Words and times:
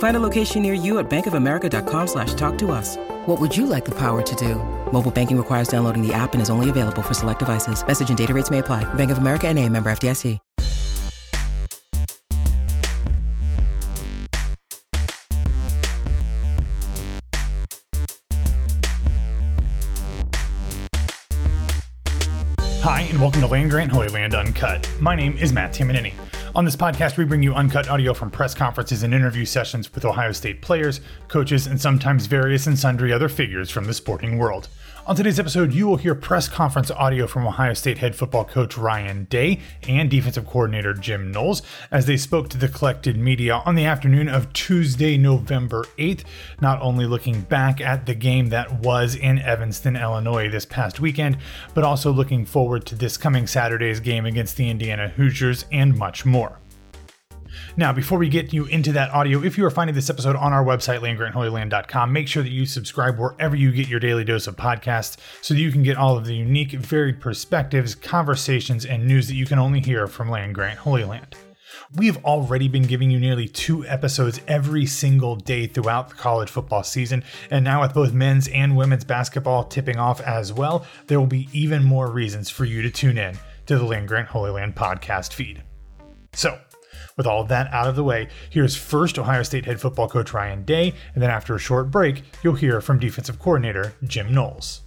Find 0.00 0.16
a 0.16 0.20
location 0.20 0.62
near 0.62 0.72
you 0.72 0.98
at 0.98 1.10
bankofamerica.com 1.10 2.06
slash 2.06 2.32
talk 2.32 2.56
to 2.56 2.70
us. 2.72 2.96
What 3.26 3.38
would 3.38 3.54
you 3.54 3.66
like 3.66 3.84
the 3.84 3.94
power 3.94 4.22
to 4.22 4.34
do? 4.34 4.54
Mobile 4.92 5.10
banking 5.10 5.36
requires 5.36 5.68
downloading 5.68 6.00
the 6.00 6.14
app 6.14 6.32
and 6.32 6.40
is 6.40 6.48
only 6.48 6.70
available 6.70 7.02
for 7.02 7.12
select 7.12 7.38
devices. 7.38 7.86
Message 7.86 8.08
and 8.08 8.16
data 8.16 8.32
rates 8.32 8.50
may 8.50 8.58
apply. 8.60 8.84
Bank 8.94 9.10
of 9.10 9.18
America 9.18 9.46
and 9.48 9.58
a 9.58 9.68
member 9.68 9.90
FDIC. 9.90 10.38
Hi, 22.82 23.02
and 23.02 23.20
welcome 23.20 23.42
to 23.42 23.46
Land 23.46 23.70
Grant 23.70 23.92
Holy 23.92 24.08
Land 24.08 24.34
Uncut. 24.34 24.90
My 24.98 25.14
name 25.14 25.36
is 25.36 25.52
Matt 25.52 25.74
Tamanini. 25.74 26.14
On 26.52 26.64
this 26.64 26.74
podcast, 26.74 27.16
we 27.16 27.24
bring 27.24 27.44
you 27.44 27.54
uncut 27.54 27.88
audio 27.88 28.12
from 28.12 28.28
press 28.28 28.56
conferences 28.56 29.04
and 29.04 29.14
interview 29.14 29.44
sessions 29.44 29.94
with 29.94 30.04
Ohio 30.04 30.32
State 30.32 30.60
players, 30.60 31.00
coaches, 31.28 31.68
and 31.68 31.80
sometimes 31.80 32.26
various 32.26 32.66
and 32.66 32.76
sundry 32.76 33.12
other 33.12 33.28
figures 33.28 33.70
from 33.70 33.84
the 33.84 33.94
sporting 33.94 34.36
world. 34.36 34.68
On 35.06 35.16
today's 35.16 35.40
episode, 35.40 35.72
you 35.72 35.88
will 35.88 35.96
hear 35.96 36.14
press 36.14 36.46
conference 36.46 36.90
audio 36.90 37.26
from 37.26 37.46
Ohio 37.46 37.72
State 37.72 37.98
head 37.98 38.14
football 38.14 38.44
coach 38.44 38.76
Ryan 38.76 39.24
Day 39.24 39.60
and 39.88 40.10
defensive 40.10 40.46
coordinator 40.46 40.92
Jim 40.92 41.32
Knowles 41.32 41.62
as 41.90 42.04
they 42.04 42.18
spoke 42.18 42.50
to 42.50 42.58
the 42.58 42.68
collected 42.68 43.16
media 43.16 43.62
on 43.64 43.76
the 43.76 43.86
afternoon 43.86 44.28
of 44.28 44.52
Tuesday, 44.52 45.16
November 45.16 45.84
8th, 45.98 46.24
not 46.60 46.80
only 46.82 47.06
looking 47.06 47.40
back 47.40 47.80
at 47.80 48.04
the 48.04 48.14
game 48.14 48.50
that 48.50 48.80
was 48.80 49.14
in 49.14 49.38
Evanston, 49.38 49.96
Illinois 49.96 50.50
this 50.50 50.66
past 50.66 51.00
weekend, 51.00 51.38
but 51.72 51.82
also 51.82 52.12
looking 52.12 52.44
forward 52.44 52.84
to 52.84 52.94
this 52.94 53.16
coming 53.16 53.46
Saturday's 53.46 54.00
game 54.00 54.26
against 54.26 54.58
the 54.58 54.68
Indiana 54.68 55.08
Hoosiers 55.08 55.64
and 55.72 55.96
much 55.96 56.26
more. 56.26 56.59
Now, 57.76 57.92
before 57.92 58.18
we 58.18 58.28
get 58.28 58.52
you 58.52 58.66
into 58.66 58.92
that 58.92 59.10
audio, 59.10 59.42
if 59.42 59.56
you 59.56 59.64
are 59.64 59.70
finding 59.70 59.94
this 59.94 60.10
episode 60.10 60.36
on 60.36 60.52
our 60.52 60.64
website, 60.64 61.00
landgrantholyland.com, 61.00 62.12
make 62.12 62.28
sure 62.28 62.42
that 62.42 62.50
you 62.50 62.66
subscribe 62.66 63.18
wherever 63.18 63.56
you 63.56 63.72
get 63.72 63.88
your 63.88 64.00
daily 64.00 64.24
dose 64.24 64.46
of 64.46 64.56
podcasts 64.56 65.16
so 65.42 65.54
that 65.54 65.60
you 65.60 65.72
can 65.72 65.82
get 65.82 65.96
all 65.96 66.16
of 66.16 66.26
the 66.26 66.34
unique, 66.34 66.72
varied 66.72 67.20
perspectives, 67.20 67.94
conversations, 67.94 68.84
and 68.84 69.06
news 69.06 69.28
that 69.28 69.34
you 69.34 69.46
can 69.46 69.58
only 69.58 69.80
hear 69.80 70.06
from 70.06 70.30
Land 70.30 70.54
Grant 70.54 70.78
Holy 70.78 71.04
Land. 71.04 71.36
We've 71.96 72.24
already 72.24 72.68
been 72.68 72.84
giving 72.84 73.10
you 73.10 73.18
nearly 73.18 73.48
two 73.48 73.84
episodes 73.86 74.40
every 74.46 74.86
single 74.86 75.36
day 75.36 75.66
throughout 75.66 76.08
the 76.08 76.14
college 76.14 76.48
football 76.48 76.84
season, 76.84 77.24
and 77.50 77.64
now 77.64 77.80
with 77.80 77.94
both 77.94 78.12
men's 78.12 78.46
and 78.48 78.76
women's 78.76 79.04
basketball 79.04 79.64
tipping 79.64 79.98
off 79.98 80.20
as 80.20 80.52
well, 80.52 80.86
there 81.08 81.18
will 81.18 81.26
be 81.26 81.48
even 81.52 81.82
more 81.82 82.10
reasons 82.10 82.48
for 82.48 82.64
you 82.64 82.82
to 82.82 82.90
tune 82.90 83.18
in 83.18 83.36
to 83.66 83.76
the 83.76 83.84
Land 83.84 84.08
Grant 84.08 84.28
Holy 84.28 84.50
Land 84.50 84.76
podcast 84.76 85.32
feed. 85.32 85.62
So, 86.32 86.58
with 87.20 87.26
all 87.26 87.42
of 87.42 87.48
that 87.48 87.70
out 87.70 87.86
of 87.86 87.96
the 87.96 88.02
way, 88.02 88.28
here's 88.48 88.74
first 88.74 89.18
Ohio 89.18 89.42
State 89.42 89.66
head 89.66 89.78
football 89.78 90.08
coach 90.08 90.32
Ryan 90.32 90.64
Day, 90.64 90.94
and 91.12 91.22
then 91.22 91.28
after 91.28 91.54
a 91.54 91.58
short 91.58 91.90
break, 91.90 92.22
you'll 92.42 92.54
hear 92.54 92.80
from 92.80 92.98
defensive 92.98 93.38
coordinator 93.38 93.92
Jim 94.04 94.32
Knowles. 94.32 94.80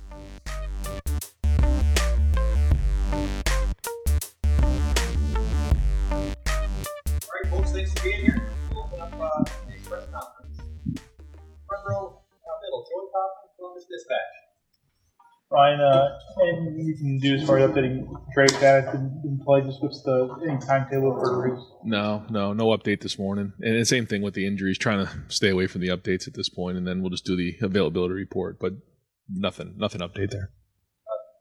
Uh, 9.23 9.43
Dispatch. 13.89 14.42
Ryan, 15.53 15.81
uh, 15.81 16.19
anything 16.41 16.79
you 16.79 16.95
can 16.95 17.19
do 17.19 17.35
as 17.35 17.45
far 17.45 17.59
as 17.59 17.69
updating 17.69 18.07
Drake 18.33 18.59
that 18.59 18.91
didn't, 18.91 19.21
didn't 19.21 19.43
play? 19.45 19.61
Just 19.61 19.83
what's 19.83 20.01
the 20.01 20.35
any 20.49 20.57
timetable 20.57 21.13
for 21.13 21.47
Reeves? 21.47 21.63
No, 21.83 22.25
no, 22.31 22.53
no 22.53 22.65
update 22.75 23.01
this 23.01 23.19
morning. 23.19 23.53
And 23.61 23.79
the 23.79 23.85
same 23.85 24.07
thing 24.07 24.23
with 24.23 24.33
the 24.33 24.47
injuries, 24.47 24.79
trying 24.79 25.05
to 25.05 25.11
stay 25.27 25.49
away 25.49 25.67
from 25.67 25.81
the 25.81 25.89
updates 25.89 26.27
at 26.27 26.33
this 26.33 26.49
point, 26.49 26.77
and 26.77 26.87
then 26.87 27.01
we'll 27.01 27.11
just 27.11 27.25
do 27.25 27.35
the 27.37 27.55
availability 27.61 28.15
report. 28.15 28.57
But 28.59 28.73
nothing, 29.29 29.75
nothing 29.77 30.01
update 30.01 30.31
there. 30.31 30.49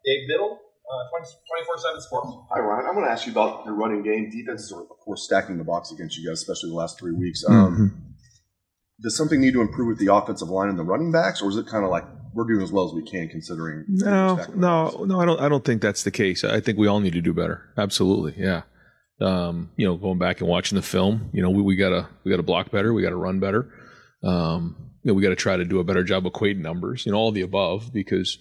Dave 0.05 0.29
Biddle, 0.29 0.59
uh, 0.61 1.09
24 1.09 1.79
7 1.79 2.01
Sports. 2.03 2.29
Hi, 2.51 2.61
Ryan. 2.61 2.87
I'm 2.89 2.95
going 2.95 3.07
to 3.07 3.11
ask 3.11 3.25
you 3.25 3.33
about 3.33 3.65
your 3.65 3.75
running 3.75 4.03
game. 4.03 4.29
Defenses 4.31 4.73
are, 4.73 4.83
of 4.83 4.99
course, 5.03 5.25
stacking 5.25 5.57
the 5.57 5.65
box 5.65 5.91
against 5.91 6.19
you 6.19 6.29
guys, 6.29 6.43
especially 6.43 6.69
the 6.69 6.77
last 6.77 6.99
three 6.99 7.13
weeks. 7.13 7.45
Um, 7.49 8.15
Does 9.01 9.17
something 9.17 9.41
need 9.41 9.55
to 9.55 9.63
improve 9.63 9.89
with 9.89 9.99
the 9.99 10.13
offensive 10.13 10.51
line 10.51 10.69
and 10.69 10.79
the 10.79 10.85
running 10.85 11.13
backs, 11.13 11.41
or 11.41 11.49
is 11.49 11.57
it 11.57 11.67
kind 11.67 11.85
of 11.85 11.91
like 11.91 12.05
we're 12.35 12.45
doing 12.45 12.63
as 12.63 12.73
well 12.73 12.87
as 12.87 12.93
we 12.93 13.03
can 13.03 13.29
considering? 13.29 13.85
No, 13.89 14.37
no, 14.55 15.05
no. 15.05 15.21
I 15.21 15.25
don't. 15.25 15.41
I 15.41 15.49
don't 15.49 15.65
think 15.65 15.83
that's 15.83 16.03
the 16.03 16.11
case. 16.11 16.45
I 16.45 16.61
think 16.61 16.79
we 16.79 16.87
all 16.87 17.01
need 17.01 17.13
to 17.13 17.21
do 17.21 17.33
better. 17.33 17.71
Absolutely, 17.77 18.35
yeah. 18.43 18.63
Um, 19.21 19.71
you 19.77 19.87
know, 19.87 19.97
going 19.97 20.19
back 20.19 20.41
and 20.41 20.49
watching 20.49 20.77
the 20.77 20.83
film, 20.83 21.31
you 21.33 21.43
know, 21.43 21.51
we, 21.51 21.63
we 21.63 21.77
gotta 21.77 22.09
we 22.25 22.31
gotta 22.31 22.43
block 22.43 22.71
better. 22.71 22.93
We 22.93 23.03
gotta 23.03 23.17
run 23.17 23.41
better. 23.41 23.73
Um, 24.23 24.77
you 25.03 25.11
know, 25.11 25.15
we 25.15 25.23
gotta 25.23 25.37
try 25.37 25.57
to 25.57 25.65
do 25.65 25.79
a 25.81 25.85
better 25.85 26.03
job 26.03 26.25
equating 26.25 26.59
numbers. 26.59 27.07
You 27.07 27.13
know, 27.13 27.19
all 27.19 27.33
the 27.33 27.43
above 27.43 27.93
because, 27.93 28.39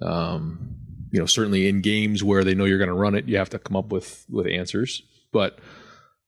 um, 0.00 0.76
you 1.10 1.20
know, 1.20 1.26
certainly 1.26 1.68
in 1.68 1.80
games 1.80 2.22
where 2.22 2.44
they 2.44 2.54
know 2.54 2.64
you're 2.64 2.78
going 2.78 2.88
to 2.88 2.94
run 2.94 3.14
it, 3.14 3.26
you 3.26 3.36
have 3.38 3.50
to 3.50 3.58
come 3.58 3.76
up 3.76 3.92
with 3.92 4.24
with 4.28 4.46
answers. 4.46 5.02
But 5.32 5.58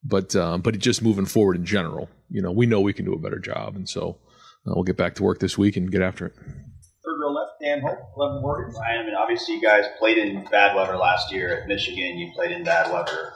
but 0.05 0.35
um, 0.37 0.61
but 0.61 0.79
just 0.79 1.03
moving 1.03 1.27
forward 1.27 1.57
in 1.57 1.65
general, 1.65 2.09
you 2.31 2.43
know, 2.43 2.53
we 2.53 2.67
know 2.67 2.81
we 2.81 2.93
can 2.93 3.05
do 3.05 3.15
a 3.15 3.19
better 3.19 3.39
job, 3.39 3.77
and 3.77 3.89
so 3.89 4.19
uh, 4.67 4.73
we'll 4.75 4.85
get 4.85 4.97
back 4.97 5.15
to 5.17 5.23
work 5.23 5.41
this 5.41 5.59
week 5.59 5.77
and 5.77 5.91
get 5.91 6.03
after 6.03 6.27
it. 6.27 6.35
Third 7.69 7.83
row 7.83 7.89
left, 7.89 7.99
Dan 7.99 7.99
Hope, 7.99 8.13
11 8.17 8.43
Warriors. 8.43 8.75
Ryan, 8.79 9.01
I 9.01 9.05
mean, 9.05 9.15
obviously 9.15 9.55
you 9.55 9.63
guys 9.63 9.85
played 9.99 10.19
in 10.19 10.45
bad 10.51 10.75
weather 10.75 10.97
last 10.97 11.33
year 11.33 11.61
at 11.61 11.69
Michigan. 11.69 12.19
You 12.19 12.33
played 12.33 12.53
in 12.53 12.65
bad 12.65 12.93
weather 12.93 13.33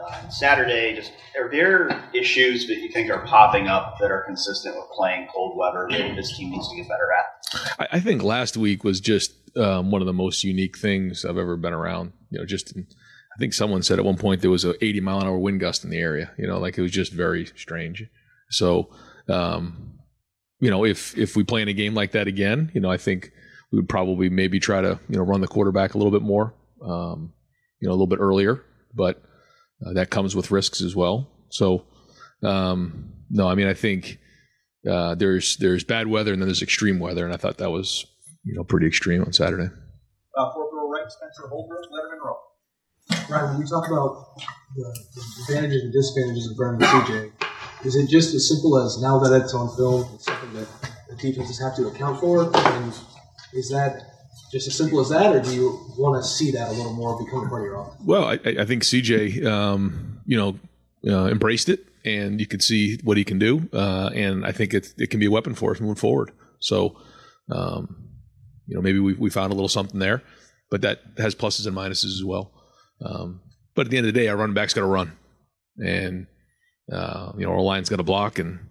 on 0.00 0.30
Saturday. 0.30 0.94
Just 0.94 1.12
are 1.38 1.50
there 1.50 2.04
issues 2.14 2.66
that 2.68 2.78
you 2.78 2.90
think 2.90 3.10
are 3.10 3.24
popping 3.26 3.68
up 3.68 3.98
that 4.00 4.10
are 4.10 4.22
consistent 4.22 4.76
with 4.76 4.86
playing 4.96 5.28
cold 5.34 5.56
weather 5.56 5.88
that 5.90 6.16
this 6.16 6.36
team 6.36 6.50
needs 6.50 6.68
to 6.70 6.76
get 6.76 6.88
better 6.88 7.08
at? 7.12 7.86
I, 7.92 7.96
I 7.96 8.00
think 8.00 8.22
last 8.22 8.56
week 8.56 8.84
was 8.84 9.00
just 9.00 9.32
um, 9.56 9.90
one 9.90 10.02
of 10.02 10.06
the 10.06 10.12
most 10.12 10.44
unique 10.44 10.78
things 10.78 11.24
I've 11.24 11.38
ever 11.38 11.56
been 11.56 11.72
around. 11.72 12.12
You 12.30 12.38
know, 12.38 12.46
just 12.46 12.74
in, 12.76 12.86
I 13.34 13.38
think 13.38 13.52
someone 13.52 13.82
said 13.82 13.98
at 13.98 14.04
one 14.04 14.16
point 14.16 14.40
there 14.40 14.50
was 14.50 14.64
a 14.64 14.82
80 14.84 15.00
mile 15.00 15.20
an 15.20 15.26
hour 15.26 15.38
wind 15.38 15.60
gust 15.60 15.84
in 15.84 15.90
the 15.90 15.98
area. 15.98 16.32
You 16.38 16.46
know, 16.46 16.58
like 16.58 16.78
it 16.78 16.82
was 16.82 16.92
just 16.92 17.12
very 17.12 17.46
strange. 17.56 18.04
So, 18.50 18.90
um, 19.28 19.98
you 20.60 20.70
know, 20.70 20.84
if 20.84 21.16
if 21.18 21.36
we 21.36 21.44
play 21.44 21.62
in 21.62 21.68
a 21.68 21.72
game 21.74 21.94
like 21.94 22.12
that 22.12 22.26
again, 22.26 22.70
you 22.74 22.80
know, 22.80 22.90
I 22.90 22.96
think 22.96 23.32
we 23.72 23.78
would 23.78 23.88
probably 23.88 24.28
maybe 24.28 24.60
try 24.60 24.80
to 24.80 24.98
you 25.08 25.16
know 25.16 25.22
run 25.22 25.40
the 25.40 25.48
quarterback 25.48 25.94
a 25.94 25.98
little 25.98 26.12
bit 26.12 26.22
more, 26.22 26.54
um, 26.82 27.32
you 27.80 27.88
know, 27.88 27.92
a 27.92 27.96
little 27.96 28.06
bit 28.06 28.20
earlier. 28.20 28.62
But 28.94 29.22
uh, 29.84 29.92
that 29.94 30.10
comes 30.10 30.34
with 30.34 30.50
risks 30.50 30.80
as 30.80 30.96
well. 30.96 31.28
So, 31.50 31.84
um, 32.42 33.12
no, 33.30 33.48
I 33.48 33.54
mean, 33.54 33.66
I 33.66 33.74
think 33.74 34.18
uh, 34.88 35.14
there's 35.14 35.56
there's 35.58 35.84
bad 35.84 36.06
weather 36.06 36.32
and 36.32 36.40
then 36.40 36.48
there's 36.48 36.62
extreme 36.62 36.98
weather, 36.98 37.24
and 37.24 37.34
I 37.34 37.36
thought 37.36 37.58
that 37.58 37.70
was 37.70 38.06
you 38.44 38.54
know 38.54 38.64
pretty 38.64 38.86
extreme 38.86 39.22
on 39.22 39.32
Saturday. 39.32 39.68
Uh, 40.36 40.52
fourth 40.52 40.70
row 40.72 40.88
right, 40.90 41.10
Spencer 41.10 41.48
Holbrook, 41.48 41.84
Lettermen 41.90 42.24
Row. 42.24 42.36
Right, 43.30 43.50
when 43.50 43.58
we 43.58 43.66
talk 43.66 43.86
about 43.88 44.36
the, 44.74 44.98
the 45.14 45.54
advantages 45.54 45.82
and 45.82 45.92
disadvantages 45.92 46.50
of 46.50 46.58
running 46.58 46.80
CJ, 46.80 47.32
is 47.84 47.96
it 47.96 48.08
just 48.08 48.34
as 48.34 48.48
simple 48.48 48.78
as 48.78 49.00
now 49.00 49.18
that 49.18 49.32
it's 49.40 49.54
on 49.54 49.74
film, 49.76 50.08
it's 50.14 50.24
something 50.24 50.52
that 50.54 50.68
the 51.08 51.16
defenses 51.16 51.60
have 51.60 51.76
to 51.76 51.86
account 51.86 52.20
for? 52.20 52.44
And 52.54 52.92
is 53.52 53.70
that 53.70 54.02
just 54.52 54.68
as 54.68 54.76
simple 54.76 55.00
as 55.00 55.08
that, 55.10 55.34
or 55.34 55.40
do 55.40 55.52
you 55.54 55.80
want 55.98 56.22
to 56.22 56.28
see 56.28 56.50
that 56.52 56.68
a 56.68 56.72
little 56.72 56.92
more 56.92 57.18
become 57.22 57.48
part 57.48 57.62
of 57.62 57.66
your 57.66 57.80
offense? 57.80 58.02
Well, 58.04 58.24
I, 58.24 58.38
I 58.44 58.64
think 58.64 58.82
CJ, 58.82 59.44
um, 59.44 60.20
you 60.26 60.36
know, 60.36 60.58
uh, 61.06 61.26
embraced 61.28 61.68
it, 61.68 61.86
and 62.04 62.40
you 62.40 62.46
can 62.46 62.60
see 62.60 62.98
what 63.02 63.16
he 63.16 63.24
can 63.24 63.38
do, 63.38 63.68
uh, 63.72 64.10
and 64.14 64.46
I 64.46 64.52
think 64.52 64.74
it, 64.74 64.94
it 64.98 65.10
can 65.10 65.20
be 65.20 65.26
a 65.26 65.30
weapon 65.30 65.54
for 65.54 65.72
us 65.72 65.80
moving 65.80 65.96
forward. 65.96 66.32
So, 66.60 66.96
um, 67.50 68.08
you 68.66 68.76
know, 68.76 68.82
maybe 68.82 68.98
we, 68.98 69.14
we 69.14 69.30
found 69.30 69.52
a 69.52 69.54
little 69.54 69.68
something 69.68 69.98
there, 69.98 70.22
but 70.70 70.82
that 70.82 71.00
has 71.18 71.34
pluses 71.34 71.66
and 71.66 71.76
minuses 71.76 72.06
as 72.06 72.24
well. 72.24 72.52
Um, 73.04 73.40
but 73.74 73.86
at 73.86 73.90
the 73.90 73.98
end 73.98 74.06
of 74.06 74.14
the 74.14 74.20
day, 74.20 74.28
our 74.28 74.36
running 74.36 74.54
back's 74.54 74.74
got 74.74 74.82
to 74.82 74.86
run, 74.86 75.12
and 75.78 76.26
uh, 76.92 77.32
you 77.36 77.44
know, 77.44 77.52
our 77.52 77.60
line's 77.60 77.88
got 77.88 77.96
to 77.96 78.04
block, 78.04 78.38
and 78.38 78.70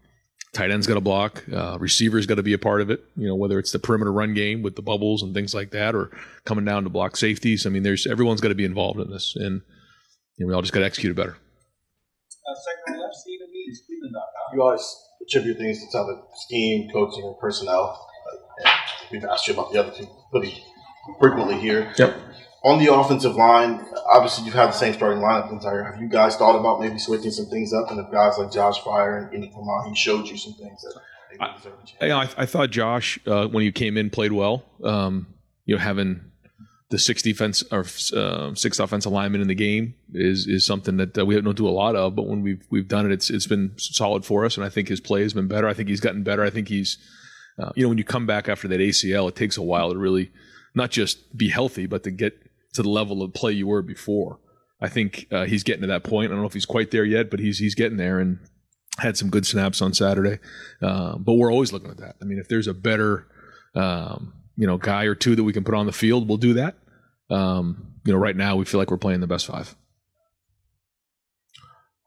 tight 0.56 0.72
end's 0.72 0.88
got 0.88 0.96
to 0.96 1.02
block. 1.02 1.44
Uh, 1.52 1.78
receivers 1.80 2.26
got 2.26 2.36
to 2.36 2.44
be 2.44 2.54
a 2.54 2.58
part 2.58 2.82
of 2.82 2.90
it. 2.90 3.04
You 3.16 3.28
know, 3.28 3.36
whether 3.36 3.60
it's 3.60 3.72
the 3.72 3.80
perimeter 3.80 4.12
run 4.12 4.34
game 4.34 4.64
with 4.64 4.76
the 4.76 4.82
bubbles 4.82 5.22
and 5.22 5.34
things 5.34 5.54
like 5.54 5.72
that, 5.72 5.94
or 5.94 6.10
coming 6.46 6.66
down 6.66 6.84
to 6.84 6.90
block 6.90 7.18
safeties. 7.18 7.66
I 7.66 7.70
mean, 7.70 7.84
there's 7.84 8.08
everyone's 8.08 8.42
got 8.42 8.50
to 8.50 8.56
be 8.56 8.66
involved 8.66 9.00
in 9.00 9.12
this, 9.12 9.36
and 9.36 9.62
you 10.38 10.46
know, 10.46 10.48
we 10.48 10.54
all 10.54 10.62
just 10.62 10.74
got 10.74 10.80
to 10.80 10.86
execute 10.86 11.12
it 11.12 11.16
better. 11.16 11.38
Uh, 12.48 12.98
left, 12.98 13.16
Stephen 13.16 13.48
Means, 13.52 13.82
Cleveland.com. 13.86 14.56
You 14.56 14.62
always 14.64 14.98
attribute 15.22 15.58
things 15.58 15.80
to 15.92 15.98
other 15.98 16.22
scheme, 16.48 16.90
coaching, 16.92 17.26
and 17.26 17.38
personnel. 17.40 18.08
Uh, 18.66 18.70
we've 19.12 19.26
asked 19.26 19.48
you 19.48 19.54
about 19.54 19.72
the 19.72 19.80
other 19.80 19.92
two 19.92 20.08
pretty 20.32 20.64
frequently 21.20 21.60
here. 21.60 21.94
Yep. 21.98 22.18
On 22.66 22.84
the 22.84 22.92
offensive 22.92 23.36
line, 23.36 23.86
obviously 24.12 24.46
you've 24.46 24.56
had 24.56 24.68
the 24.68 24.72
same 24.72 24.94
starting 24.94 25.22
lineup 25.22 25.50
the 25.50 25.54
entire. 25.54 25.84
Have 25.84 26.02
you 26.02 26.10
guys 26.10 26.36
thought 26.36 26.60
about 26.60 26.82
maybe 26.82 26.98
switching 26.98 27.30
some 27.30 27.46
things 27.46 27.72
up? 27.72 27.92
And 27.92 28.00
if 28.00 28.12
guys 28.12 28.40
like 28.40 28.52
Josh 28.52 28.82
Fryar 28.82 29.24
and 29.24 29.34
Indy 29.36 29.54
he 29.88 29.96
showed 29.96 30.28
you 30.28 30.36
some 30.36 30.54
things 30.54 30.82
that 30.82 31.00
deserve. 31.58 31.74
You 32.02 32.08
know, 32.08 32.18
I, 32.18 32.30
I 32.38 32.46
thought 32.46 32.72
Josh, 32.72 33.20
uh, 33.28 33.48
when 33.48 33.64
he 33.64 33.72
came 33.72 33.98
in, 33.98 34.10
played 34.10 34.32
well. 34.32 34.66
Um, 34.84 35.28
you 35.66 35.76
know, 35.76 35.82
having 35.82 36.22
the 36.90 37.00
six 37.00 37.22
defense 37.22 37.64
or 37.72 37.86
uh, 38.16 38.54
six 38.56 38.80
offensive 38.80 39.12
linemen 39.12 39.42
in 39.42 39.48
the 39.48 39.56
game 39.56 39.96
is 40.14 40.48
is 40.48 40.66
something 40.66 40.98
that 40.98 41.18
uh, 41.18 41.26
we 41.26 41.40
don't 41.40 41.58
do 41.58 41.68
a 41.68 41.70
lot 41.70 41.96
of. 41.96 42.16
But 42.16 42.28
when 42.28 42.42
we've 42.42 42.66
we've 42.70 42.88
done 42.88 43.06
it, 43.06 43.12
it's 43.12 43.30
it's 43.30 43.48
been 43.48 43.74
solid 43.78 44.26
for 44.26 44.46
us, 44.46 44.58
and 44.58 44.66
I 44.66 44.70
think 44.70 44.88
his 44.88 45.00
play 45.00 45.22
has 45.22 45.34
been 45.34 45.48
better. 45.48 45.68
I 45.68 45.74
think 45.74 45.90
he's 45.90 46.00
gotten 46.00 46.24
better. 46.24 46.44
I 46.44 46.50
think 46.50 46.68
he's, 46.68 46.98
uh, 47.60 47.72
you 47.76 47.84
know, 47.84 47.90
when 47.90 47.98
you 47.98 48.04
come 48.04 48.26
back 48.26 48.48
after 48.48 48.68
that 48.68 48.80
ACL, 48.80 49.30
it 49.30 49.36
takes 49.36 49.58
a 49.58 49.62
while 49.62 49.92
to 49.92 49.98
really 49.98 50.32
not 50.74 50.92
just 50.92 51.36
be 51.36 51.50
healthy, 51.50 51.86
but 51.86 52.04
to 52.04 52.12
get 52.12 52.45
to 52.76 52.84
the 52.84 52.90
level 52.90 53.22
of 53.22 53.34
play 53.34 53.52
you 53.52 53.68
were 53.68 53.82
before. 53.82 54.40
I 54.82 54.90
think 54.90 55.28
uh, 55.32 55.46
he's 55.46 55.64
getting 55.64 55.82
to 55.82 55.88
that 55.88 56.04
point. 56.04 56.32
I 56.32 56.34
don't 56.34 56.42
know 56.42 56.48
if 56.48 56.54
he's 56.54 56.66
quite 56.66 56.92
there 56.92 57.06
yet, 57.06 57.30
but 57.32 57.40
he's 57.40 57.58
he's 57.58 57.76
getting 57.76 57.98
there 57.98 58.20
and 58.20 58.40
had 59.00 59.18
some 59.18 59.30
good 59.30 59.46
snaps 59.46 59.82
on 59.82 59.94
Saturday. 59.94 60.40
Uh, 60.82 61.18
but 61.18 61.34
we're 61.34 61.52
always 61.52 61.74
looking 61.74 61.90
at 61.90 61.98
that. 61.98 62.16
I 62.22 62.26
mean, 62.26 62.40
if 62.40 62.48
there's 62.48 62.68
a 62.68 62.74
better 62.74 63.28
um, 63.74 64.34
you 64.56 64.68
know 64.68 64.78
guy 64.78 65.06
or 65.06 65.16
two 65.16 65.36
that 65.36 65.44
we 65.44 65.54
can 65.54 65.64
put 65.64 65.76
on 65.76 65.86
the 65.86 65.92
field, 65.92 66.28
we'll 66.28 66.38
do 66.38 66.54
that. 66.56 66.76
Um, 67.30 67.94
you 68.06 68.14
know, 68.14 68.20
right 68.20 68.36
now 68.36 68.56
we 68.56 68.66
feel 68.66 68.80
like 68.80 68.92
we're 68.92 68.98
playing 68.98 69.22
the 69.22 69.28
best 69.28 69.48
five. 69.48 69.76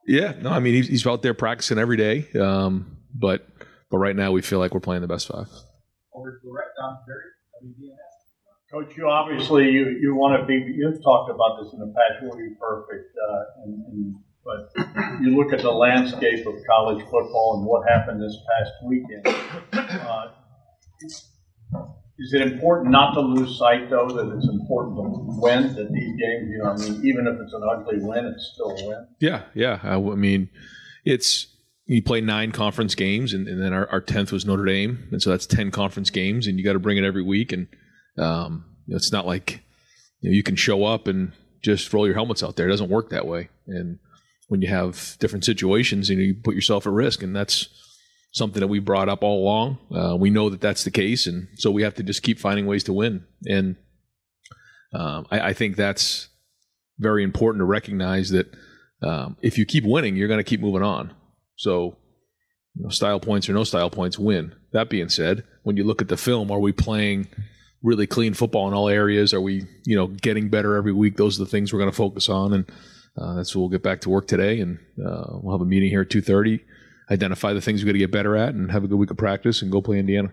Yeah, 0.06 0.34
no, 0.40 0.50
I 0.50 0.60
mean 0.60 0.74
he's, 0.74 0.88
he's 0.88 1.06
out 1.06 1.22
there 1.22 1.34
practicing 1.34 1.78
every 1.78 1.96
day, 1.96 2.28
um, 2.40 2.98
but 3.14 3.46
but 3.90 3.98
right 3.98 4.16
now 4.16 4.32
we 4.32 4.42
feel 4.42 4.58
like 4.58 4.72
we're 4.72 4.80
playing 4.80 5.02
the 5.02 5.08
best 5.08 5.28
five. 5.28 5.48
Over 6.14 6.40
WBNS. 7.64 8.07
Coach, 8.70 8.92
you 8.98 9.08
obviously 9.08 9.70
you, 9.70 9.96
you 9.98 10.14
want 10.14 10.38
to 10.38 10.46
be. 10.46 10.52
You've 10.76 11.02
talked 11.02 11.30
about 11.30 11.62
this 11.62 11.72
in 11.72 11.78
the 11.78 11.86
past. 11.86 12.20
You 12.20 12.28
want 12.28 12.40
to 12.40 12.48
be 12.50 12.54
perfect, 12.60 13.16
uh, 13.16 13.64
and, 13.64 13.84
and, 13.86 14.14
but 14.44 15.20
you 15.22 15.34
look 15.36 15.54
at 15.54 15.62
the 15.62 15.70
landscape 15.70 16.46
of 16.46 16.54
college 16.68 17.02
football 17.04 17.56
and 17.56 17.66
what 17.66 17.88
happened 17.88 18.22
this 18.22 18.36
past 18.46 18.72
weekend. 18.84 19.26
Uh, 19.72 20.32
is 22.18 22.34
it 22.34 22.42
important 22.42 22.90
not 22.90 23.14
to 23.14 23.20
lose 23.20 23.58
sight, 23.58 23.88
though, 23.88 24.08
that 24.08 24.36
it's 24.36 24.48
important 24.48 24.96
to 24.96 25.40
win 25.40 25.64
at 25.64 25.90
these 25.90 26.16
games? 26.18 26.50
You 26.50 26.58
know, 26.62 26.70
I 26.70 26.76
mean, 26.76 27.00
even 27.06 27.26
if 27.26 27.40
it's 27.40 27.54
an 27.54 27.62
ugly 27.70 28.00
win, 28.00 28.26
it's 28.26 28.50
still 28.52 28.70
a 28.72 28.86
win. 28.86 29.06
Yeah, 29.18 29.44
yeah. 29.54 29.78
I, 29.82 29.94
I 29.94 30.14
mean, 30.14 30.50
it's 31.06 31.46
you 31.86 32.02
play 32.02 32.20
nine 32.20 32.52
conference 32.52 32.94
games, 32.94 33.32
and, 33.32 33.48
and 33.48 33.62
then 33.62 33.72
our, 33.72 33.88
our 33.88 34.02
tenth 34.02 34.30
was 34.30 34.44
Notre 34.44 34.66
Dame, 34.66 35.08
and 35.10 35.22
so 35.22 35.30
that's 35.30 35.46
ten 35.46 35.70
conference 35.70 36.10
games, 36.10 36.46
and 36.46 36.58
you 36.58 36.64
got 36.66 36.74
to 36.74 36.78
bring 36.78 36.98
it 36.98 37.04
every 37.04 37.22
week, 37.22 37.50
and 37.50 37.66
um, 38.18 38.64
you 38.86 38.92
know, 38.92 38.96
it's 38.96 39.12
not 39.12 39.26
like 39.26 39.62
you, 40.20 40.30
know, 40.30 40.34
you 40.34 40.42
can 40.42 40.56
show 40.56 40.84
up 40.84 41.06
and 41.06 41.32
just 41.62 41.92
roll 41.92 42.06
your 42.06 42.14
helmets 42.14 42.42
out 42.42 42.56
there. 42.56 42.66
It 42.66 42.70
doesn't 42.70 42.90
work 42.90 43.10
that 43.10 43.26
way, 43.26 43.48
and 43.66 43.98
when 44.48 44.62
you 44.62 44.68
have 44.68 45.16
different 45.20 45.44
situations, 45.44 46.08
you 46.08 46.16
know, 46.16 46.22
you 46.22 46.34
put 46.34 46.54
yourself 46.54 46.86
at 46.86 46.92
risk, 46.92 47.22
and 47.22 47.36
that's 47.36 47.68
something 48.32 48.60
that 48.60 48.68
we 48.68 48.78
brought 48.78 49.08
up 49.08 49.22
all 49.22 49.42
along. 49.42 49.78
Uh, 49.94 50.16
we 50.16 50.30
know 50.30 50.50
that 50.50 50.60
that's 50.60 50.84
the 50.84 50.90
case, 50.90 51.26
and 51.26 51.48
so 51.56 51.70
we 51.70 51.82
have 51.82 51.94
to 51.94 52.02
just 52.02 52.22
keep 52.22 52.38
finding 52.38 52.66
ways 52.66 52.84
to 52.84 52.92
win. 52.92 53.24
And 53.46 53.76
um, 54.92 55.26
I, 55.30 55.40
I, 55.40 55.52
think 55.52 55.76
that's 55.76 56.28
very 56.98 57.22
important 57.22 57.60
to 57.60 57.66
recognize 57.66 58.30
that 58.30 58.54
um, 59.02 59.36
if 59.42 59.58
you 59.58 59.66
keep 59.66 59.84
winning, 59.84 60.16
you're 60.16 60.28
going 60.28 60.38
to 60.38 60.44
keep 60.44 60.60
moving 60.60 60.82
on. 60.82 61.12
So, 61.56 61.98
you 62.74 62.84
know, 62.84 62.88
style 62.88 63.20
points 63.20 63.48
or 63.48 63.52
no 63.52 63.64
style 63.64 63.90
points 63.90 64.18
win. 64.18 64.54
That 64.72 64.88
being 64.88 65.10
said, 65.10 65.44
when 65.62 65.76
you 65.76 65.84
look 65.84 66.00
at 66.00 66.08
the 66.08 66.16
film, 66.16 66.50
are 66.50 66.58
we 66.58 66.72
playing 66.72 67.28
really 67.82 68.06
clean 68.06 68.34
football 68.34 68.68
in 68.68 68.74
all 68.74 68.88
areas? 68.88 69.32
Are 69.32 69.40
we, 69.40 69.64
you 69.84 69.96
know, 69.96 70.06
getting 70.06 70.48
better 70.48 70.76
every 70.76 70.92
week? 70.92 71.16
Those 71.16 71.40
are 71.40 71.44
the 71.44 71.50
things 71.50 71.72
we're 71.72 71.78
going 71.78 71.90
to 71.90 71.96
focus 71.96 72.28
on, 72.28 72.52
and 72.52 72.70
uh, 73.16 73.34
that's 73.34 73.54
what 73.54 73.62
we'll 73.62 73.68
get 73.70 73.82
back 73.82 74.00
to 74.02 74.10
work 74.10 74.26
today. 74.26 74.60
And 74.60 74.78
uh, 75.04 75.38
we'll 75.42 75.56
have 75.56 75.60
a 75.60 75.68
meeting 75.68 75.90
here 75.90 76.02
at 76.02 76.10
two 76.10 76.22
thirty 76.22 76.60
identify 77.10 77.52
the 77.52 77.60
things 77.60 77.82
we 77.82 77.86
got 77.86 77.92
to 77.92 77.98
get 77.98 78.12
better 78.12 78.36
at 78.36 78.54
and 78.54 78.70
have 78.70 78.84
a 78.84 78.88
good 78.88 78.98
week 78.98 79.10
of 79.10 79.16
practice 79.16 79.62
and 79.62 79.72
go 79.72 79.80
play 79.80 79.98
Indiana. 79.98 80.28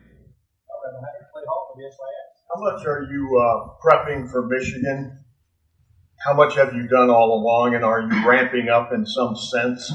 How 2.53 2.61
much 2.61 2.85
are 2.85 3.07
you 3.11 3.37
uh, 3.37 3.67
prepping 3.83 4.31
for 4.31 4.47
Michigan? 4.47 5.19
How 6.25 6.33
much 6.33 6.55
have 6.55 6.73
you 6.73 6.87
done 6.87 7.09
all 7.09 7.33
along, 7.33 7.75
and 7.75 7.83
are 7.83 8.01
you 8.01 8.27
ramping 8.27 8.69
up 8.69 8.91
in 8.93 9.05
some 9.05 9.35
sense? 9.35 9.91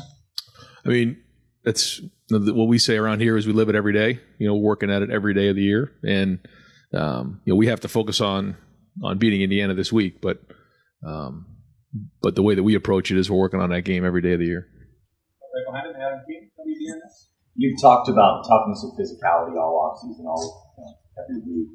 I 0.85 0.89
mean, 0.91 1.17
that's 1.65 2.03
what 2.31 2.69
we 2.69 2.79
say 2.79 2.97
around 2.99 3.21
here 3.21 3.37
is 3.37 3.47
we 3.47 3.55
live 3.55 3.71
it 3.71 3.75
every 3.75 3.95
day. 3.95 4.21
You 4.39 4.47
know, 4.47 4.57
working 4.57 4.91
at 4.91 5.03
it 5.03 5.11
every 5.11 5.33
day 5.33 5.49
of 5.49 5.57
the 5.57 5.63
year, 5.63 5.93
and 6.03 6.39
um, 6.95 7.41
you 7.45 7.53
know 7.53 7.57
we 7.57 7.67
have 7.67 7.81
to 7.81 7.89
focus 7.89 8.21
on 8.21 8.57
on 9.03 9.19
beating 9.19 9.43
Indiana 9.43 9.75
this 9.75 9.93
week. 9.93 10.21
But 10.21 10.41
um, 11.07 11.47
but 12.23 12.35
the 12.35 12.43
way 12.43 12.55
that 12.55 12.63
we 12.63 12.75
approach 12.75 13.11
it 13.11 13.19
is 13.19 13.31
we're 13.31 13.39
working 13.39 13.61
on 13.61 13.71
that 13.71 13.83
game 13.83 14.05
every 14.05 14.23
day 14.23 14.33
of 14.33 14.41
the 14.41 14.47
year. 14.47 14.69
You've 17.57 17.81
talked 17.81 18.09
about 18.09 18.45
toughness 18.49 18.83
and 18.85 18.93
physicality 18.99 19.61
all 19.61 19.93
offseason, 19.93 20.25
all 20.25 20.73
you 20.79 20.85
know, 20.85 20.95
every 21.23 21.53
week. 21.53 21.69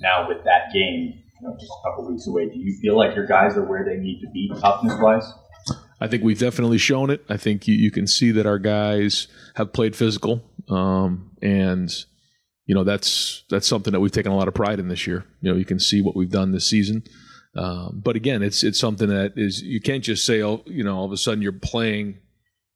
Now 0.00 0.28
with 0.28 0.44
that 0.44 0.72
game, 0.72 1.12
you 1.40 1.48
know, 1.48 1.54
just 1.58 1.70
a 1.70 1.90
couple 1.90 2.08
weeks 2.10 2.26
away, 2.26 2.46
do 2.46 2.58
you 2.58 2.78
feel 2.80 2.96
like 2.96 3.14
your 3.14 3.26
guys 3.26 3.56
are 3.56 3.64
where 3.64 3.84
they 3.84 3.96
need 3.96 4.20
to 4.20 4.30
be 4.32 4.50
toughness 4.60 4.94
wise? 4.98 5.30
I 6.00 6.08
think 6.08 6.22
we've 6.24 6.38
definitely 6.38 6.78
shown 6.78 7.10
it. 7.10 7.24
I 7.28 7.36
think 7.36 7.68
you, 7.68 7.74
you 7.74 7.90
can 7.90 8.06
see 8.06 8.30
that 8.30 8.46
our 8.46 8.58
guys 8.58 9.28
have 9.56 9.72
played 9.72 9.94
physical, 9.94 10.42
um, 10.70 11.32
and 11.42 11.90
you 12.70 12.76
know 12.76 12.84
that's 12.84 13.42
that's 13.50 13.66
something 13.66 13.92
that 13.92 13.98
we've 13.98 14.12
taken 14.12 14.30
a 14.30 14.36
lot 14.36 14.46
of 14.46 14.54
pride 14.54 14.78
in 14.78 14.86
this 14.86 15.04
year. 15.04 15.24
You 15.40 15.50
know, 15.50 15.58
you 15.58 15.64
can 15.64 15.80
see 15.80 16.02
what 16.02 16.14
we've 16.14 16.30
done 16.30 16.52
this 16.52 16.64
season. 16.64 17.02
Um, 17.56 18.00
but 18.00 18.14
again, 18.14 18.44
it's 18.44 18.62
it's 18.62 18.78
something 18.78 19.08
that 19.08 19.32
is 19.34 19.60
you 19.60 19.80
can't 19.80 20.04
just 20.04 20.24
say, 20.24 20.40
oh, 20.40 20.62
you 20.66 20.84
know, 20.84 20.96
all 20.96 21.04
of 21.04 21.10
a 21.10 21.16
sudden 21.16 21.42
you're 21.42 21.50
playing, 21.50 22.20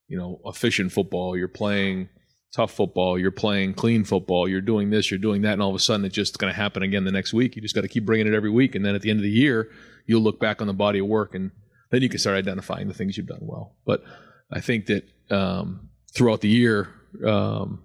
you 0.08 0.18
know, 0.18 0.40
efficient 0.46 0.90
football. 0.90 1.36
You're 1.36 1.46
playing 1.46 2.08
tough 2.52 2.72
football, 2.72 3.16
you're 3.16 3.30
playing 3.30 3.74
clean 3.74 4.02
football, 4.02 4.48
you're 4.48 4.60
doing 4.60 4.90
this, 4.90 5.12
you're 5.12 5.18
doing 5.18 5.42
that, 5.42 5.52
and 5.52 5.62
all 5.62 5.70
of 5.70 5.76
a 5.76 5.78
sudden 5.78 6.04
it's 6.04 6.14
just 6.16 6.40
going 6.40 6.52
to 6.52 6.56
happen 6.56 6.82
again 6.82 7.04
the 7.04 7.12
next 7.12 7.32
week. 7.32 7.54
You 7.54 7.62
just 7.62 7.76
got 7.76 7.82
to 7.82 7.88
keep 7.88 8.04
bringing 8.04 8.26
it 8.26 8.34
every 8.34 8.50
week, 8.50 8.74
and 8.74 8.84
then 8.84 8.96
at 8.96 9.02
the 9.02 9.10
end 9.10 9.20
of 9.20 9.24
the 9.24 9.30
year, 9.30 9.70
you'll 10.08 10.22
look 10.22 10.40
back 10.40 10.60
on 10.60 10.66
the 10.66 10.72
body 10.72 10.98
of 10.98 11.06
work, 11.06 11.36
and 11.36 11.52
then 11.92 12.02
you 12.02 12.08
can 12.08 12.18
start 12.18 12.36
identifying 12.36 12.88
the 12.88 12.94
things 12.94 13.16
you've 13.16 13.28
done 13.28 13.42
well. 13.42 13.76
But 13.86 14.02
I 14.50 14.60
think 14.60 14.86
that 14.86 15.04
um, 15.30 15.90
throughout 16.12 16.40
the 16.40 16.48
year, 16.48 16.88
um, 17.24 17.84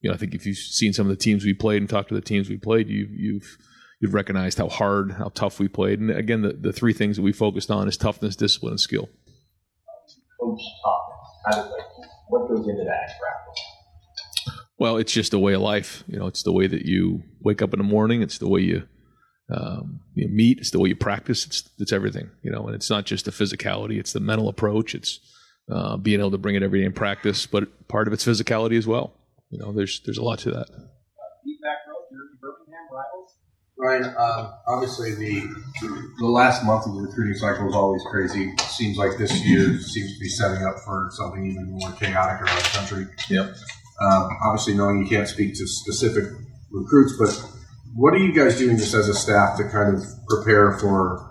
you 0.00 0.10
know, 0.10 0.14
I 0.14 0.16
think 0.16 0.34
if 0.34 0.46
you've 0.46 0.56
seen 0.56 0.92
some 0.92 1.06
of 1.06 1.10
the 1.10 1.22
teams 1.22 1.44
we 1.44 1.54
played 1.54 1.82
and 1.82 1.88
talked 1.88 2.08
to 2.10 2.14
the 2.14 2.20
teams 2.20 2.48
we 2.48 2.56
played, 2.56 2.88
you've 2.88 3.10
you've 3.10 3.58
you've 4.00 4.14
recognized 4.14 4.58
how 4.58 4.68
hard, 4.68 5.12
how 5.12 5.30
tough 5.34 5.58
we 5.58 5.68
played. 5.68 6.00
And 6.00 6.10
again, 6.10 6.42
the, 6.42 6.52
the 6.52 6.72
three 6.72 6.92
things 6.92 7.16
that 7.16 7.22
we 7.22 7.32
focused 7.32 7.70
on 7.70 7.88
is 7.88 7.96
toughness, 7.96 8.36
discipline, 8.36 8.72
and 8.72 8.80
skill. 8.80 9.08
Coach 10.40 10.60
what 12.28 12.46
goes 12.48 12.68
into 12.68 12.84
that 12.84 13.10
well, 14.78 14.96
it's 14.96 15.12
just 15.12 15.34
a 15.34 15.38
way 15.38 15.54
of 15.54 15.60
life. 15.60 16.04
You 16.06 16.18
know, 16.18 16.26
it's 16.26 16.44
the 16.44 16.52
way 16.52 16.66
that 16.66 16.86
you 16.86 17.22
wake 17.40 17.62
up 17.62 17.74
in 17.74 17.78
the 17.78 17.84
morning. 17.84 18.22
It's 18.22 18.38
the 18.38 18.48
way 18.48 18.60
you 18.60 18.84
um, 19.50 20.00
you 20.14 20.28
meet. 20.28 20.58
It's 20.58 20.70
the 20.70 20.78
way 20.78 20.90
you 20.90 20.96
practice. 20.96 21.44
It's 21.46 21.68
it's 21.78 21.92
everything. 21.92 22.30
You 22.42 22.52
know, 22.52 22.66
and 22.66 22.74
it's 22.74 22.88
not 22.88 23.04
just 23.04 23.24
the 23.24 23.32
physicality. 23.32 23.98
It's 23.98 24.12
the 24.12 24.20
mental 24.20 24.48
approach. 24.48 24.94
It's 24.94 25.18
uh, 25.70 25.96
being 25.96 26.20
able 26.20 26.30
to 26.30 26.38
bring 26.38 26.54
it 26.54 26.62
every 26.62 26.80
day 26.80 26.86
in 26.86 26.92
practice. 26.92 27.44
But 27.44 27.88
part 27.88 28.06
of 28.06 28.14
it's 28.14 28.24
physicality 28.24 28.78
as 28.78 28.86
well. 28.86 29.14
You 29.50 29.58
know, 29.58 29.72
there's 29.72 30.00
there's 30.04 30.18
a 30.18 30.22
lot 30.22 30.38
to 30.40 30.50
that. 30.50 30.68
Feedback 30.68 31.78
row, 31.88 32.04
Jeremy 32.10 32.36
Birmingham 32.40 32.86
rivals. 32.92 33.34
Ryan, 33.78 34.04
uh, 34.18 34.52
obviously 34.66 35.14
the 35.14 35.40
the 36.18 36.26
last 36.26 36.64
month 36.64 36.86
of 36.86 36.94
the 36.94 37.00
recruiting 37.00 37.34
cycle 37.34 37.68
is 37.68 37.74
always 37.74 38.02
crazy. 38.10 38.52
Seems 38.58 38.98
like 38.98 39.16
this 39.16 39.32
year 39.44 39.78
seems 39.80 40.14
to 40.14 40.20
be 40.20 40.28
setting 40.28 40.64
up 40.66 40.76
for 40.84 41.08
something 41.12 41.46
even 41.46 41.70
more 41.78 41.92
chaotic 41.92 42.42
around 42.42 42.58
the 42.58 42.68
country. 42.74 43.06
Yep. 43.30 43.56
Um, 44.00 44.28
obviously, 44.44 44.74
knowing 44.74 45.02
you 45.02 45.08
can't 45.08 45.28
speak 45.28 45.54
to 45.54 45.66
specific 45.66 46.24
recruits, 46.70 47.14
but 47.18 47.30
what 47.94 48.14
are 48.14 48.18
you 48.18 48.34
guys 48.34 48.58
doing 48.58 48.76
just 48.76 48.94
as 48.94 49.08
a 49.08 49.14
staff 49.14 49.56
to 49.58 49.64
kind 49.70 49.96
of 49.96 50.04
prepare 50.28 50.78
for 50.78 51.24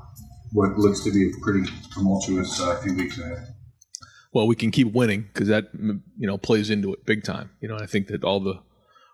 what 0.53 0.77
looks 0.77 1.03
to 1.03 1.11
be 1.11 1.29
a 1.29 1.41
pretty 1.41 1.69
tumultuous 1.93 2.59
uh, 2.61 2.81
few 2.81 2.95
weeks 2.95 3.19
ahead? 3.19 3.53
Well, 4.37 4.45
we 4.45 4.55
can 4.55 4.69
keep 4.69 4.93
winning 4.93 5.21
because 5.33 5.47
that 5.47 5.69
you 5.73 6.27
know 6.27 6.37
plays 6.37 6.69
into 6.69 6.93
it 6.93 7.07
big 7.07 7.23
time. 7.23 7.49
You 7.59 7.69
know, 7.69 7.75
I 7.75 7.87
think 7.87 8.05
that 8.09 8.23
all 8.23 8.39
the 8.39 8.59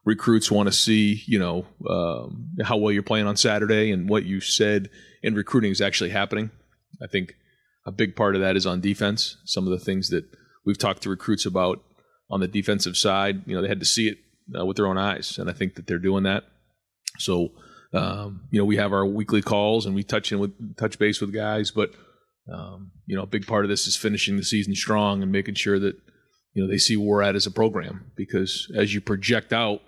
recruits 0.03 0.51
want 0.51 0.67
to 0.67 0.73
see, 0.73 1.23
you 1.25 1.39
know, 1.39 1.65
um, 1.89 2.49
how 2.61 2.75
well 2.75 2.91
you're 2.91 3.03
playing 3.03 3.25
on 3.25 3.37
Saturday 3.37 3.89
and 3.91 4.09
what 4.09 4.25
you 4.25 4.41
said 4.41 4.89
in 5.21 5.33
recruiting 5.33 5.71
is 5.71 5.79
actually 5.79 6.09
happening. 6.09 6.51
I 7.01 7.07
think 7.07 7.35
a 7.85 7.91
big 7.93 8.17
part 8.17 8.35
of 8.35 8.41
that 8.41 8.57
is 8.57 8.65
on 8.65 8.81
defense. 8.81 9.37
Some 9.45 9.65
of 9.65 9.71
the 9.71 9.79
things 9.79 10.09
that 10.09 10.25
we've 10.65 10.77
talked 10.77 11.03
to 11.03 11.09
recruits 11.09 11.45
about 11.45 11.81
on 12.29 12.41
the 12.41 12.47
defensive 12.49 12.97
side, 12.97 13.43
you 13.45 13.55
know, 13.55 13.61
they 13.61 13.69
had 13.69 13.79
to 13.79 13.85
see 13.85 14.09
it 14.09 14.17
uh, 14.59 14.65
with 14.65 14.75
their 14.75 14.87
own 14.87 14.97
eyes, 14.97 15.37
and 15.37 15.49
I 15.49 15.53
think 15.53 15.75
that 15.75 15.87
they're 15.87 15.99
doing 15.99 16.23
that. 16.23 16.43
So, 17.17 17.53
um, 17.93 18.41
you 18.51 18.59
know, 18.59 18.65
we 18.65 18.75
have 18.75 18.91
our 18.91 19.05
weekly 19.05 19.41
calls 19.41 19.85
and 19.85 19.95
we 19.95 20.03
touch 20.03 20.33
in 20.33 20.39
with 20.39 20.75
touch 20.75 20.99
base 20.99 21.21
with 21.21 21.33
guys, 21.33 21.71
but 21.71 21.93
um, 22.51 22.91
you 23.05 23.15
know, 23.15 23.23
a 23.23 23.27
big 23.27 23.47
part 23.47 23.65
of 23.65 23.69
this 23.69 23.87
is 23.87 23.95
finishing 23.95 24.37
the 24.37 24.43
season 24.43 24.75
strong 24.75 25.21
and 25.21 25.31
making 25.31 25.55
sure 25.55 25.79
that 25.79 25.95
you 26.53 26.63
know 26.63 26.69
they 26.69 26.77
see 26.77 26.97
where 26.97 27.07
we're 27.07 27.21
at 27.21 27.35
as 27.35 27.45
a 27.45 27.51
program. 27.51 28.11
Because 28.15 28.71
as 28.75 28.93
you 28.93 29.01
project 29.01 29.53
out 29.53 29.81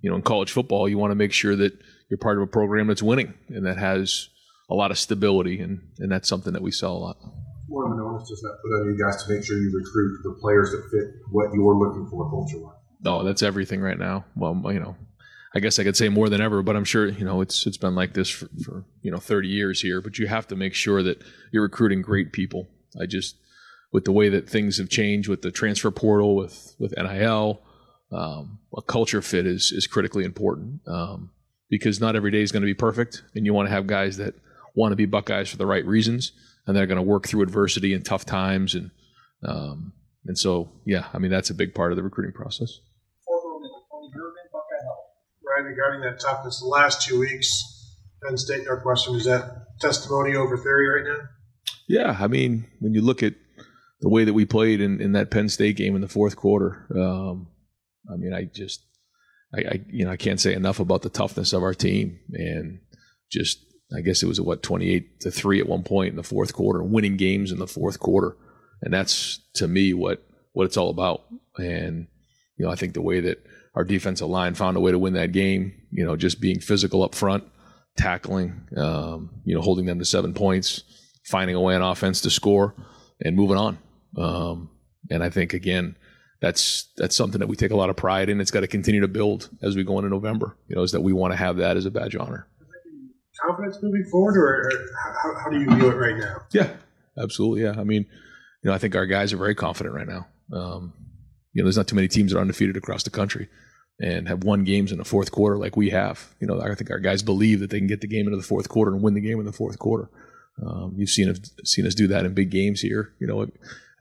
you 0.00 0.10
know 0.10 0.16
in 0.16 0.22
college 0.22 0.52
football 0.52 0.88
you 0.88 0.98
want 0.98 1.10
to 1.10 1.16
make 1.16 1.32
sure 1.32 1.56
that 1.56 1.76
you're 2.08 2.18
part 2.18 2.36
of 2.36 2.42
a 2.42 2.46
program 2.46 2.86
that's 2.86 3.02
winning 3.02 3.34
and 3.48 3.66
that 3.66 3.76
has 3.76 4.28
a 4.70 4.74
lot 4.74 4.90
of 4.90 4.98
stability 4.98 5.60
and 5.60 5.80
and 5.98 6.10
that's 6.10 6.28
something 6.28 6.52
that 6.52 6.62
we 6.62 6.70
sell 6.70 6.96
a 6.96 6.98
lot. 6.98 7.16
What 7.68 7.86
of 7.86 7.92
an 7.92 8.00
onus 8.00 8.28
does 8.28 8.40
that 8.40 8.56
put 8.62 8.80
on 8.80 8.86
you 8.86 9.04
guys 9.04 9.22
to 9.24 9.32
make 9.32 9.44
sure 9.44 9.58
you 9.58 9.70
recruit 9.76 10.20
the 10.22 10.38
players 10.40 10.70
that 10.70 10.88
fit 10.90 11.14
what 11.30 11.52
you're 11.52 11.76
looking 11.76 12.08
for 12.10 12.28
culture 12.30 12.58
wise 12.58 12.76
oh 13.06 13.24
that's 13.24 13.42
everything 13.42 13.80
right 13.80 13.98
now. 13.98 14.24
Well 14.36 14.60
you 14.72 14.80
know 14.80 14.96
I 15.54 15.60
guess 15.60 15.78
I 15.78 15.84
could 15.84 15.96
say 15.96 16.08
more 16.08 16.28
than 16.28 16.40
ever, 16.40 16.62
but 16.62 16.76
I'm 16.76 16.84
sure 16.84 17.08
you 17.08 17.24
know 17.24 17.40
it's 17.40 17.66
it's 17.66 17.78
been 17.78 17.94
like 17.94 18.14
this 18.14 18.28
for, 18.28 18.48
for 18.64 18.84
you 19.02 19.10
know 19.10 19.18
30 19.18 19.48
years 19.48 19.80
here. 19.80 20.00
But 20.00 20.18
you 20.18 20.26
have 20.26 20.46
to 20.48 20.56
make 20.56 20.74
sure 20.74 21.02
that 21.02 21.22
you're 21.52 21.62
recruiting 21.62 22.02
great 22.02 22.32
people. 22.32 22.68
I 23.00 23.06
just 23.06 23.36
with 23.92 24.04
the 24.04 24.12
way 24.12 24.28
that 24.28 24.48
things 24.48 24.78
have 24.78 24.88
changed 24.88 25.28
with 25.28 25.42
the 25.42 25.50
transfer 25.50 25.90
portal, 25.90 26.36
with 26.36 26.74
with 26.78 26.94
NIL, 26.96 27.62
um, 28.12 28.58
a 28.76 28.82
culture 28.82 29.22
fit 29.22 29.46
is 29.46 29.72
is 29.72 29.86
critically 29.86 30.24
important 30.24 30.80
um, 30.86 31.30
because 31.70 32.00
not 32.00 32.16
every 32.16 32.30
day 32.30 32.42
is 32.42 32.52
going 32.52 32.62
to 32.62 32.66
be 32.66 32.74
perfect, 32.74 33.22
and 33.34 33.46
you 33.46 33.54
want 33.54 33.68
to 33.68 33.74
have 33.74 33.86
guys 33.86 34.18
that 34.18 34.34
want 34.74 34.92
to 34.92 34.96
be 34.96 35.06
Buckeyes 35.06 35.48
for 35.48 35.56
the 35.56 35.66
right 35.66 35.84
reasons, 35.84 36.32
and 36.66 36.76
they're 36.76 36.86
going 36.86 36.96
to 36.96 37.02
work 37.02 37.26
through 37.26 37.42
adversity 37.42 37.94
and 37.94 38.04
tough 38.04 38.24
times, 38.26 38.74
and 38.74 38.90
um, 39.42 39.92
and 40.26 40.38
so 40.38 40.70
yeah, 40.84 41.06
I 41.14 41.18
mean 41.18 41.30
that's 41.30 41.50
a 41.50 41.54
big 41.54 41.74
part 41.74 41.92
of 41.92 41.96
the 41.96 42.02
recruiting 42.02 42.34
process. 42.34 42.80
Regarding 45.64 46.00
that 46.02 46.20
toughness, 46.20 46.60
the 46.60 46.66
last 46.66 47.06
two 47.06 47.18
weeks, 47.18 47.96
Penn 48.22 48.36
State 48.36 48.64
Northwestern, 48.66 49.16
is 49.16 49.24
that 49.24 49.66
testimony 49.80 50.34
over 50.34 50.56
theory 50.56 50.88
right 50.88 51.18
now? 51.18 51.28
Yeah, 51.88 52.16
I 52.20 52.26
mean, 52.26 52.66
when 52.80 52.94
you 52.94 53.00
look 53.00 53.22
at 53.22 53.34
the 54.00 54.08
way 54.08 54.24
that 54.24 54.32
we 54.32 54.44
played 54.44 54.80
in, 54.80 55.00
in 55.00 55.12
that 55.12 55.30
Penn 55.30 55.48
State 55.48 55.76
game 55.76 55.94
in 55.94 56.00
the 56.00 56.08
fourth 56.08 56.36
quarter. 56.36 56.86
Um, 56.94 57.48
I 58.10 58.16
mean, 58.16 58.32
I 58.32 58.44
just, 58.44 58.82
I, 59.54 59.60
I, 59.60 59.80
you 59.88 60.04
know, 60.04 60.10
I 60.10 60.16
can't 60.16 60.40
say 60.40 60.54
enough 60.54 60.80
about 60.80 61.02
the 61.02 61.08
toughness 61.08 61.52
of 61.52 61.62
our 61.62 61.74
team 61.74 62.20
and 62.32 62.80
just, 63.30 63.64
I 63.96 64.02
guess 64.02 64.22
it 64.22 64.26
was 64.26 64.40
what 64.40 64.62
28 64.62 65.20
to 65.20 65.30
three 65.30 65.60
at 65.60 65.68
one 65.68 65.82
point 65.82 66.10
in 66.10 66.16
the 66.16 66.22
fourth 66.22 66.52
quarter, 66.52 66.82
winning 66.82 67.16
games 67.16 67.50
in 67.50 67.58
the 67.58 67.66
fourth 67.66 67.98
quarter, 67.98 68.36
and 68.82 68.92
that's 68.92 69.40
to 69.54 69.66
me 69.66 69.94
what 69.94 70.22
what 70.52 70.64
it's 70.64 70.76
all 70.76 70.90
about. 70.90 71.22
And 71.56 72.06
you 72.58 72.66
know, 72.66 72.70
I 72.70 72.74
think 72.74 72.92
the 72.92 73.00
way 73.00 73.20
that 73.20 73.42
our 73.78 73.84
defensive 73.84 74.26
line 74.26 74.54
found 74.54 74.76
a 74.76 74.80
way 74.80 74.90
to 74.90 74.98
win 74.98 75.12
that 75.12 75.30
game, 75.30 75.72
you 75.92 76.04
know, 76.04 76.16
just 76.16 76.40
being 76.40 76.58
physical 76.58 77.04
up 77.04 77.14
front, 77.14 77.44
tackling, 77.96 78.66
um, 78.76 79.30
you 79.44 79.54
know, 79.54 79.60
holding 79.60 79.86
them 79.86 80.00
to 80.00 80.04
seven 80.04 80.34
points, 80.34 80.82
finding 81.24 81.54
a 81.54 81.60
way 81.60 81.76
on 81.76 81.82
offense 81.82 82.20
to 82.22 82.28
score, 82.28 82.74
and 83.20 83.36
moving 83.36 83.56
on. 83.56 83.78
Um, 84.16 84.70
and 85.12 85.22
I 85.22 85.30
think 85.30 85.54
again, 85.54 85.96
that's 86.40 86.92
that's 86.96 87.14
something 87.14 87.38
that 87.38 87.46
we 87.46 87.54
take 87.54 87.70
a 87.70 87.76
lot 87.76 87.88
of 87.88 87.94
pride 87.94 88.28
in. 88.28 88.40
It's 88.40 88.50
got 88.50 88.60
to 88.60 88.66
continue 88.66 89.00
to 89.00 89.06
build 89.06 89.48
as 89.62 89.76
we 89.76 89.84
go 89.84 89.96
into 89.98 90.10
November. 90.10 90.56
You 90.66 90.74
know, 90.74 90.82
is 90.82 90.90
that 90.90 91.02
we 91.02 91.12
want 91.12 91.32
to 91.32 91.36
have 91.36 91.58
that 91.58 91.76
as 91.76 91.86
a 91.86 91.92
badge 91.92 92.16
of 92.16 92.22
honor. 92.22 92.48
Confidence 93.46 93.78
moving 93.80 94.04
forward, 94.10 94.36
or, 94.36 94.54
or 94.56 94.70
how, 95.22 95.44
how, 95.44 95.50
do 95.50 95.60
you 95.60 95.72
view 95.76 95.88
it 95.88 95.94
right 95.94 96.16
now? 96.16 96.38
Yeah, 96.52 96.70
absolutely. 97.16 97.62
Yeah, 97.62 97.76
I 97.78 97.84
mean, 97.84 98.06
you 98.64 98.70
know, 98.70 98.72
I 98.72 98.78
think 98.78 98.96
our 98.96 99.06
guys 99.06 99.32
are 99.32 99.36
very 99.36 99.54
confident 99.54 99.94
right 99.94 100.08
now. 100.08 100.26
Um, 100.52 100.94
you 101.52 101.62
know, 101.62 101.66
there's 101.66 101.76
not 101.76 101.86
too 101.86 101.94
many 101.94 102.08
teams 102.08 102.32
that 102.32 102.38
are 102.38 102.40
undefeated 102.40 102.76
across 102.76 103.04
the 103.04 103.10
country 103.10 103.48
and 104.00 104.28
have 104.28 104.44
won 104.44 104.64
games 104.64 104.92
in 104.92 104.98
the 104.98 105.04
fourth 105.04 105.32
quarter 105.32 105.56
like 105.56 105.76
we 105.76 105.90
have. 105.90 106.34
You 106.40 106.46
know, 106.46 106.60
I 106.60 106.74
think 106.74 106.90
our 106.90 107.00
guys 107.00 107.22
believe 107.22 107.60
that 107.60 107.70
they 107.70 107.78
can 107.78 107.88
get 107.88 108.00
the 108.00 108.06
game 108.06 108.26
into 108.26 108.36
the 108.36 108.42
fourth 108.42 108.68
quarter 108.68 108.92
and 108.92 109.02
win 109.02 109.14
the 109.14 109.20
game 109.20 109.40
in 109.40 109.46
the 109.46 109.52
fourth 109.52 109.78
quarter. 109.78 110.08
Um, 110.64 110.94
you've 110.96 111.10
seen 111.10 111.28
us 111.28 111.38
seen 111.64 111.86
us 111.86 111.94
do 111.94 112.06
that 112.08 112.24
in 112.24 112.34
big 112.34 112.50
games 112.50 112.80
here. 112.80 113.12
You 113.20 113.26
know, 113.26 113.42
I 113.42 113.48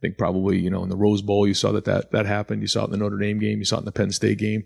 think 0.01 0.17
probably 0.17 0.59
you 0.59 0.69
know 0.69 0.83
in 0.83 0.89
the 0.89 0.97
Rose 0.97 1.21
Bowl 1.21 1.47
you 1.47 1.53
saw 1.53 1.71
that 1.71 1.85
that 1.85 2.11
that 2.11 2.25
happened. 2.25 2.61
You 2.61 2.67
saw 2.67 2.83
it 2.83 2.85
in 2.85 2.91
the 2.91 2.97
Notre 2.97 3.17
Dame 3.17 3.39
game. 3.39 3.59
You 3.59 3.65
saw 3.65 3.77
it 3.77 3.79
in 3.79 3.85
the 3.85 3.91
Penn 3.91 4.11
State 4.11 4.37
game, 4.37 4.63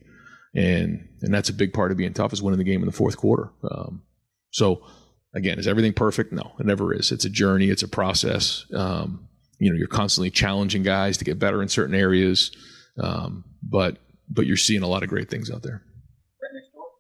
and 0.54 1.08
and 1.22 1.34
that's 1.34 1.50
a 1.50 1.54
big 1.54 1.74
part 1.74 1.92
of 1.92 1.98
being 1.98 2.14
tough 2.14 2.34
is 2.34 2.42
winning 2.42 2.60
the 2.60 2.64
game 2.64 2.82
in 2.82 2.88
the 2.88 2.92
fourth 2.92 3.18
quarter. 3.18 3.52
Um, 3.70 4.04
so 4.52 4.86
again, 5.34 5.60
is 5.60 5.68
everything 5.68 5.94
perfect? 5.94 6.34
No, 6.34 6.54
it 6.60 6.66
never 6.66 6.94
is. 6.94 7.12
It's 7.12 7.26
a 7.26 7.30
journey. 7.30 7.70
It's 7.70 7.84
a 7.84 7.88
process. 7.88 8.66
Um, 8.74 9.28
you 9.60 9.70
know, 9.70 9.78
you're 9.78 9.88
constantly 9.88 10.32
challenging 10.32 10.84
guys 10.84 11.18
to 11.18 11.26
get 11.26 11.40
better 11.40 11.62
in 11.62 11.68
certain 11.68 11.94
areas, 11.94 12.52
um, 13.00 13.44
but 13.62 13.98
but 14.32 14.46
you're 14.46 14.58
seeing 14.58 14.84
a 14.84 14.88
lot 14.88 15.04
of 15.04 15.10
great 15.10 15.30
things 15.30 15.52
out 15.52 15.64
there. 15.64 15.84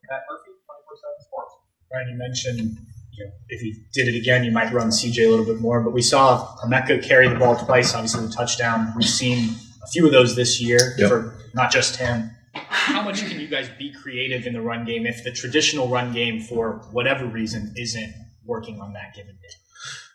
Matt 0.10 0.22
Murphy, 0.30 0.52
twenty-four-seven 0.66 1.22
sports. 1.22 1.56
Ryan, 1.92 2.10
you 2.10 2.18
mentioned 2.18 2.78
you 3.14 3.26
know, 3.26 3.32
if 3.50 3.62
you 3.62 3.76
did 3.94 4.08
it 4.08 4.18
again, 4.18 4.44
you 4.44 4.52
might 4.52 4.72
run 4.74 4.90
CJ 4.90 5.26
a 5.26 5.30
little 5.30 5.46
bit 5.46 5.60
more. 5.60 5.82
But 5.82 5.94
we 5.94 6.02
saw 6.02 6.56
Emeka 6.66 7.04
carry 7.04 7.28
the 7.28 7.36
ball 7.36 7.56
twice, 7.56 7.94
obviously 7.94 8.26
the 8.26 8.34
touchdown. 8.34 8.94
We've 8.96 9.08
seen 9.08 9.56
a 9.84 9.88
few 9.88 10.06
of 10.06 10.12
those 10.12 10.36
this 10.36 10.62
year 10.62 10.96
yep. 10.98 11.10
for 11.10 11.36
not 11.54 11.72
just 11.72 11.98
him. 11.98 12.32
How 12.54 13.02
much 13.02 13.22
can 13.22 13.40
you 13.40 13.48
guys 13.48 13.70
be 13.78 13.94
creative 13.94 14.46
in 14.46 14.54
the 14.54 14.62
run 14.62 14.86
game 14.86 15.06
if 15.06 15.24
the 15.24 15.32
traditional 15.32 15.88
run 15.88 16.14
game, 16.14 16.42
for 16.42 16.82
whatever 16.92 17.26
reason, 17.26 17.74
isn't 17.78 18.14
working 18.46 18.82
on 18.82 18.94
that 18.94 19.14
given 19.16 19.36
day? 19.42 19.48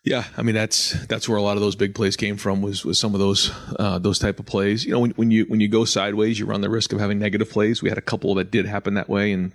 Yeah, 0.06 0.22
I 0.36 0.42
mean 0.42 0.54
that's 0.54 0.92
that's 1.06 1.28
where 1.28 1.36
a 1.36 1.42
lot 1.42 1.56
of 1.56 1.62
those 1.62 1.74
big 1.74 1.92
plays 1.92 2.14
came 2.14 2.36
from 2.36 2.62
was 2.62 2.84
was 2.84 2.96
some 2.96 3.12
of 3.12 3.18
those 3.18 3.50
uh, 3.76 3.98
those 3.98 4.20
type 4.20 4.38
of 4.38 4.46
plays. 4.46 4.84
You 4.84 4.92
know, 4.92 5.00
when, 5.00 5.10
when 5.12 5.32
you 5.32 5.46
when 5.46 5.58
you 5.58 5.66
go 5.66 5.84
sideways, 5.84 6.38
you 6.38 6.46
run 6.46 6.60
the 6.60 6.70
risk 6.70 6.92
of 6.92 7.00
having 7.00 7.18
negative 7.18 7.50
plays. 7.50 7.82
We 7.82 7.88
had 7.88 7.98
a 7.98 8.02
couple 8.02 8.32
that 8.36 8.52
did 8.52 8.66
happen 8.66 8.94
that 8.94 9.08
way, 9.08 9.32
and 9.32 9.50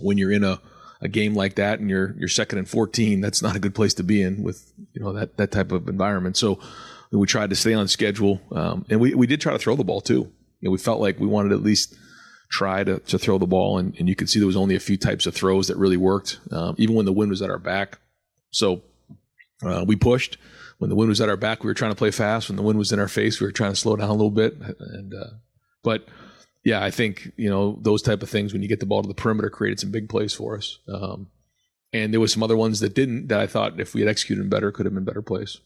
when 0.00 0.16
you're 0.16 0.30
in 0.30 0.44
a 0.44 0.60
a 1.00 1.08
game 1.08 1.34
like 1.34 1.56
that 1.56 1.80
and 1.80 1.90
you're 1.90 2.14
you're 2.16 2.28
second 2.28 2.58
and 2.58 2.68
14, 2.68 3.20
that's 3.20 3.42
not 3.42 3.56
a 3.56 3.58
good 3.58 3.74
place 3.74 3.92
to 3.94 4.04
be 4.04 4.22
in 4.22 4.44
with 4.44 4.72
you 4.92 5.02
know 5.02 5.12
that 5.12 5.36
that 5.38 5.50
type 5.50 5.72
of 5.72 5.88
environment. 5.88 6.36
So 6.36 6.60
we 7.10 7.26
tried 7.26 7.50
to 7.50 7.56
stay 7.56 7.74
on 7.74 7.88
schedule, 7.88 8.40
um, 8.52 8.86
and 8.90 9.00
we 9.00 9.14
we 9.16 9.26
did 9.26 9.40
try 9.40 9.52
to 9.52 9.58
throw 9.58 9.74
the 9.74 9.82
ball 9.82 10.00
too. 10.00 10.30
You 10.60 10.68
know, 10.68 10.70
we 10.70 10.78
felt 10.78 11.00
like 11.00 11.18
we 11.18 11.26
wanted 11.26 11.50
at 11.50 11.64
least 11.64 11.96
try 12.48 12.84
to 12.84 13.00
to 13.00 13.18
throw 13.18 13.38
the 13.38 13.46
ball, 13.48 13.78
and, 13.78 13.96
and 13.98 14.08
you 14.08 14.14
could 14.14 14.30
see 14.30 14.38
there 14.38 14.46
was 14.46 14.56
only 14.56 14.76
a 14.76 14.80
few 14.80 14.96
types 14.96 15.26
of 15.26 15.34
throws 15.34 15.66
that 15.66 15.76
really 15.78 15.96
worked, 15.96 16.38
um, 16.52 16.76
even 16.78 16.94
when 16.94 17.06
the 17.06 17.12
wind 17.12 17.30
was 17.30 17.42
at 17.42 17.50
our 17.50 17.58
back. 17.58 17.98
So 18.52 18.82
uh, 19.62 19.84
we 19.86 19.96
pushed. 19.96 20.38
When 20.78 20.88
the 20.88 20.96
wind 20.96 21.10
was 21.10 21.20
at 21.20 21.28
our 21.28 21.36
back, 21.36 21.62
we 21.62 21.68
were 21.68 21.74
trying 21.74 21.90
to 21.90 21.96
play 21.96 22.10
fast. 22.10 22.48
When 22.48 22.56
the 22.56 22.62
wind 22.62 22.78
was 22.78 22.92
in 22.92 22.98
our 22.98 23.08
face, 23.08 23.40
we 23.40 23.46
were 23.46 23.52
trying 23.52 23.72
to 23.72 23.76
slow 23.76 23.96
down 23.96 24.08
a 24.08 24.12
little 24.12 24.30
bit. 24.30 24.56
And 24.80 25.14
uh, 25.14 25.30
but 25.82 26.08
yeah, 26.64 26.82
I 26.82 26.90
think 26.90 27.32
you 27.36 27.50
know 27.50 27.78
those 27.82 28.02
type 28.02 28.22
of 28.22 28.30
things 28.30 28.52
when 28.52 28.62
you 28.62 28.68
get 28.68 28.80
the 28.80 28.86
ball 28.86 29.02
to 29.02 29.08
the 29.08 29.14
perimeter 29.14 29.50
created 29.50 29.80
some 29.80 29.90
big 29.90 30.08
plays 30.08 30.32
for 30.32 30.56
us. 30.56 30.78
Um, 30.88 31.28
and 31.92 32.12
there 32.12 32.20
was 32.20 32.32
some 32.32 32.42
other 32.42 32.56
ones 32.56 32.80
that 32.80 32.94
didn't 32.94 33.28
that 33.28 33.40
I 33.40 33.46
thought 33.46 33.80
if 33.80 33.94
we 33.94 34.00
had 34.00 34.08
executed 34.08 34.42
them 34.42 34.48
better 34.48 34.72
could 34.72 34.86
have 34.86 34.94
been 34.94 35.04
better 35.04 35.22
plays. 35.22 35.58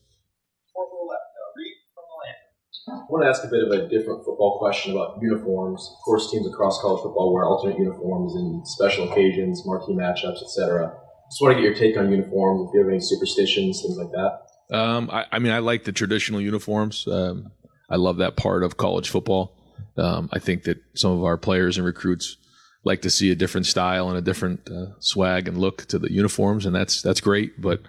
I 2.87 3.07
want 3.09 3.25
to 3.25 3.29
ask 3.29 3.43
a 3.45 3.49
bit 3.49 3.65
of 3.65 3.71
a 3.71 3.89
different 3.89 4.25
football 4.25 4.59
question 4.59 4.93
about 4.93 5.19
uniforms. 5.23 5.91
Of 5.97 6.05
course, 6.05 6.31
teams 6.31 6.47
across 6.47 6.81
college 6.81 7.03
football 7.03 7.33
wear 7.33 7.45
alternate 7.45 7.79
uniforms 7.79 8.35
in 8.35 8.63
special 8.65 9.11
occasions, 9.11 9.63
marquee 9.65 9.95
matchups, 9.95 10.43
etc. 10.43 10.93
Just 11.31 11.41
want 11.41 11.57
to 11.57 11.63
get 11.63 11.65
your 11.65 11.75
take 11.75 11.97
on 11.97 12.11
uniforms. 12.11 12.69
If 12.69 12.75
you 12.75 12.81
have 12.81 12.89
any 12.89 13.01
superstitions, 13.01 13.83
things 13.83 13.97
like 13.97 14.11
that. 14.13 14.77
Um, 14.77 15.11
I, 15.11 15.27
I, 15.33 15.39
mean, 15.39 15.53
I 15.53 15.59
like 15.59 15.85
the 15.85 15.93
traditional 15.93 16.41
uniforms. 16.41 17.07
Um, 17.07 17.51
I 17.91 17.97
love 17.97 18.19
that 18.19 18.37
part 18.37 18.63
of 18.63 18.77
college 18.77 19.11
football. 19.11 19.57
Um, 19.97 20.29
I 20.33 20.39
think 20.39 20.65
that 20.65 20.79
some 20.95 21.13
of 21.13 21.25
our 21.25 21.37
players 21.37 21.77
and 21.77 21.87
recruits 21.87 22.37
like 22.85 23.03
to 23.03 23.11
see 23.11 23.31
a 23.31 23.35
different 23.35 23.67
style 23.67 24.09
and 24.09 24.19
a 24.19 24.23
different 24.23 24.69
uh, 24.69 24.99
swag 24.99 25.49
and 25.49 25.59
look 25.59 25.87
to 25.87 25.99
the 25.99 26.13
uniforms, 26.13 26.67
and 26.67 26.75
that's 26.75 27.03
that's 27.03 27.21
great. 27.21 27.61
But 27.61 27.81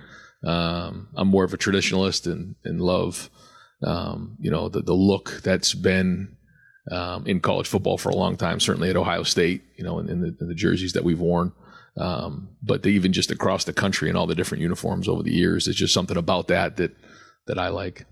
um, 0.44 1.10
I'm 1.16 1.28
more 1.28 1.44
of 1.44 1.54
a 1.54 1.58
traditionalist 1.58 2.32
and, 2.32 2.56
and 2.64 2.80
love, 2.80 3.30
um, 3.84 4.38
you 4.40 4.52
know, 4.52 4.70
the 4.70 4.82
the 4.82 4.94
look 4.94 5.42
that's 5.44 5.74
been 5.74 6.36
um, 6.92 7.26
in 7.26 7.40
college 7.40 7.68
football 7.68 7.98
for 7.98 8.10
a 8.10 8.16
long 8.16 8.38
time. 8.38 8.60
Certainly 8.60 8.90
at 8.90 8.96
Ohio 8.96 9.24
State, 9.24 9.64
you 9.78 9.84
know, 9.84 10.00
in, 10.00 10.10
in, 10.10 10.22
the, 10.22 10.38
in 10.40 10.48
the, 10.48 10.54
jerseys 10.54 10.94
that 10.94 11.04
we've 11.04 11.20
worn. 11.20 11.52
Um, 11.98 12.50
but 12.62 12.86
even 12.86 13.14
just 13.14 13.32
across 13.32 13.64
the 13.64 13.74
country 13.74 14.10
and 14.10 14.18
all 14.18 14.28
the 14.28 14.36
different 14.36 14.62
uniforms 14.62 15.08
over 15.08 15.24
the 15.24 15.34
years, 15.34 15.68
it's 15.68 15.78
just 15.78 15.94
something 15.94 16.18
about 16.18 16.48
that 16.50 16.78
that 16.78 16.96
that 17.48 17.58
I 17.58 17.70
like. 17.70 18.02
Uh, 18.02 18.06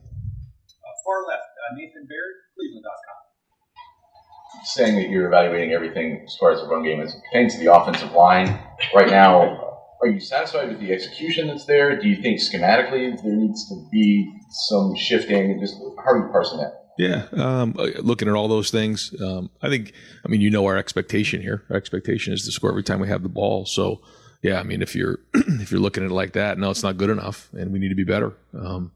far 1.05 1.27
left, 1.27 1.43
uh, 1.43 1.75
Nathan 1.75 2.07
Baird, 2.07 2.33
Cleveland.com. 2.55 4.63
Saying 4.65 4.95
that 4.95 5.09
you're 5.09 5.27
evaluating 5.27 5.73
everything 5.73 6.23
as 6.25 6.35
far 6.39 6.51
as 6.51 6.61
the 6.61 6.67
run 6.67 6.83
game 6.83 7.01
is 7.01 7.15
pertains 7.31 7.55
to 7.55 7.63
the 7.63 7.73
offensive 7.73 8.13
line 8.13 8.59
right 8.95 9.09
now. 9.09 9.71
Are 10.01 10.07
you 10.07 10.19
satisfied 10.19 10.69
with 10.69 10.79
the 10.79 10.91
execution 10.91 11.47
that's 11.47 11.65
there? 11.65 11.99
Do 11.99 12.07
you 12.07 12.21
think 12.21 12.39
schematically 12.39 13.21
there 13.21 13.35
needs 13.35 13.67
to 13.69 13.87
be 13.91 14.31
some 14.67 14.95
shifting? 14.95 15.59
Just 15.59 15.75
how 15.97 16.11
are 16.11 16.17
you 16.19 16.29
parsing 16.31 16.59
that? 16.59 16.82
Yeah, 16.97 17.25
um, 17.33 17.75
uh, 17.77 17.87
looking 18.01 18.27
at 18.27 18.35
all 18.35 18.47
those 18.47 18.69
things, 18.69 19.13
um, 19.19 19.49
I 19.61 19.69
think. 19.69 19.93
I 20.23 20.29
mean, 20.29 20.41
you 20.41 20.51
know, 20.51 20.65
our 20.65 20.77
expectation 20.77 21.41
here. 21.41 21.63
Our 21.69 21.75
expectation 21.75 22.33
is 22.33 22.45
to 22.45 22.51
score 22.51 22.69
every 22.69 22.83
time 22.83 22.99
we 22.99 23.07
have 23.07 23.23
the 23.23 23.29
ball. 23.29 23.65
So, 23.65 24.01
yeah, 24.43 24.59
I 24.59 24.63
mean, 24.63 24.81
if 24.81 24.95
you're 24.95 25.19
if 25.33 25.71
you're 25.71 25.81
looking 25.81 26.03
at 26.03 26.11
it 26.11 26.13
like 26.13 26.33
that, 26.33 26.59
no, 26.59 26.69
it's 26.69 26.83
not 26.83 26.97
good 26.97 27.09
enough, 27.09 27.49
and 27.53 27.71
we 27.71 27.79
need 27.79 27.89
to 27.89 27.95
be 27.95 28.03
better. 28.03 28.33
Um, 28.53 28.91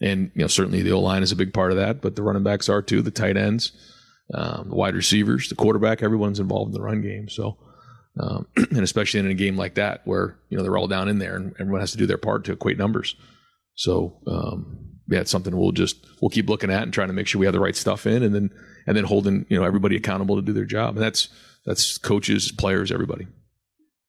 and 0.00 0.32
you 0.34 0.42
know, 0.42 0.48
certainly 0.48 0.82
the 0.82 0.92
O 0.92 1.00
line 1.00 1.22
is 1.22 1.30
a 1.30 1.36
big 1.36 1.54
part 1.54 1.70
of 1.70 1.76
that, 1.76 2.02
but 2.02 2.16
the 2.16 2.22
running 2.22 2.42
backs 2.42 2.68
are 2.68 2.82
too. 2.82 3.00
The 3.00 3.12
tight 3.12 3.36
ends, 3.36 3.72
um, 4.32 4.70
the 4.70 4.76
wide 4.76 4.96
receivers, 4.96 5.48
the 5.48 5.54
quarterback, 5.54 6.02
everyone's 6.02 6.40
involved 6.40 6.74
in 6.74 6.80
the 6.80 6.84
run 6.84 7.00
game. 7.00 7.28
So, 7.28 7.58
um, 8.18 8.48
and 8.56 8.80
especially 8.80 9.20
in 9.20 9.28
a 9.28 9.34
game 9.34 9.56
like 9.56 9.74
that 9.76 10.00
where 10.04 10.36
you 10.48 10.56
know 10.56 10.64
they're 10.64 10.76
all 10.76 10.88
down 10.88 11.08
in 11.08 11.18
there 11.18 11.36
and 11.36 11.54
everyone 11.60 11.80
has 11.80 11.92
to 11.92 11.98
do 11.98 12.06
their 12.06 12.18
part 12.18 12.44
to 12.46 12.52
equate 12.52 12.76
numbers. 12.76 13.14
So, 13.76 14.18
um, 14.26 14.83
yeah, 15.08 15.20
it's 15.20 15.30
something 15.30 15.56
we'll 15.56 15.72
just 15.72 16.06
we'll 16.20 16.30
keep 16.30 16.48
looking 16.48 16.70
at 16.70 16.82
and 16.82 16.92
trying 16.92 17.08
to 17.08 17.14
make 17.14 17.26
sure 17.26 17.38
we 17.38 17.46
have 17.46 17.52
the 17.52 17.60
right 17.60 17.76
stuff 17.76 18.06
in, 18.06 18.22
and 18.22 18.34
then 18.34 18.50
and 18.86 18.96
then 18.96 19.04
holding 19.04 19.46
you 19.48 19.58
know 19.58 19.64
everybody 19.64 19.96
accountable 19.96 20.36
to 20.36 20.42
do 20.42 20.52
their 20.52 20.64
job. 20.64 20.96
And 20.96 21.04
that's 21.04 21.28
that's 21.64 21.98
coaches, 21.98 22.52
players, 22.52 22.90
everybody. 22.90 23.26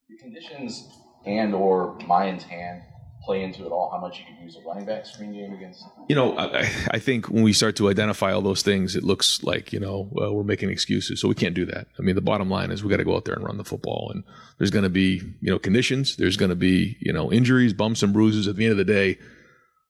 The 0.10 0.18
conditions 0.18 0.88
and 1.26 1.54
or 1.54 1.98
Miyan's 2.00 2.44
hand 2.44 2.82
play 3.26 3.44
into 3.44 3.66
it 3.66 3.72
all. 3.72 3.90
How 3.90 4.00
much 4.00 4.20
you 4.20 4.26
could 4.26 4.42
use 4.44 4.56
a 4.56 4.68
running 4.68 4.86
back 4.86 5.06
screen 5.06 5.34
game 5.34 5.54
against? 5.54 5.84
You 6.08 6.16
know, 6.16 6.38
I, 6.38 6.70
I 6.92 7.00
think 7.00 7.28
when 7.30 7.44
we 7.44 7.54
start 7.54 7.76
to 7.78 7.90
identify 7.90 8.32
all 8.32 8.42
those 8.42 8.62
things, 8.62 8.96
it 8.96 9.04
looks 9.04 9.44
like 9.44 9.74
you 9.74 9.80
know 9.80 10.08
well, 10.12 10.34
we're 10.34 10.44
making 10.44 10.70
excuses. 10.70 11.20
So 11.20 11.28
we 11.28 11.36
can't 11.36 11.56
do 11.56 11.66
that. 11.66 11.88
I 12.00 12.04
mean, 12.04 12.16
the 12.16 12.22
bottom 12.22 12.50
line 12.50 12.72
is 12.72 12.84
we 12.84 12.90
got 12.90 12.98
to 12.98 13.04
go 13.04 13.16
out 13.16 13.26
there 13.26 13.36
and 13.36 13.44
run 13.44 13.58
the 13.58 13.66
football. 13.66 14.12
And 14.14 14.24
there's 14.60 14.72
going 14.72 14.84
to 14.84 14.90
be 14.90 15.22
you 15.42 15.52
know 15.52 15.60
conditions. 15.60 16.16
There's 16.16 16.38
going 16.38 16.50
to 16.50 16.56
be 16.56 16.98
you 17.02 17.12
know 17.12 17.34
injuries, 17.34 17.74
bumps 17.74 18.02
and 18.02 18.14
bruises. 18.14 18.48
At 18.48 18.56
the 18.56 18.64
end 18.64 18.72
of 18.72 18.78
the 18.78 18.86
day 18.86 19.18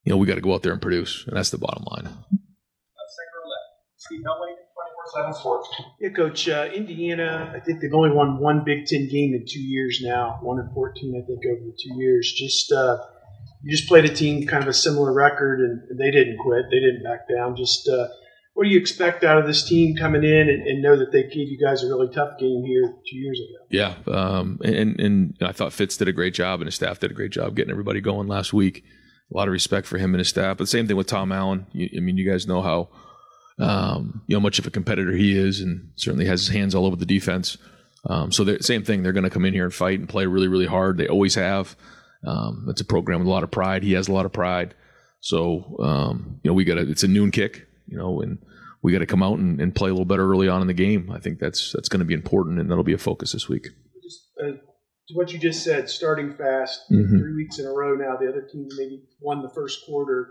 you 0.06 0.12
know, 0.12 0.18
we 0.18 0.28
got 0.28 0.36
to 0.36 0.42
go 0.42 0.54
out 0.54 0.62
there 0.62 0.72
and 0.72 0.82
produce, 0.82 1.26
and 1.28 1.36
that's 1.36 1.50
the 1.50 1.58
bottom 1.58 1.84
line. 1.92 2.10
Yeah, 6.00 6.10
Coach. 6.10 6.48
Uh, 6.48 6.70
Indiana, 6.74 7.52
I 7.56 7.60
think 7.60 7.82
they've 7.82 7.94
only 7.94 8.12
won 8.12 8.40
one 8.40 8.64
Big 8.64 8.86
Ten 8.86 9.10
game 9.10 9.34
in 9.34 9.46
two 9.48 9.62
years 9.62 10.00
now. 10.04 10.40
One 10.42 10.60
in 10.60 10.70
fourteen, 10.74 11.20
I 11.22 11.26
think, 11.26 11.40
over 11.46 11.66
the 11.66 11.78
two 11.82 12.00
years. 12.00 12.32
Just 12.38 12.72
uh, 12.72 12.98
you 13.64 13.72
just 13.76 13.88
played 13.88 14.06
a 14.06 14.14
team 14.14 14.46
kind 14.46 14.62
of 14.62 14.70
a 14.70 14.74
similar 14.74 15.12
record, 15.12 15.60
and 15.60 16.00
they 16.00 16.12
didn't 16.12 16.38
quit. 16.38 16.66
They 16.70 16.80
didn't 16.80 17.04
back 17.04 17.28
down. 17.28 17.56
Just 17.56 17.90
uh, 17.90 18.08
what 18.54 18.66
do 18.66 18.70
you 18.70 18.80
expect 18.80 19.24
out 19.24 19.40
of 19.40 19.48
this 19.48 19.68
team 19.68 19.96
coming 19.96 20.24
in, 20.24 20.50
and, 20.50 20.68
and, 20.68 20.82
know 20.84 20.98
that 20.98 21.12
they 21.12 21.24
gave 21.24 21.50
you 21.50 21.58
guys 21.60 21.84
a 21.84 21.88
really 21.88 22.14
tough 22.14 22.38
game 22.40 22.64
here 22.64 22.94
two 23.10 23.18
years 23.18 23.40
ago? 23.40 23.66
Yeah, 23.72 23.96
um, 24.08 24.60
and 24.64 25.00
and 25.00 25.38
I 25.42 25.52
thought 25.52 25.74
Fitz 25.74 25.98
did 25.98 26.08
a 26.08 26.14
great 26.14 26.36
job, 26.36 26.62
and 26.62 26.68
his 26.68 26.76
staff 26.76 27.00
did 27.00 27.10
a 27.10 27.16
great 27.16 27.32
job 27.32 27.56
getting 27.56 27.72
everybody 27.72 28.02
going 28.02 28.28
last 28.28 28.54
week 28.54 28.84
a 29.34 29.38
lot 29.38 29.48
of 29.48 29.52
respect 29.52 29.88
for 29.88 29.98
him 29.98 30.14
and 30.14 30.20
his 30.20 30.30
staff. 30.30 30.58
But 30.58 30.68
same 30.68 30.88
thing 30.88 30.98
with 30.98 31.08
Tom 31.08 31.32
Allen. 31.32 31.66
I 31.74 32.00
mean, 32.00 32.18
you 32.18 32.30
guys 32.30 32.48
know 32.48 32.62
how 32.62 32.90
um, 33.58 34.22
you 34.28 34.36
know 34.36 34.42
much 34.42 34.60
of 34.60 34.68
a 34.68 34.72
competitor 34.72 35.12
he 35.12 35.38
is, 35.38 35.62
and 35.62 35.92
certainly 35.96 36.26
has 36.26 36.46
his 36.46 36.56
hands 36.56 36.76
all 36.76 36.86
over 36.86 36.96
the 36.96 37.06
defense. 37.06 37.58
Um, 38.08 38.32
so 38.32 38.46
same 38.58 38.84
thing. 38.84 39.02
They're 39.02 39.14
going 39.14 39.24
to 39.24 39.30
come 39.30 39.46
in 39.46 39.54
here 39.54 39.64
and 39.64 39.74
fight 39.74 40.00
and 40.00 40.08
play 40.08 40.26
really, 40.26 40.48
really 40.48 40.68
hard. 40.68 40.98
They 40.98 41.08
always 41.08 41.36
have. 41.36 41.76
Um, 42.26 42.68
it's 42.70 42.82
a 42.82 42.86
program 42.86 43.20
with 43.20 43.28
a 43.28 43.32
lot 43.32 43.44
of 43.44 43.52
pride. 43.52 43.84
He 43.84 43.94
has 43.94 44.08
a 44.08 44.14
lot 44.14 44.26
of 44.26 44.34
pride. 44.34 44.76
So 45.22 45.78
um, 45.80 46.40
you 46.44 46.52
know, 46.52 46.56
we 46.56 46.66
got. 46.66 46.78
It's 46.78 47.04
a 47.04 47.08
noon 47.08 47.32
kick. 47.32 47.68
You 47.88 47.98
know, 47.98 48.22
and 48.22 48.40
we 48.82 48.92
got 48.92 49.00
to 49.00 49.06
come 49.06 49.24
out 49.24 49.38
and, 49.38 49.60
and, 49.62 49.74
play 49.76 49.90
a 49.90 49.94
little 49.94 50.06
better 50.06 50.30
early 50.30 50.48
on 50.48 50.62
in 50.62 50.68
the 50.68 50.74
game. 50.74 51.12
I 51.12 51.20
think 51.20 51.40
that's 51.40 51.72
that's 51.72 51.90
going 51.90 52.00
to 52.00 52.06
be 52.06 52.14
important, 52.14 52.60
and 52.60 52.70
that'll 52.70 52.84
be 52.84 52.94
a 52.94 52.98
focus 52.98 53.32
this 53.32 53.48
week. 53.48 53.70
Just, 54.04 54.22
uh, 54.44 54.58
what 55.14 55.32
you 55.32 55.40
just 55.40 55.64
said, 55.64 55.90
starting 55.90 56.34
fast, 56.34 56.82
mm-hmm. 56.92 57.18
three 57.18 57.36
weeks 57.36 57.60
in 57.60 57.66
a 57.66 57.72
row 57.72 57.96
now. 57.96 58.18
The 58.18 58.28
other 58.28 58.42
team 58.42 58.68
maybe 58.78 59.04
won 59.20 59.42
the 59.42 59.50
first 59.50 59.86
quarter, 59.86 60.30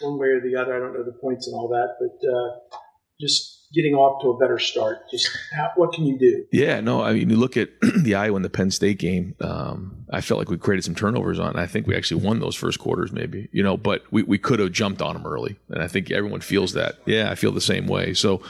one 0.00 0.18
way 0.18 0.28
or 0.28 0.40
the 0.40 0.56
other. 0.56 0.76
I 0.76 0.78
don't 0.78 0.94
know 0.94 1.04
the 1.04 1.18
points 1.20 1.46
and 1.46 1.54
all 1.54 1.68
that, 1.68 1.96
but 1.98 2.28
uh, 2.28 2.78
just 3.20 3.68
getting 3.74 3.94
off 3.94 4.22
to 4.22 4.30
a 4.30 4.38
better 4.38 4.58
start. 4.58 5.10
Just 5.10 5.28
how, 5.52 5.70
what 5.76 5.92
can 5.92 6.06
you 6.06 6.18
do? 6.18 6.44
Yeah, 6.52 6.80
no, 6.80 7.02
I 7.02 7.14
mean, 7.14 7.30
you 7.30 7.36
look 7.36 7.56
at 7.56 7.70
the 8.02 8.14
Iowa 8.14 8.36
and 8.36 8.44
the 8.44 8.50
Penn 8.50 8.70
State 8.70 8.98
game. 8.98 9.34
Um, 9.40 10.04
I 10.12 10.20
felt 10.20 10.38
like 10.38 10.50
we 10.50 10.58
created 10.58 10.84
some 10.84 10.94
turnovers 10.94 11.40
on. 11.40 11.50
And 11.50 11.60
I 11.60 11.66
think 11.66 11.86
we 11.86 11.96
actually 11.96 12.24
won 12.24 12.38
those 12.38 12.54
first 12.54 12.78
quarters, 12.78 13.12
maybe 13.12 13.48
you 13.52 13.62
know, 13.62 13.76
but 13.76 14.04
we 14.12 14.22
we 14.22 14.38
could 14.38 14.60
have 14.60 14.72
jumped 14.72 15.02
on 15.02 15.14
them 15.14 15.26
early, 15.26 15.58
and 15.68 15.82
I 15.82 15.88
think 15.88 16.10
everyone 16.10 16.40
feels 16.40 16.74
that. 16.74 16.98
Yeah, 17.06 17.30
I 17.30 17.34
feel 17.34 17.52
the 17.52 17.60
same 17.60 17.86
way. 17.86 18.14
So 18.14 18.40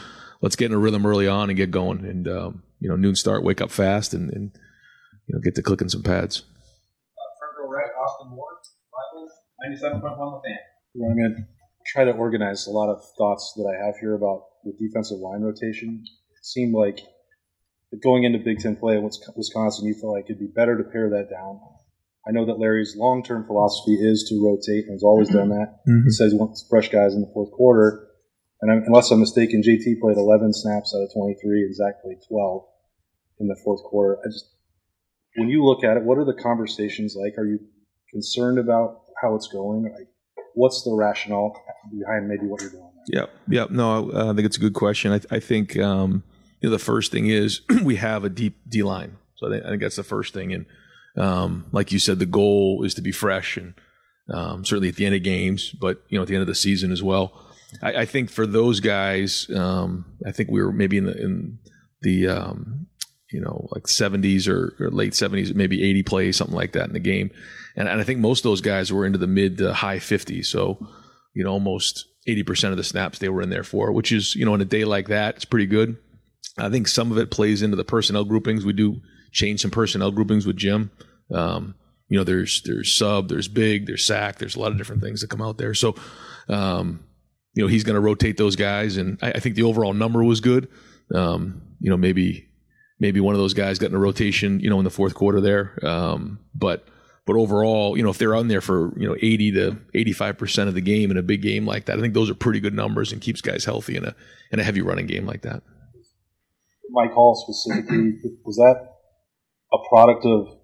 let's 0.43 0.57
get 0.57 0.67
in 0.67 0.77
a 0.77 0.79
rhythm 0.79 1.07
early 1.07 1.29
on 1.29 1.49
and 1.49 1.57
get 1.57 1.71
going, 1.71 2.05
and 2.05 2.29
um, 2.29 2.63
you 2.81 2.89
know, 2.89 2.97
noon 2.97 3.17
start, 3.17 3.43
wake 3.43 3.61
up 3.61 3.71
fast, 3.71 4.13
and, 4.13 4.31
and 4.31 4.53
you 5.27 5.35
know, 5.35 5.41
get 5.41 5.55
to 5.57 5.63
clicking 5.63 5.89
some 5.89 6.03
pads. 6.03 6.43
Uh, 6.43 7.31
front 7.39 7.55
row 7.59 7.69
right, 7.69 7.91
Austin 7.99 8.31
Ward, 8.35 8.57
Rivals, 8.95 9.33
97.1 9.67 10.03
The 10.03 10.49
Fan. 10.49 10.59
Well, 10.95 11.11
I'm 11.11 11.19
going 11.19 11.35
to 11.37 11.45
try 11.93 12.05
to 12.05 12.13
organize 12.13 12.67
a 12.67 12.71
lot 12.71 12.91
of 12.91 13.03
thoughts 13.19 13.53
that 13.57 13.67
I 13.67 13.87
have 13.87 13.97
here 13.99 14.15
about 14.15 14.43
the 14.65 14.73
defensive 14.79 15.19
line 15.19 15.43
rotation. 15.43 16.03
It 16.05 16.45
seemed 16.45 16.75
like 16.75 17.01
going 18.03 18.25
into 18.25 18.39
Big 18.39 18.59
Ten 18.59 18.77
play 18.77 18.97
in 18.97 19.09
Wisconsin, 19.37 19.87
you 19.87 19.95
felt 19.95 20.15
like 20.15 20.25
it'd 20.27 20.41
be 20.41 20.47
better 20.47 20.77
to 20.77 20.85
pare 20.85 21.11
that 21.11 21.31
down. 21.31 21.61
I 22.27 22.33
know 22.33 22.45
that 22.47 22.59
Larry's 22.59 22.97
long 22.97 23.23
term 23.23 23.47
philosophy 23.47 23.95
is 23.95 24.27
to 24.29 24.43
rotate 24.43 24.87
and 24.87 24.95
has 24.95 25.05
always 25.05 25.29
done 25.29 25.51
that. 25.51 25.79
Mm-hmm. 25.89 26.07
He 26.07 26.11
says 26.11 26.33
he 26.33 26.39
wants 26.39 26.67
fresh 26.69 26.89
guys 26.89 27.15
in 27.15 27.21
the 27.21 27.31
fourth 27.33 27.53
quarter. 27.53 28.09
And 28.61 28.73
I'm, 28.73 28.83
unless 28.87 29.11
I'm 29.11 29.21
mistaken, 29.21 29.63
JT 29.63 30.01
played 30.01 30.17
11 30.17 30.53
snaps 30.53 30.95
out 30.95 31.05
of 31.05 31.13
23 31.15 31.63
and 31.63 31.75
Zach 31.75 32.03
played 32.03 32.19
12 32.27 32.65
in 33.41 33.47
the 33.47 33.57
fourth 33.63 33.83
quarter. 33.85 34.19
I 34.25 34.29
just 34.29 34.56
when 35.37 35.49
you 35.49 35.65
look 35.65 35.85
at 35.85 35.97
it, 35.97 36.03
what 36.03 36.19
are 36.19 36.25
the 36.25 36.35
conversations 36.35 37.15
like? 37.17 37.39
Are 37.39 37.47
you 37.47 37.61
concerned 38.11 38.59
about 38.59 39.03
how 39.23 39.35
it's 39.35 39.49
going? 39.49 39.85
Like, 39.85 40.09
what's 40.55 40.83
the 40.83 40.93
rationale 40.95 41.55
behind 41.97 42.29
maybe 42.29 42.47
what 42.47 42.61
you're 42.61 42.71
doing? 42.71 42.91
There? 43.09 43.29
Yeah, 43.49 43.61
yeah. 43.61 43.67
No, 43.71 44.11
I 44.13 44.35
think 44.35 44.47
it's 44.47 44.57
a 44.57 44.61
good 44.61 44.75
question. 44.75 45.13
I, 45.13 45.21
I 45.31 45.41
think 45.41 45.79
um, 45.79 46.25
you 46.61 46.69
know 46.69 46.73
the 46.73 46.83
first 46.83 47.13
thing 47.13 47.29
is 47.29 47.61
we 47.83 47.97
have 47.97 48.25
a 48.25 48.29
deep 48.29 48.59
D 48.69 48.83
line, 48.83 49.17
so 49.37 49.47
I 49.47 49.51
think, 49.51 49.65
I 49.65 49.69
think, 49.71 49.83
that's 49.83 49.97
the 49.97 50.03
first 50.03 50.35
thing. 50.35 50.53
And 50.53 50.67
um, 51.17 51.67
like 51.73 51.93
you 51.93 51.99
said, 51.99 52.19
the 52.19 52.27
goal 52.27 52.83
is 52.85 52.95
to 52.95 53.03
be 53.03 53.13
fresh 53.13 53.57
and 53.57 53.75
um, 54.29 54.65
certainly 54.65 54.89
at 54.89 54.97
the 54.97 55.07
end 55.07 55.15
of 55.15 55.23
games, 55.23 55.71
but 55.71 56.03
you 56.09 56.19
know 56.19 56.23
at 56.23 56.29
the 56.29 56.35
end 56.35 56.43
of 56.43 56.49
the 56.49 56.55
season 56.55 56.91
as 56.91 57.03
well. 57.03 57.43
I, 57.83 57.95
I 57.95 58.05
think 58.05 58.31
for 58.31 58.47
those 58.47 58.81
guys, 58.81 59.49
um, 59.55 60.05
I 60.27 60.33
think 60.33 60.51
we 60.51 60.63
were 60.63 60.73
maybe 60.73 60.97
in 60.97 61.05
the 61.05 61.23
in 61.23 61.59
the 62.03 62.29
um, 62.29 62.87
you 63.31 63.41
know, 63.41 63.69
like 63.73 63.85
70s 63.85 64.49
or, 64.49 64.75
or, 64.79 64.91
late 64.91 65.13
70s, 65.13 65.55
maybe 65.55 65.83
80 65.83 66.03
plays, 66.05 66.37
something 66.37 66.57
like 66.57 66.73
that 66.73 66.87
in 66.87 66.93
the 66.93 67.01
game. 67.01 67.31
And, 67.77 67.89
and 67.89 68.01
I 68.01 68.05
think 68.05 68.21
most 68.21 68.41
of 68.41 68.51
those 68.51 68.61
guys 68.61 68.93
were 68.93 69.05
into 69.05 69.19
the 69.19 69.27
mid 69.27 69.59
to 69.59 69.75
high 69.75 69.99
50s. 69.99 70.47
So, 70.47 70.79
you 71.35 71.45
know, 71.45 71.51
almost 71.51 72.07
80% 72.29 72.71
of 72.71 72.77
the 72.77 72.85
snaps 72.85 73.19
they 73.19 73.29
were 73.29 73.43
in 73.43 73.51
there 73.51 73.65
for, 73.65 73.93
which 73.93 74.13
is, 74.13 74.35
you 74.35 74.45
know, 74.45 74.55
in 74.55 74.61
a 74.61 74.67
day 74.67 74.85
like 74.85 75.09
that, 75.09 75.37
it's 75.37 75.45
pretty 75.45 75.67
good. 75.67 75.97
I 76.59 76.71
think 76.71 76.89
some 76.89 77.13
of 77.13 77.19
it 77.19 77.31
plays 77.31 77.63
into 77.63 77.77
the 77.77 77.85
personnel 77.85 78.25
groupings. 78.25 78.65
We 78.65 78.73
do 78.73 79.01
change 79.33 79.61
some 79.61 79.71
personnel 79.71 80.11
groupings 80.11 80.47
with 80.47 80.57
Jim. 80.57 80.91
Um, 81.33 81.75
you 82.09 82.17
know, 82.17 82.25
there's 82.25 82.63
there's 82.63 82.97
sub, 82.97 83.29
there's 83.29 83.49
big, 83.49 83.87
there's 83.87 84.07
sack, 84.07 84.39
there's 84.39 84.57
a 84.57 84.61
lot 84.61 84.71
of 84.71 84.79
different 84.79 85.03
things 85.03 85.21
that 85.21 85.31
come 85.31 85.43
out 85.43 85.59
there. 85.59 85.75
So, 85.75 85.97
um, 86.49 87.05
you 87.55 87.63
know, 87.63 87.69
he's 87.69 87.85
going 87.85 87.95
to 87.95 88.01
rotate 88.01 88.37
those 88.37 88.55
guys, 88.55 88.97
and 88.97 89.19
I, 89.23 89.33
I, 89.33 89.41
think 89.41 89.57
the 89.57 89.65
overall 89.65 89.93
number 89.93 90.23
was 90.23 90.41
good. 90.41 90.69
Um, 91.13 91.63
you 91.81 91.91
know, 91.91 91.97
maybe 91.97 92.49
maybe 92.99 93.21
one 93.21 93.35
of 93.35 93.41
those 93.41 93.55
guys 93.55 93.79
got 93.79 93.91
in 93.91 93.97
a 93.97 93.99
rotation, 93.99 94.61
you 94.61 94.71
know, 94.71 94.79
in 94.79 94.85
the 94.85 94.91
fourth 94.91 95.15
quarter 95.15 95.41
there. 95.41 95.79
Um, 95.87 96.39
but 96.55 96.87
but 97.27 97.37
overall, 97.37 97.97
you 97.97 98.03
know, 98.03 98.11
if 98.11 98.19
they're 98.19 98.37
on 98.37 98.49
there 98.49 98.61
for 98.61 98.93
you 98.99 99.09
know 99.09 99.17
80 99.21 99.53
to 99.53 99.79
85 99.95 100.39
percent 100.39 100.69
of 100.69 100.75
the 100.75 100.81
game 100.81 101.11
in 101.11 101.17
a 101.17 101.23
big 101.23 101.43
game 101.43 101.67
like 101.67 101.87
that, 101.87 101.99
I 101.99 102.01
think 102.01 102.15
those 102.15 102.31
are 102.31 102.35
pretty 102.35 102.61
good 102.61 102.75
numbers 102.75 103.13
and 103.13 103.21
keeps 103.21 103.41
guys 103.41 103.65
healthy 103.65 103.97
in 103.97 104.05
a 104.05 104.15
in 104.53 104.61
a 104.61 104.65
heavy 104.65 104.81
running 104.81 105.07
game 105.07 105.27
like 105.27 105.43
that. 105.43 105.63
Mike 106.91 107.13
Hall 107.13 107.35
specifically 107.35 108.15
was 108.45 108.57
that 108.57 108.93
a 109.73 109.89
product 109.89 110.25
of 110.25 110.57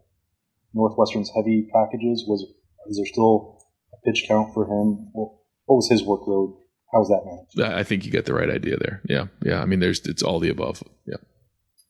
Northwestern's 0.73 1.31
heavy 1.35 1.69
packages? 1.73 2.25
Was 2.27 2.47
is 2.89 2.97
there 2.97 3.07
still 3.07 3.59
a 3.93 3.97
pitch 4.07 4.25
count 4.29 4.55
for 4.55 4.65
him? 4.65 5.11
What, 5.13 5.33
what 5.67 5.77
was 5.77 5.89
his 5.89 6.03
workload? 6.03 6.59
How 6.93 7.01
was 7.01 7.09
that 7.09 7.23
managed? 7.25 7.77
I 7.77 7.83
think 7.83 8.05
you 8.05 8.13
get 8.13 8.27
the 8.27 8.35
right 8.35 8.51
idea 8.51 8.77
there. 8.77 9.01
Yeah, 9.09 9.27
yeah. 9.43 9.63
I 9.63 9.65
mean, 9.65 9.81
there's 9.81 10.01
it's 10.07 10.23
all 10.23 10.41
the 10.41 10.51
above. 10.51 10.83
Yeah. 11.07 11.17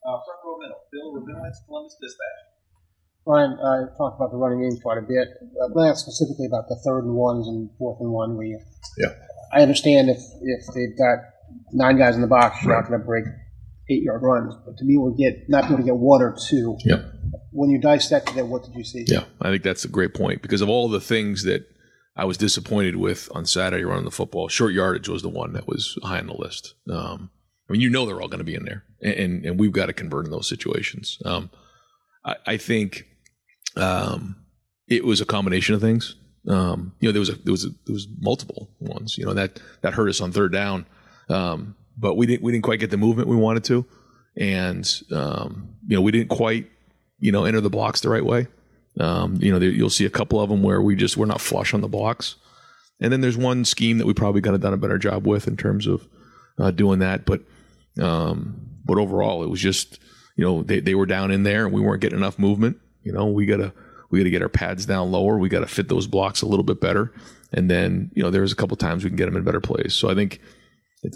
Uh, 0.03 0.19
front 0.27 0.41
row 0.45 0.59
middle, 0.59 0.83
Bill 0.91 1.15
Rabinowitz, 1.15 1.65
Columbus 1.67 1.97
Dispatch. 2.03 2.53
Ryan, 3.25 3.53
I 3.53 3.97
talked 3.97 4.19
about 4.19 4.33
the 4.33 4.37
running 4.37 4.62
game 4.62 4.81
quite 4.83 4.99
a 4.99 5.03
bit. 5.03 5.29
Uh, 5.62 5.69
Lance, 5.75 6.01
specifically 6.01 6.47
about 6.47 6.69
the 6.69 6.77
third 6.85 7.05
and 7.05 7.15
ones 7.15 7.47
and 7.47 7.71
fourth 7.79 8.01
and 8.01 8.11
one, 8.11 8.37
where 8.37 8.47
you, 8.47 8.61
yeah. 8.99 9.15
I 9.53 9.62
understand 9.62 10.11
if, 10.11 10.19
if 10.43 10.67
they've 10.75 10.99
got 10.99 11.19
nine 11.73 11.99
guys 11.99 12.17
in 12.17 12.21
the 12.21 12.27
box, 12.27 12.62
you're 12.62 12.73
right. 12.73 12.81
not 12.81 12.88
going 12.88 13.01
to 13.01 13.07
break 13.07 13.25
eight 13.91 14.03
yard 14.03 14.23
runs. 14.23 14.55
But 14.67 14.77
to 14.79 14.85
be 14.85 14.95
able 14.95 15.15
to 15.15 15.17
get, 15.17 15.49
not 15.49 15.69
be 15.69 15.75
able 15.75 15.79
to 15.79 15.85
get 15.85 15.97
one 15.97 16.21
or 16.21 16.37
two, 16.49 16.77
yeah. 16.85 17.03
when 17.53 17.71
you 17.71 17.81
dissected 17.81 18.37
it, 18.37 18.47
what 18.47 18.65
did 18.65 18.75
you 18.75 18.83
see? 18.83 19.05
Yeah, 19.07 19.25
I 19.41 19.51
think 19.51 19.62
that's 19.62 19.85
a 19.85 19.88
great 19.88 20.15
point 20.15 20.43
because 20.43 20.61
of 20.61 20.69
all 20.69 20.88
the 20.88 21.01
things 21.01 21.45
that 21.45 21.65
I 22.17 22.25
was 22.25 22.37
disappointed 22.37 22.97
with 22.97 23.29
on 23.35 23.47
Saturday 23.47 23.85
running 23.85 24.05
the 24.05 24.11
football. 24.11 24.49
Short 24.49 24.73
yardage 24.73 25.09
was 25.09 25.23
the 25.23 25.29
one 25.29 25.53
that 25.53 25.69
was 25.69 25.97
high 26.03 26.19
on 26.19 26.27
the 26.27 26.37
list. 26.37 26.75
Um, 26.91 27.31
I 27.73 27.75
mean, 27.75 27.81
you 27.81 27.89
know 27.89 28.05
they're 28.05 28.21
all 28.21 28.29
going 28.29 28.37
to 28.37 28.45
be 28.45 28.55
in 28.55 28.67
there, 28.67 28.85
and, 29.01 29.47
and, 29.47 29.59
we've 29.59 29.73
got 29.73 29.87
to 29.87 29.95
convert 29.95 30.27
in 30.27 30.31
those 30.31 30.47
situations. 30.47 31.19
Um, 31.25 31.49
I, 32.23 32.37
I, 32.47 32.57
think 32.59 33.07
um, 33.77 34.37
it 34.89 35.07
was 35.07 35.23
a 35.23 35.25
combination 35.25 35.75
of 35.75 35.81
things. 35.81 36.15
Um, 36.47 36.93
you 37.01 37.09
know, 37.09 37.13
there 37.13 37.21
was 37.21 37.31
a, 37.31 37.37
there 37.37 37.53
was 37.53 37.65
a, 37.65 37.71
there 37.87 37.95
was 37.95 38.09
multiple 38.21 38.69
ones. 38.79 39.17
You 39.17 39.25
know 39.25 39.33
that 39.33 39.59
that 39.81 39.95
hurt 39.95 40.11
us 40.11 40.21
on 40.21 40.33
third 40.33 40.53
down, 40.53 40.85
um, 41.31 41.75
but 41.97 42.15
we 42.15 42.27
didn't 42.27 42.43
we 42.43 42.53
didn't 42.53 42.65
quite 42.65 42.79
get 42.79 42.91
the 42.91 42.99
movement 42.99 43.29
we 43.29 43.37
wanted 43.37 43.65
to, 43.65 43.87
and 44.37 44.87
um, 45.11 45.75
you 45.89 45.97
know 45.97 46.03
we 46.03 46.13
didn't 46.13 46.29
quite 46.29 46.71
you 47.21 47.33
know 47.33 47.47
enter 47.47 47.63
the 47.63 47.71
blocks 47.71 48.03
the 48.03 48.11
right 48.11 48.25
way. 48.25 48.49
Um, 49.01 49.39
you 49.41 49.51
know, 49.51 49.59
there, 49.59 49.71
you'll 49.71 49.89
see 49.89 50.05
a 50.05 50.11
couple 50.11 50.43
of 50.43 50.51
them 50.51 50.63
where 50.63 50.83
we 50.83 50.95
just 50.95 51.17
we're 51.17 51.25
not 51.25 51.41
flush 51.41 51.73
on 51.73 51.81
the 51.81 51.89
blocks, 51.89 52.37
and 53.01 53.11
then 53.11 53.23
there's 53.23 53.39
one 53.39 53.65
scheme 53.65 53.97
that 53.97 54.07
we 54.07 54.13
probably 54.13 54.43
could 54.43 54.53
have 54.53 54.61
done 54.61 54.75
a 54.75 54.77
better 54.77 54.99
job 54.99 55.27
with 55.27 55.49
in 55.49 55.57
terms 55.57 55.87
of 55.87 56.07
uh, 56.59 56.71
doing 56.71 56.99
that. 56.99 57.25
But 57.25 57.41
um, 58.00 58.61
but 58.85 58.98
overall, 58.98 59.42
it 59.42 59.50
was 59.50 59.61
just 59.61 59.98
you 60.37 60.44
know 60.44 60.62
they 60.62 60.81
they 60.81 60.94
were 60.94 61.07
down 61.07 61.31
in 61.31 61.42
there 61.42 61.64
and 61.64 61.74
we 61.74 61.81
weren't 61.81 62.00
getting 62.00 62.18
enough 62.18 62.38
movement. 62.38 62.78
You 63.02 63.12
know, 63.12 63.26
we 63.26 63.46
gotta 63.46 63.72
we 64.11 64.18
gotta 64.20 64.31
get 64.31 64.42
our 64.42 64.48
pads 64.48 64.87
down 64.87 65.11
lower. 65.12 65.38
We 65.38 65.48
gotta 65.48 65.66
fit 65.66 65.88
those 65.88 66.07
blocks 66.07 66.42
a 66.42 66.46
little 66.46 66.64
bit 66.64 66.81
better, 66.81 67.12
and 67.52 67.70
then 67.70 68.11
you 68.14 68.22
know 68.22 68.31
there's 68.31 68.52
a 68.52 68.57
couple 68.57 68.76
times 68.76 69.05
we 69.05 69.11
can 69.11 69.16
get 69.16 69.26
them 69.26 69.37
in 69.37 69.44
better 69.44 69.61
plays. 69.61 69.94
So 69.94 70.11
I 70.11 70.14
think. 70.14 70.40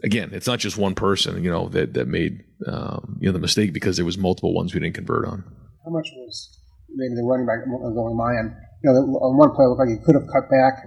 again, 0.03 0.31
it's 0.33 0.49
not 0.49 0.59
just 0.59 0.77
one 0.77 0.97
person, 0.97 1.45
you 1.45 1.51
know, 1.51 1.69
that 1.69 1.95
that 1.95 2.09
made 2.09 2.43
um, 2.67 3.19
you 3.21 3.27
know 3.29 3.33
the 3.33 3.39
mistake 3.39 3.73
because 3.73 3.97
there 3.97 4.05
was 4.05 4.19
multiple 4.19 4.53
ones 4.53 4.75
we 4.75 4.81
didn't 4.81 4.97
convert 4.97 5.25
on. 5.27 5.45
How 5.85 5.93
much 5.93 6.09
was 6.17 6.59
maybe 6.91 7.15
the 7.15 7.23
running 7.23 7.47
back 7.47 7.63
going 7.65 8.17
my 8.17 8.37
end. 8.39 8.51
You 8.83 8.93
know, 8.93 8.99
on 9.23 9.37
one 9.37 9.55
play, 9.55 9.65
it 9.65 9.69
looked 9.69 9.81
like 9.81 9.89
he 9.89 10.03
could 10.05 10.17
have 10.17 10.27
cut 10.27 10.51
back. 10.51 10.83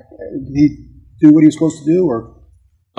Did 0.46 0.54
he 0.54 0.68
do 1.22 1.34
what 1.34 1.42
he 1.42 1.48
was 1.48 1.56
supposed 1.56 1.84
to 1.84 1.86
do, 1.86 2.06
or? 2.08 2.39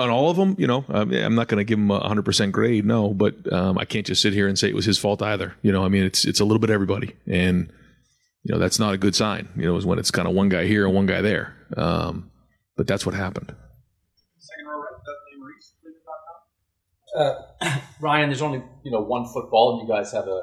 On 0.01 0.09
all 0.09 0.29
of 0.29 0.37
them, 0.37 0.55
you 0.57 0.67
know, 0.67 0.83
I'm 0.89 1.35
not 1.35 1.47
going 1.47 1.59
to 1.59 1.63
give 1.63 1.79
him 1.79 1.91
a 1.91 1.99
100% 1.99 2.51
grade, 2.51 2.85
no, 2.85 3.13
but 3.13 3.51
um, 3.51 3.77
I 3.77 3.85
can't 3.85 4.05
just 4.05 4.21
sit 4.21 4.33
here 4.33 4.47
and 4.47 4.57
say 4.57 4.67
it 4.67 4.75
was 4.75 4.85
his 4.85 4.97
fault 4.97 5.21
either. 5.21 5.55
You 5.61 5.71
know, 5.71 5.85
I 5.85 5.89
mean, 5.89 6.03
it's 6.03 6.25
it's 6.25 6.39
a 6.39 6.45
little 6.45 6.59
bit 6.59 6.69
everybody, 6.69 7.15
and 7.27 7.71
you 8.43 8.53
know 8.53 8.59
that's 8.59 8.79
not 8.79 8.93
a 8.93 8.97
good 8.97 9.15
sign. 9.15 9.47
You 9.55 9.65
know, 9.65 9.77
is 9.77 9.85
when 9.85 9.99
it's 9.99 10.11
kind 10.11 10.27
of 10.27 10.33
one 10.33 10.49
guy 10.49 10.65
here 10.65 10.85
and 10.85 10.95
one 10.95 11.05
guy 11.05 11.21
there. 11.21 11.55
Um, 11.77 12.31
but 12.75 12.87
that's 12.87 13.05
what 13.05 13.15
happened. 13.15 13.53
Second 14.37 14.65
row 14.65 14.79
right, 14.79 14.91
uh, 17.61 17.79
Ryan, 17.99 18.29
there's 18.29 18.41
only 18.41 18.63
you 18.83 18.91
know 18.91 19.01
one 19.01 19.25
football, 19.25 19.79
and 19.79 19.87
you 19.87 19.93
guys 19.93 20.11
have 20.13 20.27
a 20.27 20.41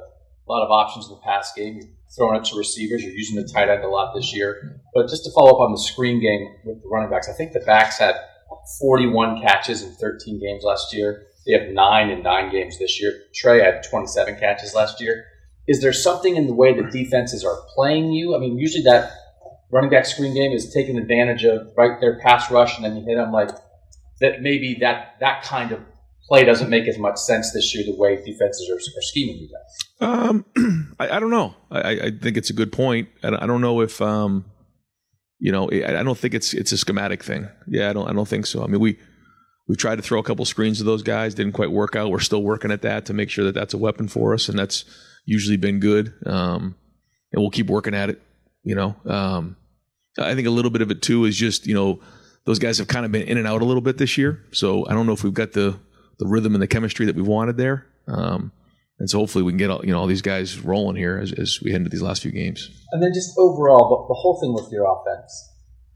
lot 0.49 0.65
of 0.65 0.71
options 0.71 1.07
in 1.07 1.13
the 1.13 1.21
pass 1.21 1.53
game 1.55 1.77
You're 1.77 1.89
throwing 2.17 2.41
it 2.41 2.45
to 2.47 2.57
receivers. 2.57 3.03
You're 3.03 3.13
using 3.13 3.37
the 3.37 3.49
tight 3.53 3.69
end 3.69 3.85
a 3.85 3.89
lot 3.89 4.15
this 4.15 4.35
year. 4.35 4.81
But 4.95 5.09
just 5.09 5.25
to 5.25 5.31
follow 5.33 5.51
up 5.51 5.61
on 5.61 5.73
the 5.73 5.79
screen 5.79 6.21
game 6.21 6.47
with 6.65 6.83
the 6.83 6.89
running 6.89 7.11
backs, 7.11 7.29
I 7.29 7.33
think 7.33 7.53
the 7.53 7.61
backs 7.61 7.99
had 7.99 8.17
41 8.79 9.41
catches 9.43 9.83
in 9.83 9.93
13 9.93 10.41
games 10.41 10.63
last 10.65 10.95
year. 10.95 11.25
They 11.47 11.53
have 11.59 11.71
nine 11.71 12.11
in 12.11 12.23
nine 12.23 12.53
games 12.53 12.79
this 12.79 13.01
year. 13.01 13.13
Trey 13.35 13.63
had 13.63 13.83
27 13.83 14.39
catches 14.39 14.75
last 14.75 15.01
year. 15.01 15.25
Is 15.67 15.81
there 15.81 15.93
something 15.93 16.37
in 16.37 16.47
the 16.47 16.55
way 16.55 16.75
the 16.75 16.91
defenses 16.91 17.45
are 17.45 17.57
playing 17.75 18.13
you? 18.13 18.35
I 18.35 18.39
mean, 18.39 18.59
usually 18.59 18.85
that 18.85 19.13
running 19.71 19.91
back 19.91 20.07
screen 20.07 20.35
game 20.35 20.53
is 20.53 20.73
taking 20.73 20.99
advantage 20.99 21.45
of 21.45 21.71
right 21.77 22.01
their 22.01 22.19
pass 22.21 22.51
rush, 22.51 22.77
and 22.77 22.85
then 22.85 22.97
you 22.97 23.05
hit 23.05 23.17
them 23.17 23.33
like 23.33 23.51
that. 24.21 24.43
Maybe 24.43 24.77
that 24.81 25.17
that 25.21 25.43
kind 25.43 25.73
of 25.73 25.81
play 26.29 26.45
doesn't 26.45 26.69
make 26.69 26.87
as 26.87 26.99
much 26.99 27.17
sense 27.17 27.53
this 27.53 27.75
year 27.75 27.85
the 27.85 27.99
way 27.99 28.17
defenses 28.17 28.69
are, 28.71 28.77
are 28.77 29.03
scheming 29.03 29.37
you 29.37 29.49
guys. 29.49 29.89
Um, 30.01 30.95
I, 30.99 31.17
I, 31.17 31.21
don't 31.21 31.31
know. 31.31 31.55
I, 31.71 31.91
I, 31.91 32.11
think 32.11 32.37
it's 32.37 32.51
a 32.51 32.53
good 32.53 32.71
point. 32.71 33.09
I, 33.23 33.29
I 33.29 33.47
don't 33.47 33.61
know 33.61 33.81
if 33.81 34.01
um, 34.01 34.45
you 35.39 35.53
know, 35.53 35.71
I, 35.71 36.03
don't 36.03 36.19
think 36.19 36.35
it's 36.35 36.53
it's 36.53 36.73
a 36.73 36.79
schematic 36.79 37.23
thing. 37.23 37.49
Yeah, 37.67 37.91
I 37.91 37.93
don't 37.93 38.09
I 38.09 38.13
don't 38.13 38.29
think 38.29 38.47
so. 38.47 38.63
I 38.63 38.67
mean, 38.67 38.81
we 38.81 38.99
we 39.69 39.77
tried 39.77 39.97
to 39.97 40.03
throw 40.03 40.19
a 40.19 40.23
couple 40.23 40.45
screens 40.45 40.79
to 40.79 40.85
those 40.85 41.03
guys, 41.03 41.35
didn't 41.35 41.53
quite 41.53 41.71
work 41.71 41.95
out. 41.95 42.11
We're 42.11 42.21
still 42.21 42.43
working 42.43 42.73
at 42.73 42.83
that 42.83 43.07
to 43.07 43.15
make 43.15 43.31
sure 43.31 43.45
that 43.45 43.55
that's 43.55 43.75
a 43.75 43.79
weapon 43.79 44.09
for 44.09 44.35
us, 44.35 44.49
and 44.49 44.59
that's 44.59 44.85
usually 45.27 45.57
been 45.57 45.79
good. 45.79 46.13
Um, 46.27 46.75
and 47.33 47.43
we'll 47.43 47.51
keep 47.51 47.69
working 47.69 47.95
at 47.95 48.11
it. 48.11 48.21
You 48.65 48.75
know, 48.75 48.97
um, 49.07 49.57
I 50.19 50.35
think 50.35 50.49
a 50.49 50.51
little 50.51 50.71
bit 50.71 50.83
of 50.83 50.91
it 50.91 51.03
too 51.03 51.25
is 51.25 51.37
just 51.37 51.67
you 51.67 51.75
know 51.75 52.01
those 52.45 52.59
guys 52.59 52.79
have 52.79 52.89
kind 52.89 53.07
of 53.07 53.13
been 53.13 53.29
in 53.29 53.39
and 53.39 53.47
out 53.47 53.63
a 53.63 53.65
little 53.65 53.83
bit 53.83 53.99
this 53.99 54.19
year, 54.19 54.45
so 54.53 54.87
I 54.89 54.93
don't 54.93 55.07
know 55.07 55.13
if 55.13 55.23
we've 55.23 55.35
got 55.35 55.53
the 55.53 55.79
the 56.19 56.27
rhythm 56.27 56.55
and 56.55 56.63
the 56.63 56.67
chemistry 56.67 57.07
that 57.07 57.15
we 57.15 57.23
wanted 57.23 57.57
there. 57.57 57.87
Um, 58.09 58.51
and 58.99 59.09
so 59.09 59.19
hopefully 59.19 59.45
we 59.45 59.53
can 59.53 59.59
get 59.59 59.71
all, 59.71 59.85
you 59.85 59.93
know 59.93 60.01
all 60.01 60.07
these 60.07 60.23
guys 60.23 60.59
rolling 60.59 60.97
here 60.97 61.19
as, 61.19 61.33
as 61.33 61.61
we 61.63 61.71
head 61.71 61.79
into 61.79 61.91
these 61.91 62.03
last 62.03 62.23
few 62.23 62.33
games. 62.33 62.71
And 62.93 63.03
then 63.03 63.13
just 63.15 63.39
overall, 63.39 63.89
the, 63.89 64.15
the 64.15 64.19
whole 64.19 64.41
thing 64.41 64.53
with 64.53 64.73
your 64.73 64.87
offense, 64.87 65.53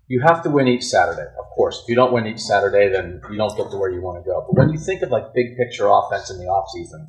you 0.06 0.22
have 0.26 0.42
to 0.44 0.50
win 0.50 0.68
each 0.68 0.84
Saturday. 0.84 1.22
Of 1.22 1.46
course, 1.56 1.80
if 1.82 1.88
you 1.88 1.96
don't 1.96 2.12
win 2.12 2.26
each 2.26 2.40
Saturday, 2.40 2.88
then 2.90 3.20
you 3.30 3.36
don't 3.36 3.56
get 3.56 3.70
to 3.70 3.76
where 3.76 3.90
you 3.90 4.02
want 4.02 4.22
to 4.22 4.28
go. 4.28 4.44
But 4.46 4.58
when 4.58 4.70
you 4.70 4.78
think 4.78 5.02
of 5.02 5.10
like 5.10 5.34
big 5.34 5.56
picture 5.56 5.88
offense 5.88 6.30
in 6.30 6.38
the 6.38 6.44
offseason, 6.44 7.06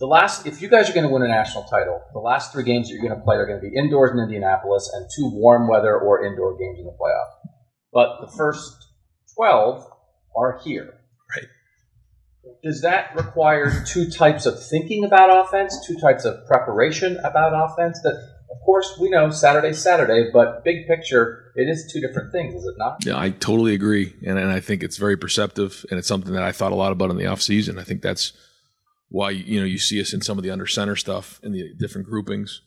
the 0.00 0.06
last 0.06 0.46
if 0.46 0.62
you 0.62 0.68
guys 0.68 0.88
are 0.88 0.94
going 0.94 1.06
to 1.06 1.12
win 1.12 1.22
a 1.22 1.28
national 1.28 1.64
title, 1.64 2.00
the 2.12 2.20
last 2.20 2.52
three 2.52 2.64
games 2.64 2.88
that 2.88 2.94
you're 2.94 3.02
going 3.02 3.18
to 3.18 3.24
play 3.24 3.36
are 3.36 3.46
going 3.46 3.60
to 3.60 3.68
be 3.68 3.76
indoors 3.76 4.12
in 4.12 4.18
Indianapolis 4.18 4.90
and 4.94 5.06
two 5.14 5.30
warm 5.34 5.68
weather 5.68 5.98
or 5.98 6.24
indoor 6.24 6.56
games 6.56 6.78
in 6.78 6.86
the 6.86 6.92
playoff. 6.92 7.50
But 7.92 8.20
the 8.20 8.32
first 8.36 8.86
twelve 9.34 9.84
are 10.36 10.60
here 10.64 10.97
does 12.62 12.82
that 12.82 13.14
require 13.14 13.84
two 13.86 14.10
types 14.10 14.46
of 14.46 14.62
thinking 14.62 15.04
about 15.04 15.46
offense, 15.46 15.86
two 15.86 15.98
types 15.98 16.24
of 16.24 16.46
preparation 16.46 17.16
about 17.18 17.52
offense? 17.54 18.00
That, 18.02 18.14
of 18.50 18.60
course, 18.64 18.98
we 19.00 19.10
know 19.10 19.30
Saturday's 19.30 19.82
Saturday, 19.82 20.30
but 20.32 20.64
big 20.64 20.86
picture, 20.86 21.52
it 21.54 21.68
is 21.68 21.90
two 21.92 22.00
different 22.00 22.32
things, 22.32 22.54
is 22.54 22.66
it 22.66 22.74
not? 22.78 23.04
Yeah, 23.04 23.18
I 23.18 23.30
totally 23.30 23.74
agree. 23.74 24.14
And, 24.26 24.38
and 24.38 24.50
I 24.50 24.60
think 24.60 24.82
it's 24.82 24.96
very 24.96 25.16
perceptive, 25.16 25.84
and 25.90 25.98
it's 25.98 26.08
something 26.08 26.32
that 26.34 26.42
I 26.42 26.52
thought 26.52 26.72
a 26.72 26.76
lot 26.76 26.92
about 26.92 27.10
in 27.10 27.16
the 27.16 27.24
offseason. 27.24 27.78
I 27.78 27.84
think 27.84 28.02
that's 28.02 28.32
why 29.10 29.30
you 29.30 29.58
know 29.58 29.64
you 29.64 29.78
see 29.78 30.00
us 30.00 30.12
in 30.12 30.20
some 30.20 30.36
of 30.36 30.44
the 30.44 30.50
under 30.50 30.66
center 30.66 30.96
stuff 30.96 31.40
in 31.42 31.52
the 31.52 31.72
different 31.78 32.06
groupings. 32.06 32.60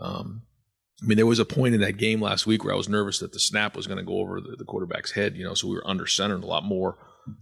Um, 0.00 0.42
I 1.02 1.06
mean, 1.06 1.16
there 1.16 1.26
was 1.26 1.38
a 1.38 1.44
point 1.44 1.74
in 1.74 1.80
that 1.82 1.98
game 1.98 2.20
last 2.20 2.46
week 2.46 2.64
where 2.64 2.72
I 2.72 2.76
was 2.76 2.88
nervous 2.88 3.18
that 3.18 3.32
the 3.32 3.38
snap 3.38 3.76
was 3.76 3.86
going 3.86 3.98
to 3.98 4.04
go 4.04 4.18
over 4.18 4.40
the, 4.40 4.56
the 4.56 4.64
quarterback's 4.64 5.12
head, 5.12 5.36
you 5.36 5.44
know, 5.44 5.54
so 5.54 5.68
we 5.68 5.74
were 5.74 5.86
under 5.86 6.06
centered 6.06 6.42
a 6.42 6.46
lot 6.46 6.64
more 6.64 6.96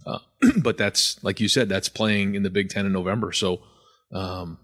uh, 0.07 0.19
but 0.63 0.77
that's 0.77 1.23
like 1.23 1.41
you 1.41 1.49
said, 1.49 1.69
that's 1.69 1.89
playing 1.89 2.35
in 2.35 2.43
the 2.43 2.51
Big 2.51 2.69
Ten 2.69 2.87
in 2.87 2.93
November. 2.93 3.33
So, 3.33 3.61
um, 4.13 4.59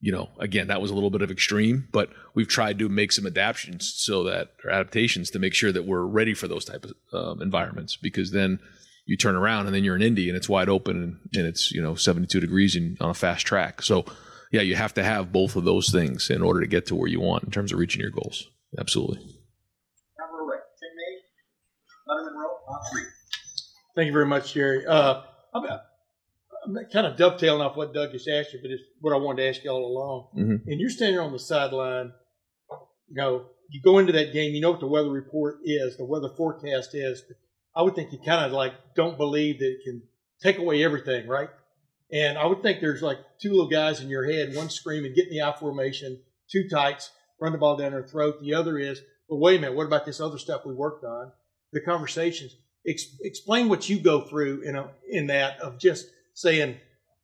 you 0.00 0.12
know, 0.12 0.28
again, 0.38 0.68
that 0.68 0.80
was 0.80 0.90
a 0.90 0.94
little 0.94 1.10
bit 1.10 1.22
of 1.22 1.30
extreme, 1.30 1.88
but 1.92 2.10
we've 2.34 2.48
tried 2.48 2.78
to 2.78 2.88
make 2.88 3.10
some 3.10 3.26
adaptations 3.26 3.92
so 3.96 4.22
that 4.24 4.52
or 4.64 4.70
adaptations 4.70 5.30
to 5.30 5.38
make 5.38 5.54
sure 5.54 5.72
that 5.72 5.86
we're 5.86 6.04
ready 6.04 6.34
for 6.34 6.46
those 6.46 6.64
type 6.64 6.84
of 6.84 6.92
um, 7.12 7.42
environments. 7.42 7.96
Because 7.96 8.30
then 8.30 8.60
you 9.06 9.16
turn 9.16 9.34
around 9.34 9.66
and 9.66 9.74
then 9.74 9.84
you're 9.84 9.96
in 9.96 10.02
Indy 10.02 10.28
and 10.28 10.36
it's 10.36 10.48
wide 10.48 10.68
open 10.68 11.02
and, 11.02 11.18
and 11.34 11.46
it's 11.46 11.72
you 11.72 11.82
know 11.82 11.94
72 11.94 12.40
degrees 12.40 12.76
in, 12.76 12.96
on 13.00 13.10
a 13.10 13.14
fast 13.14 13.46
track. 13.46 13.82
So, 13.82 14.04
yeah, 14.52 14.62
you 14.62 14.76
have 14.76 14.94
to 14.94 15.02
have 15.02 15.32
both 15.32 15.56
of 15.56 15.64
those 15.64 15.90
things 15.90 16.30
in 16.30 16.42
order 16.42 16.60
to 16.60 16.66
get 16.66 16.86
to 16.86 16.94
where 16.94 17.08
you 17.08 17.20
want 17.20 17.44
in 17.44 17.50
terms 17.50 17.72
of 17.72 17.78
reaching 17.78 18.00
your 18.00 18.10
goals. 18.10 18.46
Absolutely. 18.78 19.18
Number 20.18 20.62
Tim 20.78 20.90
May, 20.96 21.18
three. 22.92 23.17
Thank 23.98 24.06
you 24.06 24.12
very 24.12 24.26
much, 24.26 24.54
Jerry. 24.54 24.86
Uh, 24.86 25.22
I'm, 25.52 25.64
I'm, 25.64 26.78
kind 26.92 27.04
of 27.04 27.16
dovetailing 27.16 27.62
off 27.62 27.76
what 27.76 27.92
Doug 27.92 28.12
just 28.12 28.28
asked 28.28 28.52
you, 28.52 28.60
but 28.62 28.70
it's 28.70 28.84
what 29.00 29.12
I 29.12 29.16
wanted 29.16 29.42
to 29.42 29.48
ask 29.48 29.64
you 29.64 29.70
all 29.70 29.84
along. 29.84 30.28
Mm-hmm. 30.36 30.70
And 30.70 30.80
you're 30.80 30.88
standing 30.88 31.18
on 31.18 31.32
the 31.32 31.38
sideline. 31.40 32.12
You 33.08 33.16
know, 33.16 33.46
you 33.68 33.82
go 33.82 33.98
into 33.98 34.12
that 34.12 34.32
game, 34.32 34.54
you 34.54 34.60
know 34.60 34.70
what 34.70 34.78
the 34.78 34.86
weather 34.86 35.10
report 35.10 35.56
is, 35.64 35.96
the 35.96 36.04
weather 36.04 36.28
forecast 36.28 36.94
is. 36.94 37.22
But 37.26 37.38
I 37.74 37.82
would 37.82 37.96
think 37.96 38.12
you 38.12 38.20
kind 38.24 38.46
of 38.46 38.52
like 38.52 38.72
don't 38.94 39.16
believe 39.16 39.58
that 39.58 39.66
it 39.66 39.80
can 39.84 40.02
take 40.40 40.58
away 40.58 40.84
everything, 40.84 41.26
right? 41.26 41.48
And 42.12 42.38
I 42.38 42.46
would 42.46 42.62
think 42.62 42.80
there's 42.80 43.02
like 43.02 43.18
two 43.40 43.50
little 43.50 43.68
guys 43.68 44.00
in 44.00 44.08
your 44.08 44.30
head, 44.30 44.54
one 44.54 44.70
screaming, 44.70 45.12
get 45.12 45.26
in 45.26 45.32
the 45.32 45.42
I 45.42 45.52
formation, 45.58 46.20
two 46.48 46.68
tights, 46.68 47.10
run 47.40 47.50
the 47.50 47.58
ball 47.58 47.76
down 47.76 47.90
their 47.90 48.04
throat. 48.04 48.40
The 48.40 48.54
other 48.54 48.78
is, 48.78 49.00
but 49.28 49.38
wait 49.38 49.58
a 49.58 49.60
minute, 49.60 49.74
what 49.74 49.88
about 49.88 50.06
this 50.06 50.20
other 50.20 50.38
stuff 50.38 50.64
we 50.64 50.72
worked 50.72 51.04
on? 51.04 51.32
The 51.72 51.80
conversations 51.80 52.54
ex- 52.88 53.16
explain 53.20 53.68
what 53.68 53.88
you 53.88 54.00
go 54.00 54.22
through 54.22 54.62
in 54.62 54.76
a, 54.76 54.88
in 55.08 55.26
that 55.28 55.60
of 55.60 55.78
just 55.78 56.06
saying, 56.34 56.76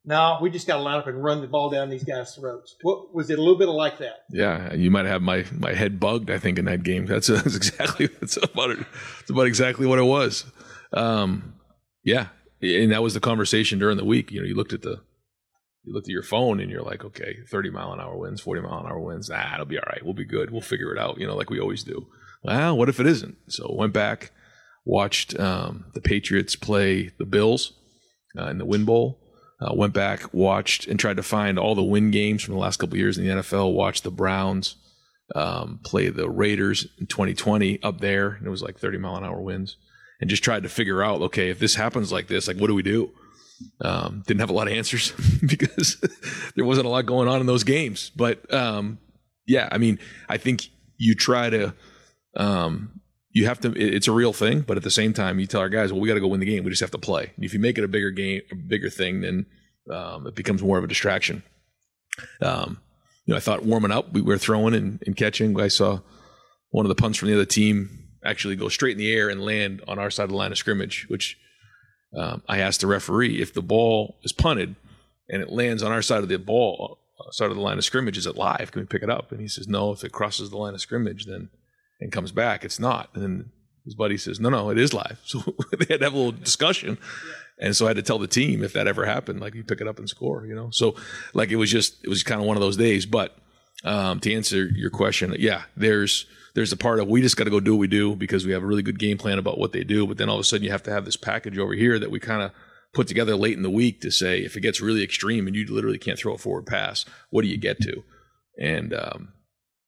"No, 0.05 0.39
we 0.41 0.51
just 0.51 0.67
got 0.67 0.77
to 0.77 0.83
line 0.83 0.99
up 0.99 1.07
and 1.07 1.23
run 1.23 1.41
the 1.41 1.47
ball 1.47 1.71
down 1.71 1.91
these 1.91 2.05
guys' 2.05 2.35
throats." 2.35 2.77
What 2.83 3.15
was 3.15 3.31
it? 3.31 3.39
A 3.39 3.43
little 3.43 3.59
bit 3.59 3.69
of 3.69 3.75
like 3.75 3.99
that? 3.99 4.25
Yeah, 4.31 4.75
you 4.75 4.91
might 4.91 5.07
have 5.07 5.23
my 5.23 5.45
my 5.53 5.73
head 5.73 5.99
bugged. 5.99 6.31
I 6.31 6.39
think 6.39 6.59
in 6.59 6.67
that 6.67 6.83
game. 6.83 7.07
That's, 7.07 7.29
that's 7.29 7.57
exactly 7.57 8.07
that's 8.07 8.37
about 8.37 8.71
it. 8.71 8.79
About 9.29 9.47
exactly 9.47 9.87
what 9.87 9.99
it 9.99 10.05
was. 10.05 10.45
Um, 10.93 11.55
yeah, 12.05 12.29
and 12.61 12.93
that 12.93 13.03
was 13.03 13.15
the 13.15 13.21
conversation 13.21 13.79
during 13.79 13.97
the 13.97 14.05
week. 14.05 14.31
You 14.31 14.41
know, 14.41 14.47
you 14.47 14.55
looked 14.55 14.73
at 14.73 14.83
the 14.83 15.01
you 15.85 15.93
looked 15.93 16.09
at 16.09 16.13
your 16.13 16.23
phone 16.23 16.61
and 16.61 16.71
you're 16.71 16.83
like, 16.83 17.05
okay, 17.05 17.37
30 17.51 17.71
mile 17.71 17.93
an 17.93 18.01
hour 18.01 18.17
winds, 18.17 18.41
40 18.41 18.63
mile 18.63 18.81
an 18.81 18.87
hour 18.87 18.99
winds. 18.99 19.31
Ah, 19.31 19.55
it'll 19.55 19.67
be 19.67 19.77
all 19.77 19.85
right. 19.87 20.03
We'll 20.03 20.15
be 20.15 20.25
good. 20.25 20.51
We'll 20.51 20.63
figure 20.63 20.95
it 20.95 20.99
out. 20.99 21.19
You 21.19 21.27
know, 21.27 21.37
like 21.37 21.51
we 21.51 21.61
always 21.61 21.83
do. 21.83 22.07
Well, 22.43 22.77
what 22.77 22.89
if 22.89 23.01
it 23.01 23.07
isn't? 23.07 23.37
So 23.49 23.71
went 23.71 23.93
back 23.93 24.31
watched 24.85 25.39
um, 25.39 25.87
the 25.95 26.01
Patriots 26.01 26.57
play 26.57 27.11
the 27.19 27.25
Bills 27.25 27.73
uh, 28.39 28.47
in 28.47 28.59
the 28.59 28.65
Win 28.65 28.85
Bowl. 28.85 29.21
Uh, 29.61 29.73
went 29.73 29.95
back, 29.95 30.35
watched, 30.35 30.87
and 30.87 30.99
tried 30.99 31.17
to 31.17 31.23
find 31.23 31.59
all 31.59 31.75
the 31.75 31.83
win 31.83 32.11
games 32.11 32.43
from 32.43 32.55
the 32.55 32.61
last 32.61 32.77
couple 32.79 32.99
years 32.99 33.17
in 33.17 33.25
the 33.25 33.35
NFL. 33.35 33.73
Watched 33.73 34.03
the 34.03 34.11
Browns 34.11 34.77
um, 35.35 35.81
play 35.85 36.09
the 36.09 36.29
Raiders 36.29 36.87
in 36.99 37.07
2020 37.07 37.83
up 37.83 38.01
there, 38.01 38.31
and 38.31 38.47
it 38.47 38.51
was 38.51 38.63
like 38.63 38.79
30 38.79 38.99
mile 38.99 39.17
an 39.17 39.25
hour 39.25 39.41
winds. 39.41 39.77
And 40.21 40.31
just 40.31 40.45
tried 40.45 40.63
to 40.63 40.69
figure 40.69 41.03
out, 41.03 41.23
okay, 41.23 41.51
if 41.51 41.59
this 41.59 41.75
happens 41.75 42.13
like 42.13 42.29
this, 42.29 42.49
like 42.49 42.57
what 42.57 42.69
do 42.69 42.75
we 42.75 42.83
do? 42.83 43.11
Um, 43.81 44.23
didn't 44.27 44.41
have 44.41 44.51
a 44.51 44.55
lot 44.55 44.67
of 44.67 44.75
answers 44.75 45.13
because 45.47 45.97
there 46.57 46.65
wasn't 46.65 46.87
a 46.87 46.91
lot 46.91 47.07
going 47.07 47.29
on 47.29 47.41
in 47.41 47.47
those 47.47 47.65
games. 47.65 48.11
But 48.15 48.53
um, 48.53 48.99
yeah, 49.47 49.69
I 49.71 49.79
mean, 49.79 49.99
I 50.29 50.37
think 50.37 50.69
you 50.99 51.15
try 51.15 51.51
to, 51.51 51.75
um, 52.37 53.01
you 53.35 53.47
have 53.47 53.61
to. 53.61 53.73
It's 53.77 54.09
a 54.09 54.13
real 54.13 54.33
thing, 54.33 54.61
but 54.61 54.77
at 54.77 54.85
the 54.85 54.91
same 54.91 55.13
time, 55.13 55.39
you 55.39 55.47
tell 55.47 55.61
our 55.61 55.69
guys, 55.69 55.93
well, 55.93 56.01
we 56.01 56.09
got 56.09 56.15
to 56.15 56.21
go 56.21 56.29
win 56.29 56.41
the 56.41 56.47
game. 56.47 56.65
We 56.65 56.71
just 56.71 56.81
have 56.81 56.93
to 56.93 56.99
play. 56.99 57.33
And 57.35 57.45
if 57.45 57.53
you 57.53 57.59
make 57.59 57.77
it 57.77 57.85
a 57.85 57.89
bigger 57.89 58.11
game, 58.11 58.43
a 58.51 58.55
bigger 58.55 58.89
thing, 58.89 59.21
then 59.21 59.47
um, 59.93 60.27
it 60.29 60.37
becomes 60.37 60.63
more 60.63 60.79
of 60.79 60.85
a 60.85 60.87
distraction. 60.87 61.43
Um, 62.41 62.79
you 63.27 63.33
know, 63.33 63.37
I 63.37 63.41
thought 63.41 63.65
warming 63.65 63.91
up, 63.91 64.13
we 64.13 64.23
were 64.23 64.39
throwing 64.39 64.75
and, 64.75 65.03
and 65.05 65.17
catching. 65.17 65.61
I 65.61 65.69
saw 65.69 65.99
one 66.71 66.87
of 66.87 66.89
the 66.89 66.95
punts 66.95 67.19
from 67.19 67.29
the 67.29 67.35
other 67.35 67.45
team 67.45 68.09
actually 68.25 68.57
go 68.57 68.69
straight 68.69 68.93
in 68.93 68.99
the 68.99 69.13
air 69.13 69.29
and 69.29 69.45
land 69.45 69.83
on 69.89 69.99
our 69.99 70.11
side 70.11 70.25
of 70.25 70.31
the 70.31 70.37
line 70.37 70.53
of 70.53 70.59
scrimmage, 70.59 71.07
which 71.09 71.37
um, 72.17 72.43
I 72.49 72.59
asked 72.59 72.83
the 72.83 72.87
referee 72.87 73.43
if 73.43 73.53
the 73.53 73.63
ball 73.63 74.17
is 74.23 74.33
punted 74.33 74.77
and 75.29 75.43
it 75.43 75.51
lands 75.51 75.83
on 75.83 75.91
our 75.91 76.03
side 76.03 76.23
of 76.23 76.29
the 76.29 76.39
ball, 76.39 76.99
uh, 77.19 77.33
side 77.33 77.51
of 77.51 77.57
the 77.57 77.63
line 77.63 77.79
of 77.79 77.85
scrimmage, 77.85 78.17
is 78.17 78.27
it 78.27 78.37
live? 78.37 78.71
Can 78.71 78.83
we 78.83 78.87
pick 78.87 79.03
it 79.03 79.11
up? 79.11 79.33
And 79.33 79.41
he 79.41 79.49
says, 79.49 79.67
no, 79.67 79.91
if 79.91 80.05
it 80.05 80.13
crosses 80.13 80.51
the 80.51 80.57
line 80.57 80.75
of 80.75 80.81
scrimmage, 80.81 81.27
then 81.27 81.51
and 82.01 82.13
comes 82.13 82.33
back, 82.33 82.65
it's 82.65 82.79
not. 82.79 83.11
And 83.15 83.23
then 83.23 83.53
his 83.85 83.95
buddy 83.95 84.17
says, 84.17 84.41
no, 84.41 84.49
no, 84.49 84.71
it 84.71 84.79
is 84.79 84.93
live. 84.93 85.21
So 85.27 85.41
they 85.79 85.87
had 85.89 86.01
to 86.01 86.05
have 86.07 86.15
a 86.15 86.17
little 86.17 86.33
discussion. 86.33 86.99
And 87.59 87.77
so 87.77 87.87
I 87.87 87.91
had 87.91 87.97
to 87.97 88.03
tell 88.03 88.19
the 88.19 88.27
team 88.27 88.63
if 88.63 88.73
that 88.73 88.87
ever 88.87 89.05
happened, 89.05 89.41
like 89.41 89.55
you 89.55 89.63
pick 89.63 89.81
it 89.81 89.89
up 89.89 89.99
and 89.99 90.09
score, 90.09 90.47
you 90.47 90.55
know? 90.55 90.71
So 90.73 90.97
like 91.35 91.51
it 91.51 91.57
was 91.57 91.71
just, 91.71 92.03
it 92.03 92.09
was 92.09 92.23
kind 92.23 92.41
of 92.41 92.47
one 92.47 92.57
of 92.57 92.61
those 92.61 92.77
days. 92.77 93.07
But 93.07 93.37
um, 93.85 94.21
to 94.21 94.35
answer 94.35 94.67
your 94.67 94.91
question, 94.91 95.35
yeah, 95.39 95.63
there's, 95.77 96.27
there's 96.55 96.73
a 96.73 96.77
part 96.77 96.99
of 96.99 97.09
we 97.09 97.21
just 97.21 97.37
got 97.37 97.45
to 97.45 97.51
go 97.51 97.61
do 97.61 97.75
what 97.75 97.81
we 97.81 97.87
do 97.87 98.17
because 98.17 98.47
we 98.47 98.53
have 98.53 98.63
a 98.63 98.67
really 98.67 98.83
good 98.83 98.99
game 98.99 99.19
plan 99.19 99.39
about 99.39 99.59
what 99.59 99.73
they 99.73 99.85
do. 99.85 100.07
But 100.07 100.17
then 100.17 100.29
all 100.29 100.37
of 100.37 100.41
a 100.41 100.45
sudden 100.45 100.65
you 100.65 100.71
have 100.71 100.83
to 100.85 100.93
have 100.93 101.05
this 101.05 101.17
package 101.17 101.59
over 101.59 101.75
here 101.75 101.99
that 101.99 102.11
we 102.11 102.19
kind 102.19 102.43
of 102.43 102.53
put 102.95 103.09
together 103.09 103.37
late 103.37 103.57
in 103.57 103.63
the 103.63 103.71
week 103.71 104.01
to 104.01 104.11
say 104.11 104.39
if 104.39 104.57
it 104.57 104.61
gets 104.61 104.81
really 104.81 105.03
extreme 105.03 105.47
and 105.47 105.55
you 105.55 105.67
literally 105.67 105.99
can't 105.99 106.19
throw 106.19 106.35
a 106.35 106.39
forward 106.39 106.67
pass, 106.67 107.05
what 107.31 107.43
do 107.43 107.49
you 107.49 107.59
get 107.59 107.81
to? 107.83 108.03
And 108.59 108.95
um, 108.95 109.34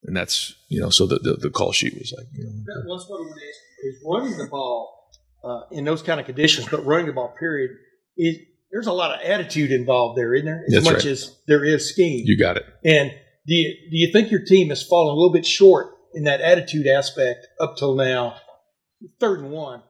and 0.06 0.16
that's 0.16 0.54
you 0.68 0.80
know 0.80 0.90
so 0.90 1.06
the, 1.06 1.18
the 1.18 1.34
the 1.34 1.50
call 1.50 1.72
sheet 1.72 1.94
was 1.98 2.12
like 2.16 2.26
you 2.32 2.44
know 2.44 2.50
That 2.50 2.84
was 2.86 3.06
what 3.08 3.20
it 3.20 3.40
is, 3.42 3.94
is 3.94 4.04
running 4.06 4.38
the 4.38 4.48
ball 4.48 5.10
uh, 5.44 5.60
in 5.70 5.84
those 5.84 6.02
kind 6.02 6.18
of 6.18 6.26
conditions, 6.26 6.66
but 6.68 6.84
running 6.84 7.06
the 7.06 7.12
ball, 7.12 7.34
period, 7.38 7.70
is 8.16 8.38
there's 8.72 8.86
a 8.86 8.92
lot 8.92 9.14
of 9.14 9.20
attitude 9.28 9.70
involved 9.70 10.18
there, 10.18 10.34
isn't 10.34 10.46
there? 10.46 10.64
As 10.66 10.74
That's 10.74 10.84
much 10.84 10.94
right. 10.96 11.06
as 11.06 11.36
there 11.46 11.64
is 11.64 11.90
scheme. 11.90 12.22
you 12.26 12.38
got 12.38 12.56
it. 12.56 12.64
And 12.84 13.10
do 13.46 13.54
you, 13.54 13.74
do 13.90 13.96
you 13.96 14.12
think 14.12 14.30
your 14.30 14.44
team 14.44 14.70
has 14.70 14.82
fallen 14.82 15.12
a 15.12 15.14
little 15.14 15.32
bit 15.32 15.46
short 15.46 15.94
in 16.14 16.24
that 16.24 16.40
attitude 16.40 16.86
aspect 16.86 17.46
up 17.60 17.76
till 17.76 17.94
now? 17.94 18.36
Third 19.20 19.40
and 19.40 19.50
one 19.50 19.82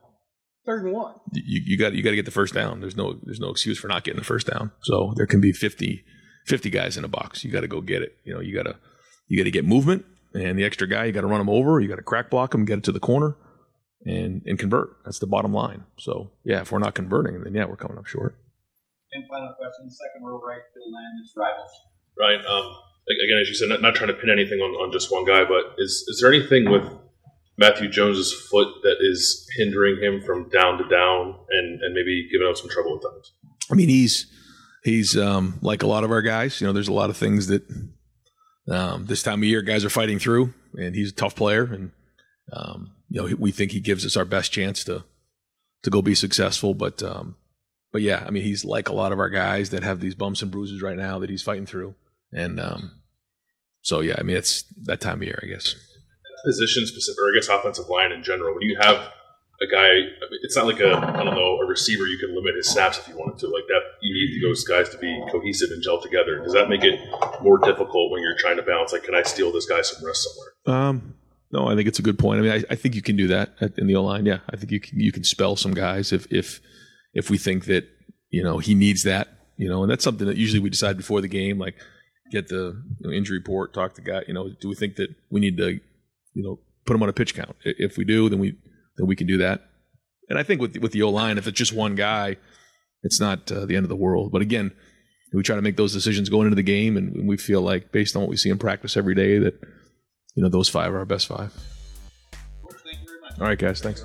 third 0.67 0.85
and 0.85 0.93
one. 0.93 1.15
you, 1.33 1.63
you 1.65 1.79
got 1.79 1.95
you 1.95 2.03
got 2.03 2.11
to 2.11 2.17
get 2.17 2.25
the 2.27 2.31
first 2.31 2.53
down. 2.53 2.81
There's 2.81 2.97
no 2.97 3.15
there's 3.23 3.41
no 3.41 3.51
excuse 3.51 3.79
for 3.79 3.89
not 3.89 4.05
getting 4.05 4.19
the 4.19 4.25
first 4.25 4.47
down. 4.47 4.73
So 4.83 5.15
there 5.17 5.27
can 5.27 5.41
be 5.41 5.53
50, 5.53 6.05
50 6.47 6.71
guys 6.71 6.97
in 6.99 7.05
a 7.05 7.09
box. 7.09 7.45
You 7.45 7.51
got 7.53 7.61
to 7.61 7.69
go 7.69 7.81
get 7.81 8.03
it. 8.03 8.19
You 8.25 8.35
know, 8.35 8.41
you 8.41 8.55
got 8.55 8.65
to 8.65 8.77
you 9.29 9.37
got 9.37 9.45
to 9.45 9.51
get 9.51 9.65
movement, 9.65 10.05
and 10.35 10.59
the 10.59 10.65
extra 10.65 10.89
guy 10.89 11.05
you 11.05 11.13
got 11.13 11.23
to 11.23 11.27
run 11.27 11.41
him 11.41 11.49
over. 11.49 11.81
You 11.81 11.89
got 11.89 11.97
to 11.97 12.03
crack 12.03 12.31
block 12.31 12.55
him, 12.55 12.65
get 12.65 12.79
it 12.79 12.85
to 12.85 12.93
the 12.93 13.01
corner, 13.01 13.37
and 14.05 14.43
and 14.47 14.59
convert. 14.59 14.97
That's 15.05 15.19
the 15.19 15.27
bottom 15.27 15.53
line. 15.53 15.85
So 15.99 16.31
yeah, 16.45 16.61
if 16.61 16.73
we're 16.73 16.79
not 16.79 16.95
converting, 16.95 17.43
then 17.43 17.55
yeah, 17.55 17.65
we're 17.65 17.77
coming 17.77 17.99
up 17.99 18.07
short. 18.07 18.37
And 19.13 19.25
final 19.29 19.55
question, 19.55 19.91
second 19.91 20.27
row 20.27 20.41
right, 20.41 20.61
Bill 20.75 20.93
Landis, 20.93 21.33
rivals. 21.37 21.71
Ryan, 22.19 22.41
um, 22.47 22.77
again, 23.09 23.39
as 23.41 23.49
you 23.49 23.55
said, 23.55 23.69
not, 23.69 23.83
not 23.83 23.95
trying 23.95 24.09
to 24.09 24.15
pin 24.15 24.31
anything 24.31 24.59
on, 24.61 24.71
on 24.73 24.93
just 24.93 25.13
one 25.13 25.25
guy, 25.25 25.45
but 25.45 25.75
is 25.79 26.05
is 26.09 26.21
there 26.21 26.33
anything 26.33 26.71
with 26.71 26.85
Matthew 27.59 27.89
Jones's 27.89 28.33
foot 28.33 28.69
that 28.83 28.97
is 29.01 29.47
hindering 29.57 30.03
him 30.03 30.21
from 30.23 30.49
down 30.49 30.79
to 30.79 30.89
down 30.89 31.35
and, 31.51 31.81
and 31.83 31.95
maybe 31.95 32.29
giving 32.31 32.47
up 32.47 32.57
some 32.57 32.69
trouble 32.69 32.97
at 32.97 33.11
times? 33.11 33.33
I 33.71 33.75
mean, 33.75 33.89
he's 33.89 34.27
he's 34.85 35.17
um, 35.17 35.59
like 35.63 35.83
a 35.83 35.87
lot 35.87 36.05
of 36.05 36.11
our 36.11 36.23
guys. 36.23 36.61
You 36.61 36.67
know, 36.67 36.73
there's 36.73 36.89
a 36.89 36.93
lot 36.93 37.11
of 37.11 37.17
things 37.17 37.47
that 37.49 37.63
um, 38.69 39.07
this 39.07 39.23
time 39.23 39.41
of 39.41 39.45
year 39.45 39.63
guys 39.63 39.85
are 39.85 39.91
fighting 39.91 40.19
through, 40.19 40.53
and 40.79 40.95
he's 40.95 41.11
a 41.11 41.15
tough 41.15 41.37
player, 41.37 41.65
and 41.65 41.93
um, 42.53 42.93
you 43.09 43.21
know 43.23 43.37
we 43.37 43.53
think 43.53 43.73
he 43.73 43.81
gives 43.81 44.05
us 44.05 44.17
our 44.17 44.25
best 44.25 44.53
chance 44.53 44.85
to 44.85 45.05
to 45.83 45.91
go 45.91 46.03
be 46.03 46.15
successful. 46.15 46.75
But 46.75 47.03
um, 47.03 47.37
but 47.93 48.03
yeah, 48.03 48.25
I 48.27 48.31
mean, 48.31 48.43
he's 48.43 48.65
like 48.65 48.89
a 48.89 48.95
lot 48.95 49.13
of 49.13 49.19
our 49.19 49.31
guys 49.31 49.71
that 49.71 49.83
have 49.83 50.01
these 50.01 50.15
bumps 50.15 50.43
and 50.43 50.51
bruises 50.51 50.83
right 50.83 50.97
now 50.97 51.19
that 51.21 51.31
he's 51.31 51.43
fighting 51.43 51.67
through, 51.67 51.95
and 52.33 52.59
um, 52.59 53.03
so 53.83 54.01
yeah, 54.01 54.17
I 54.19 54.23
mean, 54.23 54.37
it's 54.37 54.65
that 54.85 55.01
time 55.01 55.19
of 55.19 55.23
year, 55.23 55.39
I 55.43 55.47
guess. 55.47 55.75
Position 56.45 56.87
specific, 56.87 57.19
or 57.19 57.31
I 57.31 57.39
guess 57.39 57.49
offensive 57.49 57.89
line 57.89 58.13
in 58.13 58.23
general. 58.23 58.55
When 58.55 58.63
you 58.63 58.77
have 58.81 59.11
a 59.61 59.67
guy, 59.67 59.89
it's 60.43 60.57
not 60.57 60.67
like 60.67 60.81
a 60.81 60.93
I 60.93 61.25
don't 61.25 61.35
know 61.35 61.59
a 61.59 61.67
receiver. 61.67 62.07
You 62.07 62.19
can 62.19 62.35
limit 62.35 62.57
his 62.57 62.69
snaps 62.69 62.99
if 62.99 63.09
you 63.09 63.17
wanted 63.17 63.39
to. 63.39 63.47
Like 63.49 63.67
that, 63.69 63.81
you 64.03 64.13
need 64.13 64.43
those 64.43 64.65
guys 64.65 64.89
to 64.91 64.99
be 64.99 65.25
cohesive 65.31 65.71
and 65.71 65.83
gel 65.83 66.01
together. 66.01 66.41
Does 66.43 66.53
that 66.53 66.69
make 66.69 66.85
it 66.85 67.01
more 67.43 67.59
difficult 67.59 68.11
when 68.11 68.23
you're 68.23 68.37
trying 68.39 68.57
to 68.57 68.63
balance? 68.63 68.93
Like, 68.93 69.05
can 69.05 69.15
I 69.15 69.23
steal 69.23 69.53
this 69.53 69.67
guy 69.67 69.81
some 69.83 70.05
rest 70.05 70.25
somewhere? 70.25 70.79
Um, 70.89 71.15
no, 71.53 71.69
I 71.69 71.77
think 71.77 71.89
it's 71.89 71.99
a 71.99 72.03
good 72.03 72.19
point. 72.19 72.41
I 72.41 72.43
mean, 72.43 72.53
I, 72.53 72.73
I 72.73 72.75
think 72.75 72.95
you 72.95 73.03
can 73.03 73.17
do 73.17 73.29
that 73.29 73.55
at, 73.61 73.79
in 73.79 73.87
the 73.87 73.97
O 73.97 74.03
line. 74.03 74.27
Yeah, 74.27 74.41
I 74.51 74.57
think 74.57 74.73
you 74.73 74.81
can, 74.81 75.01
you 75.01 75.13
can 75.13 75.25
spell 75.25 75.57
some 75.57 75.75
guys 75.75 76.13
if 76.13 76.31
if 76.31 76.61
if 77.15 77.31
we 77.31 77.39
think 77.39 77.65
that 77.67 77.89
you 78.31 78.43
know 78.43 78.59
he 78.59 78.75
needs 78.75 79.05
that. 79.05 79.29
You 79.57 79.71
know, 79.71 79.83
and 79.83 79.91
that's 79.91 80.05
something 80.05 80.27
that 80.27 80.37
usually 80.37 80.61
we 80.61 80.69
decide 80.69 80.99
before 80.99 81.23
the 81.23 81.29
game. 81.29 81.59
Like, 81.59 81.77
get 82.31 82.49
the 82.49 82.83
you 83.01 83.09
know, 83.09 83.11
injury 83.11 83.39
report, 83.39 83.73
talk 83.73 83.95
to 83.95 84.03
guy. 84.03 84.23
You 84.29 84.35
know, 84.35 84.51
do 84.61 84.69
we 84.69 84.75
think 84.75 84.97
that 84.97 85.15
we 85.31 85.41
need 85.41 85.57
to 85.57 85.81
you 86.35 86.43
know 86.43 86.59
put 86.85 86.95
him 86.95 87.03
on 87.03 87.09
a 87.09 87.15
pitch 87.15 87.35
count? 87.35 87.57
If 87.65 87.97
we 87.97 88.05
do, 88.05 88.29
then 88.29 88.39
we 88.39 88.57
then 88.97 89.07
we 89.07 89.17
can 89.17 89.27
do 89.27 89.39
that. 89.39 89.63
And 90.29 90.39
I 90.39 90.43
think 90.43 90.61
with 90.61 90.77
with 90.79 90.93
the 90.93 91.03
O 91.03 91.11
line, 91.11 91.39
if 91.39 91.47
it's 91.47 91.59
just 91.59 91.73
one 91.73 91.95
guy, 91.95 92.37
it's 93.03 93.21
not 93.21 93.51
uh, 93.53 93.67
the 93.67 93.77
end 93.77 93.85
of 93.85 93.89
the 93.89 93.97
world. 93.97 94.33
But 94.33 94.43
again, 94.43 94.73
we 95.33 95.43
try 95.43 95.57
to 95.57 95.63
make 95.63 95.77
those 95.77 95.93
decisions 95.93 96.29
going 96.29 96.47
into 96.47 96.57
the 96.57 96.63
game, 96.63 96.97
and 96.97 97.29
we 97.29 97.37
feel 97.37 97.61
like 97.61 97.93
based 97.93 98.17
on 98.17 98.23
what 98.23 98.31
we 98.31 98.37
see 98.37 98.51
in 98.51 98.59
practice 98.59 98.97
every 98.97 99.15
day 99.15 99.39
that 99.39 99.55
you 100.35 100.43
know 100.43 100.49
those 100.49 100.69
five 100.69 100.93
are 100.93 100.99
our 100.99 101.05
best 101.05 101.27
five. 101.27 101.53
All 103.39 103.47
right, 103.47 103.59
guys. 103.59 103.81
Thanks. 103.81 104.05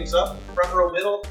Things 0.00 0.14
up. 0.14 0.38
Front 0.54 0.72
row 0.72 0.90
middle, 0.90 1.22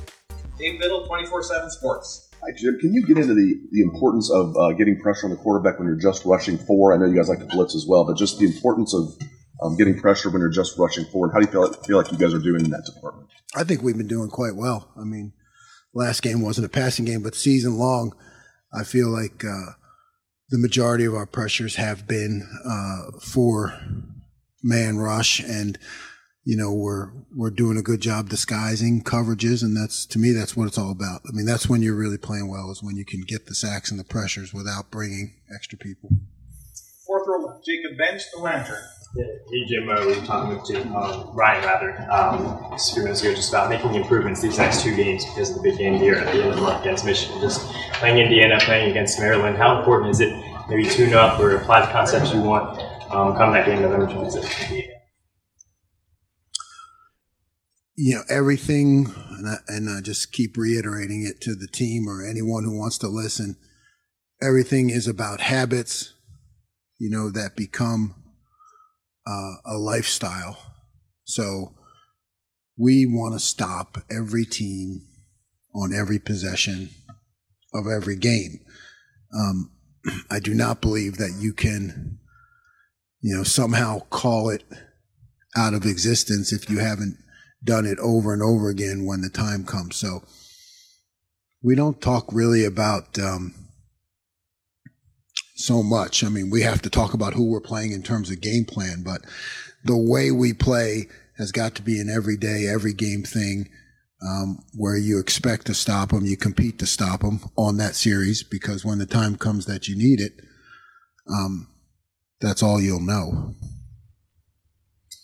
Dave 0.60 0.80
Biddle, 0.80 1.08
24 1.08 1.42
7 1.42 1.70
Sports. 1.72 2.30
Hi, 2.44 2.52
Jim. 2.56 2.78
Can 2.80 2.94
you 2.94 3.06
get 3.06 3.18
into 3.18 3.34
the, 3.34 3.60
the 3.72 3.82
importance 3.82 4.32
of 4.32 4.56
uh, 4.56 4.72
getting 4.74 5.00
pressure 5.02 5.26
on 5.26 5.32
the 5.32 5.38
quarterback 5.38 5.80
when 5.80 5.88
you're 5.88 5.98
just 5.98 6.24
rushing 6.24 6.58
four? 6.58 6.94
I 6.94 6.98
know 6.98 7.06
you 7.06 7.16
guys 7.16 7.30
like 7.30 7.40
to 7.40 7.46
blitz 7.46 7.76
as 7.76 7.86
well, 7.88 8.06
but 8.06 8.16
just 8.16 8.38
the 8.38 8.46
importance 8.46 8.94
of 8.94 9.18
um, 9.64 9.76
getting 9.76 10.00
pressure 10.00 10.30
when 10.30 10.42
you're 10.42 10.52
just 10.52 10.78
rushing 10.78 11.06
four. 11.06 11.32
How 11.34 11.40
do 11.40 11.46
you 11.48 11.52
feel, 11.52 11.74
feel 11.84 11.98
like 11.98 12.12
you 12.12 12.18
guys 12.18 12.34
are 12.34 12.40
doing 12.40 12.64
in 12.64 12.70
that 12.70 12.86
department? 12.86 13.28
I 13.56 13.64
think 13.64 13.82
we've 13.82 13.98
been 13.98 14.08
doing 14.08 14.30
quite 14.30 14.56
well. 14.56 14.92
I 14.96 15.04
mean, 15.04 15.34
last 15.96 16.22
game 16.22 16.42
wasn't 16.42 16.68
a 16.68 16.70
passing 16.70 17.06
game, 17.06 17.24
but 17.24 17.34
season 17.34 17.76
long, 17.76 18.16
I 18.72 18.84
feel 18.84 19.10
like 19.10 19.44
uh, 19.44 19.74
the 20.50 20.60
majority 20.60 21.06
of 21.06 21.16
our 21.16 21.26
pressures 21.26 21.76
have 21.76 22.08
been 22.08 22.48
uh, 22.64 23.20
for 23.20 23.82
man 24.62 24.98
rush, 24.98 25.40
and 25.40 25.80
you 26.50 26.58
know, 26.58 26.74
we're 26.74 27.12
we're 27.36 27.52
doing 27.52 27.78
a 27.78 27.84
good 27.84 28.02
job 28.02 28.28
disguising 28.28 29.04
coverages, 29.04 29.62
and 29.62 29.78
that's 29.78 30.04
to 30.08 30.18
me 30.18 30.32
that's 30.32 30.58
what 30.58 30.68
it's 30.68 30.80
all 30.80 30.90
about. 30.90 31.22
I 31.30 31.32
mean, 31.32 31.46
that's 31.46 31.70
when 31.70 31.84
you're 31.84 31.96
really 31.96 32.18
playing 32.18 32.50
well 32.50 32.72
is 32.72 32.82
when 32.82 32.98
you 32.98 33.06
can 33.06 33.22
get 33.22 33.46
the 33.46 33.54
sacks 33.54 33.92
and 33.92 34.00
the 34.00 34.04
pressures 34.04 34.52
without 34.52 34.90
bringing 34.90 35.36
extra 35.54 35.78
people. 35.78 36.10
Fourth 37.06 37.28
row 37.28 37.46
left, 37.46 37.64
Jacob 37.64 37.92
Benge, 38.00 38.24
the 38.34 38.42
Lantern. 38.42 38.82
Yeah, 39.16 39.26
hey 39.52 39.66
Jim, 39.68 39.90
uh, 39.90 40.02
we 40.02 40.20
were 40.20 40.26
talking 40.26 40.60
to 40.74 40.88
um, 40.98 41.36
Ryan 41.36 41.66
rather 41.66 42.12
um, 42.12 42.72
just 42.72 42.94
a 42.94 42.94
few 42.96 43.04
minutes 43.04 43.22
ago 43.22 43.36
just 43.36 43.50
about 43.50 43.70
making 43.70 43.94
improvements 43.94 44.42
these 44.42 44.58
next 44.58 44.82
two 44.82 44.96
games 44.96 45.26
because 45.26 45.52
of 45.52 45.58
the 45.58 45.62
big 45.62 45.78
game 45.78 46.00
here 46.00 46.16
at 46.16 46.34
the 46.34 46.42
end 46.42 46.50
of 46.50 46.56
the 46.56 46.62
month 46.64 46.82
against 46.82 47.06
Michigan. 47.06 47.40
Just 47.42 47.62
playing 47.94 48.18
Indiana, 48.18 48.58
playing 48.60 48.90
against 48.90 49.20
Maryland. 49.20 49.56
How 49.56 49.78
important 49.78 50.10
is 50.10 50.20
it 50.20 50.34
maybe 50.68 50.86
tune 50.86 51.14
up 51.14 51.40
or 51.40 51.58
apply 51.58 51.86
the 51.86 51.92
concepts 51.92 52.34
you 52.34 52.42
want 52.42 52.80
um, 53.12 53.36
come 53.38 53.54
that 53.54 53.68
game 53.68 53.84
November 53.84 54.08
26th? 54.08 54.99
You 58.02 58.16
know 58.16 58.24
everything 58.30 59.14
and 59.32 59.48
I, 59.48 59.58
and 59.68 59.90
I 59.90 60.00
just 60.00 60.32
keep 60.32 60.56
reiterating 60.56 61.24
it 61.24 61.42
to 61.42 61.54
the 61.54 61.68
team 61.68 62.08
or 62.08 62.26
anyone 62.26 62.64
who 62.64 62.78
wants 62.78 62.98
to 63.00 63.10
listen. 63.10 63.58
Everything 64.42 64.90
is 64.90 65.06
about 65.06 65.42
habits 65.42 66.14
you 66.98 67.10
know 67.10 67.30
that 67.30 67.58
become 67.58 68.16
uh, 69.28 69.56
a 69.66 69.78
lifestyle. 69.78 70.58
So 71.26 71.74
we 72.78 73.06
want 73.06 73.34
to 73.34 73.40
stop 73.40 73.98
every 74.10 74.46
team 74.46 75.02
on 75.76 75.94
every 75.94 76.20
possession 76.20 76.90
of 77.74 77.86
every 77.86 78.16
game. 78.16 78.60
Um, 79.38 79.72
i 80.32 80.40
do 80.40 80.54
not 80.54 80.82
believe 80.82 81.18
that 81.18 81.38
you 81.38 81.52
can 81.52 82.18
you 83.22 83.36
know 83.36 83.44
somehow 83.44 84.00
call 84.10 84.50
it 84.50 84.64
out 85.58 85.74
of 85.74 85.86
existence 85.86 86.54
if 86.54 86.70
you 86.70 86.80
haven't 86.80 87.18
done 87.64 87.86
it 87.86 88.00
over 88.00 88.34
and 88.34 88.42
over 88.42 88.70
again 88.70 89.06
when 89.06 89.22
the 89.22 89.30
time 89.30 89.66
comes. 89.66 89.98
So 89.98 90.24
we 91.62 91.76
don't 91.76 92.02
talk 92.02 92.26
really 92.32 92.66
about 92.66 93.20
um, 93.20 93.54
so 95.56 95.84
much. 95.84 96.24
I 96.24 96.30
mean, 96.30 96.50
we 96.50 96.62
have 96.62 96.82
to 96.84 96.90
talk 96.90 97.14
about 97.14 97.34
who 97.34 97.50
we're 97.50 97.60
playing 97.60 97.92
in 97.92 98.04
terms 98.04 98.32
of 98.32 98.42
game 98.42 98.66
plan, 98.66 99.04
but 99.04 99.22
the 99.84 99.98
way 99.98 100.32
we 100.32 100.54
play 100.54 101.08
has 101.38 101.52
got 101.52 101.76
to 101.76 101.82
be 101.82 102.00
an 102.00 102.10
everyday, 102.10 102.68
every 102.68 102.94
game 102.94 103.24
thing. 103.24 103.70
Um, 104.22 104.66
where 104.74 104.98
you 104.98 105.18
expect 105.18 105.68
to 105.68 105.74
stop 105.74 106.10
them, 106.10 106.26
you 106.26 106.36
compete 106.36 106.78
to 106.80 106.86
stop 106.86 107.22
them 107.22 107.40
on 107.56 107.78
that 107.78 107.96
series 107.96 108.44
because 108.44 108.84
when 108.84 108.98
the 108.98 109.06
time 109.06 109.38
comes 109.38 109.66
that 109.66 109.88
you 109.88 109.96
need 109.96 110.20
it, 110.20 110.34
um, 111.32 111.70
that's 112.42 112.62
all 112.62 112.82
you'll 112.82 113.00
know. 113.00 113.56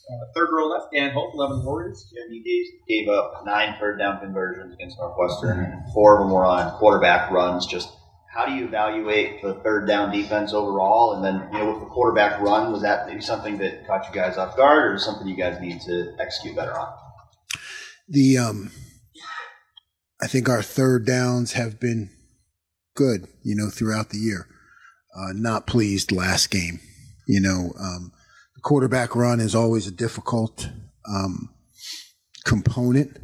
Uh, 0.10 0.26
third 0.36 0.50
row 0.52 0.68
left, 0.68 0.94
Dan 0.94 1.12
Hope, 1.12 1.34
11 1.34 1.66
Warriors. 1.66 2.06
Jim, 2.14 2.32
you 2.32 2.44
gave, 2.44 2.88
gave 2.88 3.10
up 3.10 3.44
nine 3.46 3.76
third 3.80 3.98
down 3.98 4.20
conversions 4.20 4.74
against 4.74 4.98
Northwestern. 5.00 5.84
Four 5.94 6.18
of 6.18 6.24
them 6.24 6.32
were 6.32 6.46
on 6.46 6.78
quarterback 6.78 7.32
runs. 7.32 7.66
Just 7.66 7.90
how 8.32 8.46
do 8.46 8.52
you 8.52 8.66
evaluate 8.66 9.42
the 9.42 9.56
third 9.64 9.88
down 9.88 10.12
defense 10.12 10.54
overall? 10.54 11.16
And 11.16 11.24
then, 11.24 11.50
you 11.52 11.58
know, 11.58 11.72
with 11.72 11.80
the 11.80 11.86
quarterback 11.86 12.40
run, 12.42 12.72
was 12.72 12.82
that 12.84 13.08
maybe 13.08 13.22
something 13.22 13.58
that 13.60 13.88
caught 13.88 14.08
you 14.08 14.14
guys 14.14 14.38
off 14.38 14.56
guard 14.56 14.94
or 14.94 15.00
something 15.00 15.28
you 15.28 15.38
guys 15.38 15.60
need 15.60 15.82
to 15.82 16.14
execute 16.20 16.56
better 16.56 16.78
on? 16.78 16.94
The, 18.08 18.38
um, 18.38 18.72
I 20.22 20.28
think 20.28 20.50
our 20.50 20.62
third 20.62 21.06
downs 21.06 21.54
have 21.54 21.80
been 21.80 22.10
good, 22.94 23.28
you 23.42 23.56
know, 23.56 23.70
throughout 23.70 24.10
the 24.10 24.18
year. 24.18 24.48
Uh, 25.18 25.32
not 25.34 25.66
pleased 25.66 26.12
last 26.12 26.52
game, 26.52 26.80
you 27.28 27.40
know, 27.40 27.74
um, 27.80 28.12
quarterback 28.66 29.16
run 29.16 29.40
is 29.40 29.54
always 29.54 29.86
a 29.86 29.92
difficult 29.92 30.70
um, 31.08 31.54
component, 32.46 33.16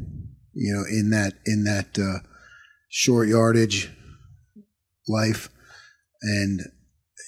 you 0.54 0.72
know, 0.72 0.84
in 0.88 1.10
that 1.10 1.34
in 1.48 1.64
that 1.64 1.98
uh, 2.00 2.20
short 2.90 3.28
yardage 3.28 3.90
life, 5.08 5.50
and 6.22 6.62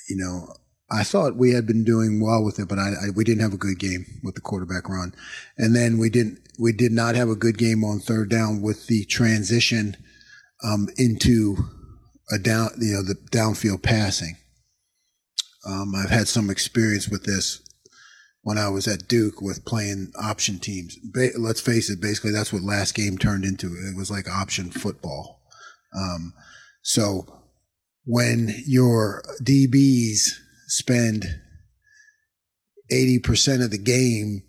you 0.08 0.16
know, 0.16 0.54
I 0.92 1.04
thought 1.04 1.38
we 1.38 1.54
had 1.54 1.66
been 1.66 1.84
doing 1.84 2.22
well 2.22 2.44
with 2.44 2.60
it, 2.60 2.70
but 2.70 2.78
I, 2.78 2.90
I, 2.90 3.10
we 3.16 3.24
didn't 3.24 3.42
have 3.42 3.54
a 3.54 3.58
good 3.58 3.80
game 3.80 4.06
with 4.24 4.36
the 4.36 4.42
quarterback 4.42 4.88
run, 4.88 5.16
and 5.58 5.76
then 5.76 5.98
we 5.98 6.12
didn't 6.12 6.40
we 6.60 6.72
did 6.72 6.92
not 6.92 7.16
have 7.16 7.30
a 7.30 7.36
good 7.36 7.58
game 7.58 7.84
on 7.84 8.00
third 8.00 8.30
down 8.30 8.62
with 8.62 8.86
the 8.86 9.06
transition 9.06 9.98
um, 10.64 10.88
into 10.98 11.58
a 12.32 12.38
down 12.38 12.70
you 12.80 12.94
know 12.94 13.02
the 13.02 13.16
downfield 13.32 13.82
passing. 13.82 14.38
Um, 15.66 15.96
I've 15.96 16.12
had 16.12 16.28
some 16.28 16.52
experience 16.52 17.10
with 17.10 17.24
this 17.24 17.64
when 18.44 18.58
I 18.58 18.68
was 18.68 18.88
at 18.88 19.08
Duke 19.08 19.42
with 19.42 19.66
playing 19.66 20.12
option 20.22 20.60
teams. 20.60 20.98
Ba- 20.98 21.32
let's 21.40 21.62
face 21.62 21.90
it, 21.90 22.02
basically 22.02 22.32
that's 22.32 22.52
what 22.54 22.62
last 22.62 22.94
game 22.94 23.18
turned 23.18 23.46
into. 23.46 23.68
It 23.68 23.96
was 23.96 24.12
like 24.12 24.30
option 24.30 24.70
football. 24.70 25.42
Um, 25.98 26.34
so 26.82 27.42
when 28.06 28.54
your 28.66 29.24
DBs 29.42 30.28
spend 30.68 31.26
80% 32.92 33.64
of 33.64 33.72
the 33.72 33.78
game 33.78 34.44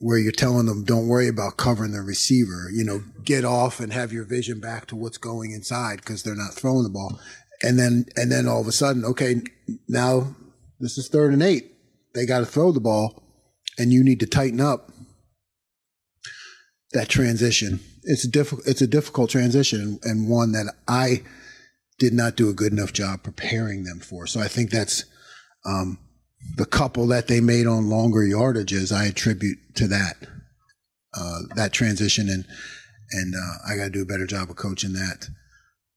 where 0.00 0.18
you're 0.18 0.30
telling 0.30 0.66
them 0.66 0.84
don't 0.84 1.08
worry 1.08 1.28
about 1.28 1.56
covering 1.56 1.92
the 1.92 2.02
receiver, 2.02 2.68
you 2.70 2.84
know, 2.84 3.02
get 3.24 3.46
off 3.46 3.80
and 3.80 3.94
have 3.94 4.12
your 4.12 4.24
vision 4.24 4.60
back 4.60 4.86
to 4.86 4.96
what's 4.96 5.18
going 5.18 5.52
inside 5.52 5.96
because 5.96 6.22
they're 6.22 6.36
not 6.36 6.52
throwing 6.52 6.82
the 6.82 6.90
ball. 6.90 7.18
And 7.62 7.78
then, 7.78 8.04
and 8.14 8.30
then 8.30 8.46
all 8.46 8.60
of 8.60 8.66
a 8.66 8.72
sudden, 8.72 9.04
okay, 9.06 9.40
now 9.88 10.36
this 10.80 10.98
is 10.98 11.08
third 11.08 11.32
and 11.32 11.42
eight 11.42 11.71
they 12.14 12.26
got 12.26 12.40
to 12.40 12.46
throw 12.46 12.72
the 12.72 12.80
ball, 12.80 13.22
and 13.78 13.92
you 13.92 14.04
need 14.04 14.20
to 14.20 14.26
tighten 14.26 14.60
up 14.60 14.90
that 16.92 17.08
transition. 17.08 17.80
It's 18.04 18.24
a 18.24 18.28
difficult. 18.28 18.66
It's 18.66 18.82
a 18.82 18.86
difficult 18.86 19.30
transition, 19.30 19.98
and 20.02 20.28
one 20.28 20.52
that 20.52 20.74
I 20.88 21.22
did 21.98 22.12
not 22.12 22.36
do 22.36 22.48
a 22.48 22.54
good 22.54 22.72
enough 22.72 22.92
job 22.92 23.22
preparing 23.22 23.84
them 23.84 24.00
for. 24.00 24.26
So 24.26 24.40
I 24.40 24.48
think 24.48 24.70
that's 24.70 25.04
um, 25.64 25.98
the 26.56 26.66
couple 26.66 27.06
that 27.08 27.28
they 27.28 27.40
made 27.40 27.66
on 27.66 27.88
longer 27.88 28.20
yardages. 28.20 28.92
I 28.92 29.06
attribute 29.06 29.58
to 29.76 29.86
that 29.88 30.16
uh, 31.14 31.40
that 31.54 31.72
transition, 31.72 32.28
and 32.28 32.44
and 33.12 33.34
uh, 33.34 33.72
I 33.72 33.76
got 33.76 33.84
to 33.84 33.90
do 33.90 34.02
a 34.02 34.06
better 34.06 34.26
job 34.26 34.50
of 34.50 34.56
coaching 34.56 34.92
that. 34.94 35.28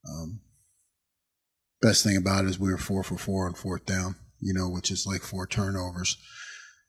Um, 0.08 0.42
best 1.82 2.04
thing 2.04 2.16
about 2.16 2.46
it 2.46 2.50
is 2.50 2.60
we 2.60 2.72
were 2.72 2.78
four 2.78 3.04
for 3.04 3.18
four 3.18 3.48
on 3.48 3.54
fourth 3.54 3.86
down 3.86 4.16
you 4.40 4.54
know, 4.54 4.70
which 4.70 4.92
is 4.92 5.06
like 5.08 5.22
four 5.22 5.48
turnovers. 5.48 6.18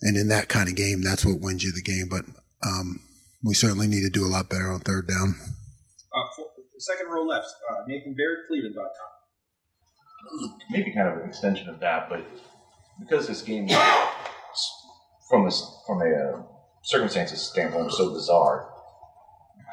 And 0.03 0.17
in 0.17 0.29
that 0.29 0.49
kind 0.49 0.69
of 0.69 0.77
game, 0.77 1.03
that's 1.03 1.25
what 1.25 1.41
wins 1.41 1.65
you 1.65 1.73
the 1.73 1.83
game. 1.83 2.09
But 2.11 2.25
um, 2.67 3.01
we 3.43 3.55
certainly 3.55 3.87
need 3.87 4.03
to 4.03 4.11
do 4.11 4.27
a 4.27 4.29
lot 4.29 4.49
better 4.49 4.71
on 4.71 4.81
third 4.81 5.09
down. 5.09 5.35
Uh, 6.15 6.29
for, 6.37 6.47
second 6.79 7.09
row 7.11 7.25
left, 7.25 7.49
uh, 7.71 7.83
Nathan 7.87 8.15
Baird, 8.17 8.39
Cleveland.com. 8.49 8.91
Maybe 10.71 10.93
kind 10.93 11.09
of 11.09 11.19
an 11.23 11.29
extension 11.29 11.69
of 11.69 11.81
that, 11.81 12.09
but 12.09 12.25
because 12.99 13.29
this 13.29 13.43
game, 13.43 13.69
from 15.29 15.47
a, 15.47 15.51
from 15.87 16.03
a 16.03 16.11
uh, 16.11 16.43
circumstances 16.83 17.41
standpoint, 17.41 17.85
was 17.85 17.97
so 17.97 18.13
bizarre, 18.13 18.69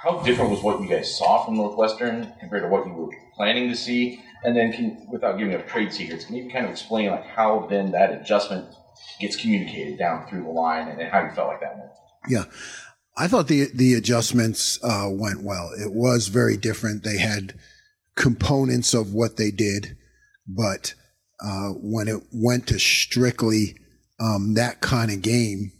how 0.03 0.21
different 0.21 0.51
was 0.51 0.61
what 0.61 0.81
you 0.81 0.87
guys 0.87 1.17
saw 1.17 1.45
from 1.45 1.55
Northwestern 1.55 2.33
compared 2.39 2.63
to 2.63 2.69
what 2.69 2.85
you 2.85 2.93
were 2.93 3.09
planning 3.35 3.69
to 3.69 3.75
see? 3.75 4.21
And 4.43 4.55
then, 4.55 4.73
can, 4.73 5.07
without 5.11 5.37
giving 5.37 5.55
up 5.55 5.67
trade 5.67 5.93
secrets, 5.93 6.25
can 6.25 6.35
you 6.35 6.51
kind 6.51 6.65
of 6.65 6.71
explain 6.71 7.11
like 7.11 7.25
how 7.25 7.67
then 7.69 7.91
that 7.91 8.11
adjustment 8.11 8.67
gets 9.19 9.35
communicated 9.35 9.97
down 9.97 10.27
through 10.27 10.43
the 10.43 10.49
line, 10.49 10.87
and 10.87 11.01
how 11.09 11.23
you 11.23 11.31
felt 11.31 11.47
like 11.47 11.61
that 11.61 11.77
went? 11.77 11.91
Yeah, 12.27 12.45
I 13.15 13.27
thought 13.27 13.47
the 13.47 13.67
the 13.73 13.93
adjustments 13.93 14.79
uh, 14.83 15.07
went 15.09 15.43
well. 15.43 15.71
It 15.79 15.93
was 15.93 16.27
very 16.27 16.57
different. 16.57 17.03
They 17.03 17.17
had 17.17 17.53
components 18.15 18.93
of 18.93 19.13
what 19.13 19.37
they 19.37 19.51
did, 19.51 19.97
but 20.47 20.93
uh, 21.43 21.69
when 21.69 22.07
it 22.07 22.23
went 22.31 22.67
to 22.67 22.79
strictly 22.79 23.77
um, 24.19 24.53
that 24.55 24.81
kind 24.81 25.11
of 25.11 25.21
game, 25.21 25.71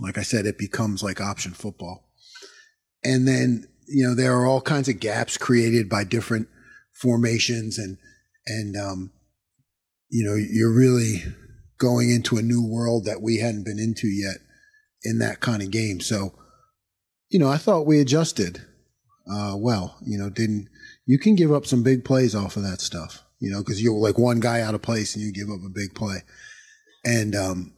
like 0.00 0.18
I 0.18 0.22
said, 0.22 0.46
it 0.46 0.58
becomes 0.58 1.02
like 1.02 1.20
option 1.20 1.52
football. 1.52 2.08
And 3.04 3.26
then 3.26 3.66
you 3.86 4.06
know 4.06 4.14
there 4.14 4.36
are 4.36 4.46
all 4.46 4.60
kinds 4.60 4.88
of 4.88 5.00
gaps 5.00 5.36
created 5.36 5.88
by 5.88 6.04
different 6.04 6.48
formations 7.00 7.78
and 7.78 7.98
and 8.46 8.76
um, 8.76 9.12
you 10.08 10.24
know 10.24 10.34
you're 10.34 10.74
really 10.74 11.22
going 11.78 12.10
into 12.10 12.36
a 12.36 12.42
new 12.42 12.62
world 12.64 13.06
that 13.06 13.22
we 13.22 13.38
hadn't 13.38 13.64
been 13.64 13.78
into 13.78 14.06
yet 14.06 14.36
in 15.02 15.18
that 15.18 15.40
kind 15.40 15.62
of 15.62 15.70
game. 15.70 16.00
So 16.00 16.34
you 17.30 17.38
know 17.38 17.48
I 17.48 17.56
thought 17.56 17.86
we 17.86 18.00
adjusted 18.00 18.62
uh, 19.30 19.54
well. 19.56 19.96
You 20.04 20.18
know 20.18 20.30
didn't 20.30 20.68
you 21.06 21.18
can 21.18 21.34
give 21.34 21.52
up 21.52 21.66
some 21.66 21.82
big 21.82 22.04
plays 22.04 22.34
off 22.34 22.56
of 22.56 22.62
that 22.62 22.80
stuff. 22.80 23.24
You 23.38 23.50
know 23.50 23.58
because 23.58 23.82
you're 23.82 23.94
like 23.94 24.18
one 24.18 24.40
guy 24.40 24.60
out 24.60 24.74
of 24.74 24.82
place 24.82 25.14
and 25.14 25.24
you 25.24 25.32
give 25.32 25.48
up 25.48 25.64
a 25.64 25.72
big 25.72 25.94
play, 25.94 26.22
and 27.04 27.34
um, 27.34 27.72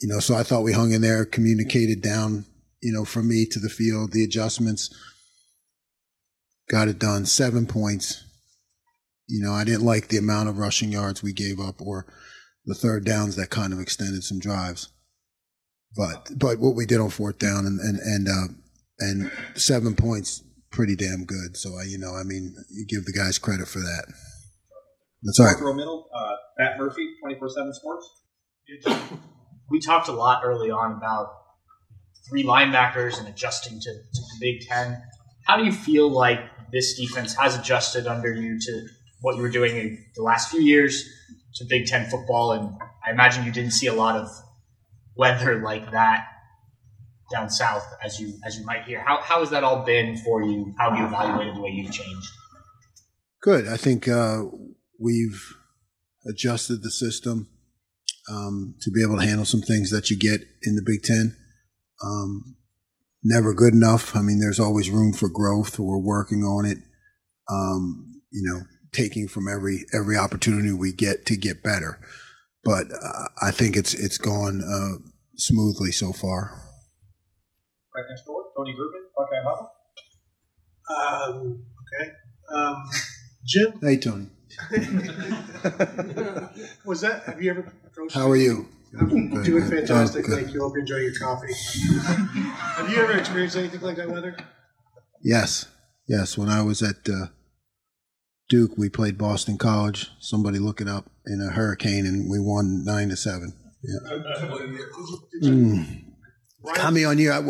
you 0.00 0.08
know 0.08 0.20
so 0.20 0.34
I 0.34 0.42
thought 0.42 0.62
we 0.62 0.72
hung 0.72 0.92
in 0.92 1.02
there, 1.02 1.24
communicated 1.24 2.00
down. 2.02 2.46
You 2.80 2.92
know, 2.92 3.06
from 3.06 3.28
me 3.28 3.46
to 3.46 3.58
the 3.58 3.70
field, 3.70 4.12
the 4.12 4.24
adjustments, 4.24 4.94
got 6.68 6.88
it 6.88 6.98
done. 6.98 7.24
Seven 7.24 7.66
points, 7.66 8.23
you 9.26 9.42
know, 9.42 9.52
I 9.52 9.64
didn't 9.64 9.84
like 9.84 10.08
the 10.08 10.18
amount 10.18 10.48
of 10.48 10.58
rushing 10.58 10.92
yards 10.92 11.22
we 11.22 11.32
gave 11.32 11.58
up 11.58 11.80
or 11.80 12.06
the 12.66 12.74
third 12.74 13.04
downs 13.04 13.36
that 13.36 13.50
kind 13.50 13.72
of 13.72 13.80
extended 13.80 14.22
some 14.24 14.38
drives. 14.38 14.88
but 15.96 16.30
but 16.36 16.58
what 16.58 16.74
we 16.74 16.86
did 16.86 17.00
on 17.00 17.10
fourth 17.10 17.38
down 17.38 17.66
and 17.66 17.80
and 17.80 17.98
and 17.98 18.28
uh, 18.28 18.52
and 18.98 19.30
seven 19.54 19.94
points, 19.94 20.42
pretty 20.70 20.96
damn 20.96 21.24
good. 21.24 21.56
So 21.56 21.70
I, 21.78 21.84
you 21.84 21.98
know, 21.98 22.14
I 22.14 22.22
mean, 22.22 22.54
you 22.70 22.86
give 22.86 23.04
the 23.04 23.12
guys 23.12 23.38
credit 23.38 23.68
for 23.68 23.80
that. 23.80 24.12
That's 25.22 25.40
all 25.40 25.46
right. 25.46 25.52
Fourth 25.52 25.64
row 25.64 25.74
middle, 25.74 26.08
uh, 26.14 26.34
Pat 26.58 26.78
Murphy, 26.78 27.08
24 27.22 27.48
7 27.48 27.74
Sports. 27.74 28.10
we 29.70 29.80
talked 29.80 30.08
a 30.08 30.12
lot 30.12 30.42
early 30.44 30.70
on 30.70 30.92
about 30.92 31.28
three 32.28 32.44
linebackers 32.44 33.18
and 33.18 33.28
adjusting 33.28 33.80
to, 33.80 33.90
to 33.90 34.20
the 34.20 34.36
Big 34.40 34.66
Ten. 34.66 35.02
How 35.46 35.56
do 35.56 35.64
you 35.64 35.72
feel 35.72 36.10
like 36.10 36.40
this 36.72 36.98
defense 36.98 37.34
has 37.36 37.56
adjusted 37.56 38.06
under 38.06 38.32
you 38.32 38.58
to 38.58 38.86
what 39.24 39.36
you 39.36 39.42
were 39.42 39.50
doing 39.50 39.76
in 39.76 40.04
the 40.14 40.22
last 40.22 40.50
few 40.50 40.60
years 40.60 41.08
to 41.54 41.64
Big 41.64 41.86
Ten 41.86 42.08
football? 42.10 42.52
And 42.52 42.76
I 43.04 43.10
imagine 43.10 43.44
you 43.44 43.52
didn't 43.52 43.72
see 43.72 43.86
a 43.86 43.94
lot 43.94 44.16
of 44.16 44.28
weather 45.16 45.62
like 45.62 45.90
that 45.92 46.26
down 47.32 47.48
south 47.48 47.86
as 48.04 48.20
you 48.20 48.34
as 48.44 48.58
you 48.58 48.66
might 48.66 48.84
hear. 48.84 49.00
How, 49.00 49.20
how 49.22 49.40
has 49.40 49.50
that 49.50 49.64
all 49.64 49.84
been 49.84 50.18
for 50.18 50.42
you? 50.42 50.74
How 50.78 50.90
have 50.90 50.98
you 50.98 51.06
evaluated 51.06 51.56
the 51.56 51.60
way 51.60 51.70
you've 51.70 51.90
changed? 51.90 52.28
Good. 53.42 53.66
I 53.66 53.78
think 53.78 54.06
uh, 54.06 54.42
we've 55.00 55.42
adjusted 56.26 56.82
the 56.82 56.90
system 56.90 57.48
um, 58.30 58.74
to 58.82 58.90
be 58.90 59.02
able 59.02 59.18
to 59.18 59.26
handle 59.26 59.46
some 59.46 59.62
things 59.62 59.90
that 59.90 60.10
you 60.10 60.18
get 60.18 60.42
in 60.62 60.76
the 60.76 60.82
Big 60.84 61.02
Ten. 61.02 61.34
Um, 62.04 62.56
never 63.22 63.54
good 63.54 63.72
enough. 63.72 64.14
I 64.14 64.20
mean, 64.20 64.38
there's 64.38 64.60
always 64.60 64.90
room 64.90 65.14
for 65.14 65.30
growth. 65.30 65.78
We're 65.78 65.98
working 65.98 66.42
on 66.42 66.66
it. 66.66 66.78
Um, 67.50 68.20
you 68.30 68.42
know, 68.50 68.60
taking 68.94 69.28
from 69.28 69.48
every 69.48 69.84
every 69.92 70.16
opportunity 70.16 70.72
we 70.72 70.92
get 70.92 71.26
to 71.26 71.36
get 71.36 71.62
better. 71.62 71.98
But 72.64 72.86
uh, 72.92 73.28
I 73.42 73.50
think 73.50 73.76
it's 73.76 73.92
it's 73.92 74.16
gone 74.16 74.62
uh, 74.62 74.98
smoothly 75.36 75.92
so 75.92 76.12
far. 76.12 76.62
Right 77.94 78.04
next 78.08 78.24
door, 78.24 78.44
Tony 78.56 78.72
Grubman, 78.74 79.04
Buckeye 79.16 79.42
Huddle. 79.44 79.70
Um, 80.88 81.64
okay. 82.00 82.10
Um, 82.54 82.82
Jim, 83.46 83.72
Hey, 83.80 83.96
Tony. 83.98 84.26
was 86.84 87.00
that? 87.00 87.22
Have 87.26 87.42
you 87.42 87.50
ever 87.50 87.72
approached? 87.86 88.14
How 88.14 88.30
are 88.30 88.36
you? 88.36 88.66
I'm 88.98 89.28
Good, 89.30 89.44
doing 89.44 89.68
good. 89.68 89.86
fantastic. 89.88 90.24
Oh, 90.24 90.28
good. 90.28 90.42
Thank 90.44 90.54
you. 90.54 90.60
Hope 90.60 90.74
you 90.74 90.80
enjoy 90.82 90.96
your 90.98 91.14
coffee. 91.18 91.52
have 92.04 92.88
you 92.88 92.96
ever 92.98 93.12
experienced 93.18 93.56
anything 93.56 93.80
like 93.80 93.96
that 93.96 94.08
weather? 94.08 94.36
Yes, 95.22 95.66
yes. 96.06 96.38
When 96.38 96.48
I 96.48 96.62
was 96.62 96.80
at 96.82 97.08
uh, 97.08 97.26
Duke, 98.48 98.72
we 98.76 98.88
played 98.88 99.16
Boston 99.16 99.56
College. 99.56 100.10
Somebody 100.20 100.58
look 100.58 100.80
it 100.80 100.88
up 100.88 101.10
in 101.26 101.40
a 101.40 101.52
hurricane, 101.52 102.06
and 102.06 102.30
we 102.30 102.38
won 102.38 102.84
nine 102.84 103.08
to 103.08 103.16
seven. 103.16 103.54
Yeah. 103.82 104.18
Mm. 105.42 106.04
How 106.76 106.90
many 106.90 107.04
on 107.04 107.18
you? 107.18 107.32
I 107.32 107.42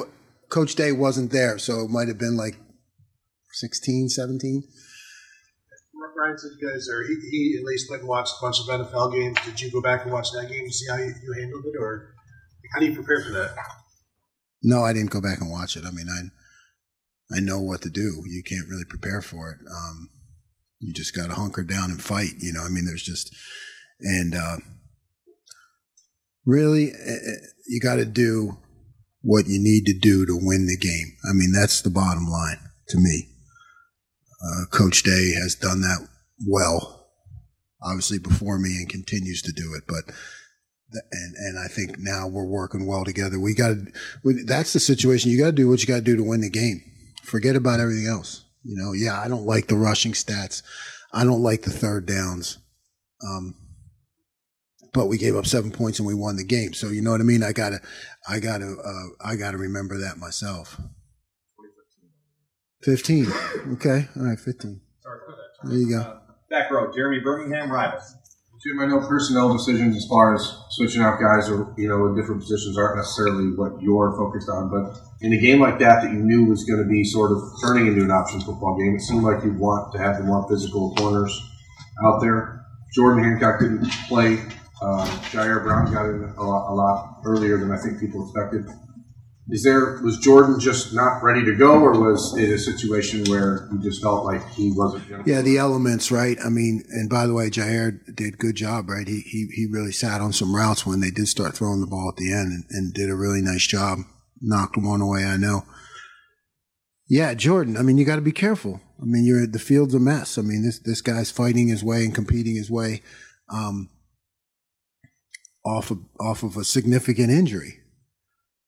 Coach 0.49 0.75
Day 0.75 0.93
wasn't 0.93 1.33
there, 1.33 1.59
so 1.59 1.81
it 1.81 1.91
might 1.91 2.09
have 2.09 2.19
been 2.19 2.37
like 2.37 2.57
16, 3.53 4.09
17. 4.09 4.63
Ryan 6.17 6.39
said 6.39 6.51
you 6.59 6.71
guys 6.71 6.89
are. 6.89 7.03
He, 7.03 7.15
he 7.31 7.57
at 7.59 7.65
least 7.65 7.91
went 7.91 8.03
and 8.03 8.09
watched 8.09 8.35
a 8.39 8.45
bunch 8.45 8.61
of 8.61 8.67
NFL 8.67 9.13
games. 9.13 9.37
Did 9.45 9.61
you 9.61 9.71
go 9.71 9.83
back 9.83 10.05
and 10.05 10.13
watch 10.13 10.31
that 10.33 10.49
game 10.49 10.65
to 10.65 10.73
see 10.73 10.87
how 10.89 10.97
you, 10.97 11.13
you 11.23 11.35
handled 11.39 11.65
it, 11.67 11.75
or 11.79 12.15
how 12.73 12.81
do 12.81 12.87
you 12.87 12.95
prepare 12.95 13.23
for 13.23 13.33
that? 13.33 13.55
No, 14.63 14.83
I 14.85 14.93
didn't 14.93 15.11
go 15.11 15.21
back 15.21 15.41
and 15.41 15.51
watch 15.51 15.77
it. 15.77 15.85
I 15.85 15.91
mean, 15.91 16.07
I 16.09 17.37
I 17.37 17.41
know 17.41 17.61
what 17.61 17.83
to 17.83 17.91
do. 17.91 18.23
You 18.27 18.43
can't 18.45 18.69
really 18.69 18.85
prepare 18.85 19.21
for 19.21 19.51
it. 19.51 19.59
Um, 19.69 20.09
you 20.85 20.93
just 20.93 21.17
got 21.17 21.29
to 21.29 21.35
hunker 21.35 21.63
down 21.63 21.91
and 21.91 22.03
fight. 22.03 22.35
You 22.39 22.53
know, 22.53 22.63
I 22.63 22.69
mean, 22.69 22.85
there's 22.85 23.03
just 23.03 23.35
and 24.01 24.35
uh, 24.35 24.57
really, 26.45 26.91
eh, 26.91 27.13
eh, 27.13 27.47
you 27.67 27.81
got 27.81 27.97
to 27.97 28.05
do 28.05 28.59
what 29.23 29.47
you 29.47 29.59
need 29.59 29.87
to 29.87 29.99
do 29.99 30.27
to 30.27 30.39
win 30.39 30.67
the 30.67 30.77
game. 30.77 31.17
I 31.25 31.33
mean, 31.33 31.53
that's 31.53 31.81
the 31.81 31.91
bottom 31.91 32.27
line 32.27 32.59
to 32.89 32.99
me. 32.99 33.29
Uh, 34.45 34.67
Coach 34.71 35.03
Day 35.03 35.33
has 35.41 35.55
done 35.55 35.81
that 35.81 36.07
well, 36.47 37.09
obviously 37.83 38.19
before 38.19 38.59
me, 38.59 38.77
and 38.77 38.89
continues 38.89 39.41
to 39.43 39.53
do 39.53 39.75
it. 39.75 39.85
But 39.89 40.15
and 40.93 41.35
and 41.37 41.59
I 41.59 41.69
think 41.69 41.97
now 41.99 42.29
we're 42.29 42.45
working 42.45 42.87
well 42.87 43.05
together. 43.05 43.41
We 43.41 43.55
got 43.55 43.69
to. 43.69 44.45
That's 44.45 44.75
the 44.75 44.81
situation. 44.81 45.31
You 45.31 45.39
got 45.39 45.47
to 45.47 45.53
do 45.53 45.69
what 45.69 45.81
you 45.81 45.87
got 45.87 45.97
to 45.97 46.03
do 46.03 46.17
to 46.17 46.23
win 46.23 46.43
the 46.43 46.51
game. 46.51 46.83
Forget 47.23 47.57
about 47.57 47.81
everything 47.81 48.07
else. 48.07 48.44
You 48.65 48.77
know, 48.77 48.93
yeah, 48.93 49.21
I 49.21 49.29
don't 49.29 49.47
like 49.47 49.67
the 49.67 49.77
rushing 49.77 50.13
stats. 50.13 50.63
I 51.13 51.25
don't 51.25 51.43
like 51.43 51.63
the 51.63 51.71
third 51.71 52.07
downs. 52.07 52.59
Um, 53.27 53.55
but 54.93 55.07
we 55.07 55.19
gave 55.19 55.37
up 55.37 55.47
seven 55.47 55.71
points 55.71 55.99
and 55.99 56.09
we 56.09 56.15
won 56.15 56.37
the 56.37 56.45
game. 56.45 56.73
So 56.73 56.89
you 56.89 57.03
know 57.03 57.11
what 57.11 57.21
I 57.21 57.25
mean. 57.25 57.43
I 57.43 57.53
gotta, 57.53 57.81
I 58.29 58.41
gotta, 58.41 58.77
uh, 58.85 59.29
I 59.29 59.37
gotta 59.37 59.59
remember 59.59 59.99
that 59.99 60.19
myself. 60.19 60.81
Fifteen. 62.83 63.27
Okay. 63.75 64.09
All 64.17 64.25
right. 64.25 64.39
Fifteen. 64.39 64.81
Sorry 65.03 65.19
for 65.27 65.33
that. 65.33 65.69
There 65.69 65.79
you 65.79 65.91
go. 65.91 66.21
Back 66.51 66.71
row, 66.71 66.93
Jeremy 66.93 67.21
Birmingham, 67.21 67.71
Rivals. 67.71 68.15
Jim, 68.65 68.81
I 68.81 68.87
know 68.87 69.07
personnel 69.07 69.53
decisions 69.53 69.95
as 69.95 70.07
far 70.09 70.35
as 70.35 70.57
switching 70.71 71.03
out 71.03 71.21
guys 71.21 71.51
or 71.51 71.75
you 71.77 71.87
know 71.87 72.07
in 72.07 72.17
different 72.17 72.41
positions 72.41 72.79
aren't 72.79 72.97
necessarily 72.97 73.53
what 73.53 73.79
you're 73.83 74.17
focused 74.17 74.49
on, 74.49 74.71
but 74.71 74.99
in 75.21 75.35
a 75.35 75.37
game 75.37 75.61
like 75.61 75.79
that 75.81 76.03
that 76.03 76.11
you 76.11 76.21
knew 76.21 76.47
was 76.47 76.65
going 76.65 76.83
to 76.83 76.89
be 76.89 77.05
sort 77.05 77.31
of 77.31 77.43
turning 77.61 77.89
into 77.89 78.03
an 78.03 78.11
option 78.11 78.41
football 78.41 78.75
game, 78.79 78.97
it 78.97 79.03
seemed 79.03 79.23
like 79.23 79.45
you 79.45 79.53
want 79.53 79.93
to 79.93 79.99
have 79.99 80.17
the 80.17 80.25
more 80.25 80.49
physical 80.49 80.95
corners 80.95 81.39
out 82.07 82.23
there. 82.23 82.65
Jordan 82.95 83.23
Hancock 83.23 83.61
didn't 83.61 83.85
play. 84.09 84.41
Uh, 84.81 85.05
Jyaire 85.29 85.63
Brown 85.63 85.93
got 85.93 86.07
in 86.07 86.25
a 86.25 86.43
lot, 86.43 86.73
a 86.73 86.75
lot 86.75 87.21
earlier 87.27 87.59
than 87.59 87.71
I 87.71 87.77
think 87.77 88.01
people 88.01 88.25
expected. 88.25 88.65
Is 89.51 89.63
there 89.63 90.01
was 90.03 90.19
Jordan 90.19 90.59
just 90.59 90.95
not 90.95 91.23
ready 91.23 91.45
to 91.45 91.55
go, 91.55 91.79
or 91.79 91.93
was 91.93 92.35
it 92.39 92.49
a 92.49 92.59
situation 92.59 93.25
where 93.25 93.69
you 93.71 93.79
just 93.79 94.01
felt 94.01 94.25
like 94.25 94.47
he 94.51 94.73
wasn't? 94.73 95.07
Gonna 95.09 95.25
Yeah, 95.27 95.43
the 95.43 95.59
elements, 95.59 96.11
right? 96.11 96.39
I 96.43 96.49
mean, 96.49 96.83
and 96.89 97.11
by 97.11 97.27
the 97.27 97.35
way, 97.35 97.51
Jyaire 97.51 97.99
did 98.15 98.39
good 98.39 98.55
job, 98.55 98.89
right? 98.89 99.07
He 99.07 99.21
he 99.21 99.49
he 99.55 99.67
really 99.71 99.93
sat 99.93 100.23
on 100.23 100.33
some 100.33 100.57
routes 100.57 100.87
when 100.87 101.01
they 101.01 101.11
did 101.11 101.29
start 101.29 101.55
throwing 101.55 101.83
the 101.83 101.87
ball 101.87 102.09
at 102.09 102.17
the 102.17 102.33
end, 102.33 102.53
and, 102.53 102.65
and 102.71 102.95
did 102.95 103.11
a 103.11 103.15
really 103.15 103.43
nice 103.43 103.67
job. 103.67 103.99
Knocked 104.41 104.79
one 104.79 105.03
away, 105.03 105.25
I 105.25 105.37
know. 105.37 105.65
Yeah, 107.07 107.35
Jordan. 107.35 107.77
I 107.77 107.83
mean, 107.83 107.99
you 107.99 108.07
got 108.07 108.17
to 108.17 108.23
be 108.23 108.33
careful. 108.33 108.81
I 109.01 109.05
mean, 109.05 109.27
you're 109.27 109.47
the 109.47 109.59
field's 109.59 109.95
a 109.95 110.01
mess. 110.01 110.39
I 110.39 110.43
mean, 110.43 110.63
this 110.63 110.79
this 110.79 111.03
guy's 111.03 111.31
fighting 111.31 111.69
his 111.69 111.85
way 111.85 112.05
and 112.05 112.15
competing 112.15 112.57
his 112.57 112.71
way 112.71 113.03
um, 113.51 113.91
off 115.67 115.91
of 115.91 115.99
off 116.19 116.43
of 116.43 116.57
a 116.57 116.65
significant 116.65 117.31
injury. 117.31 117.81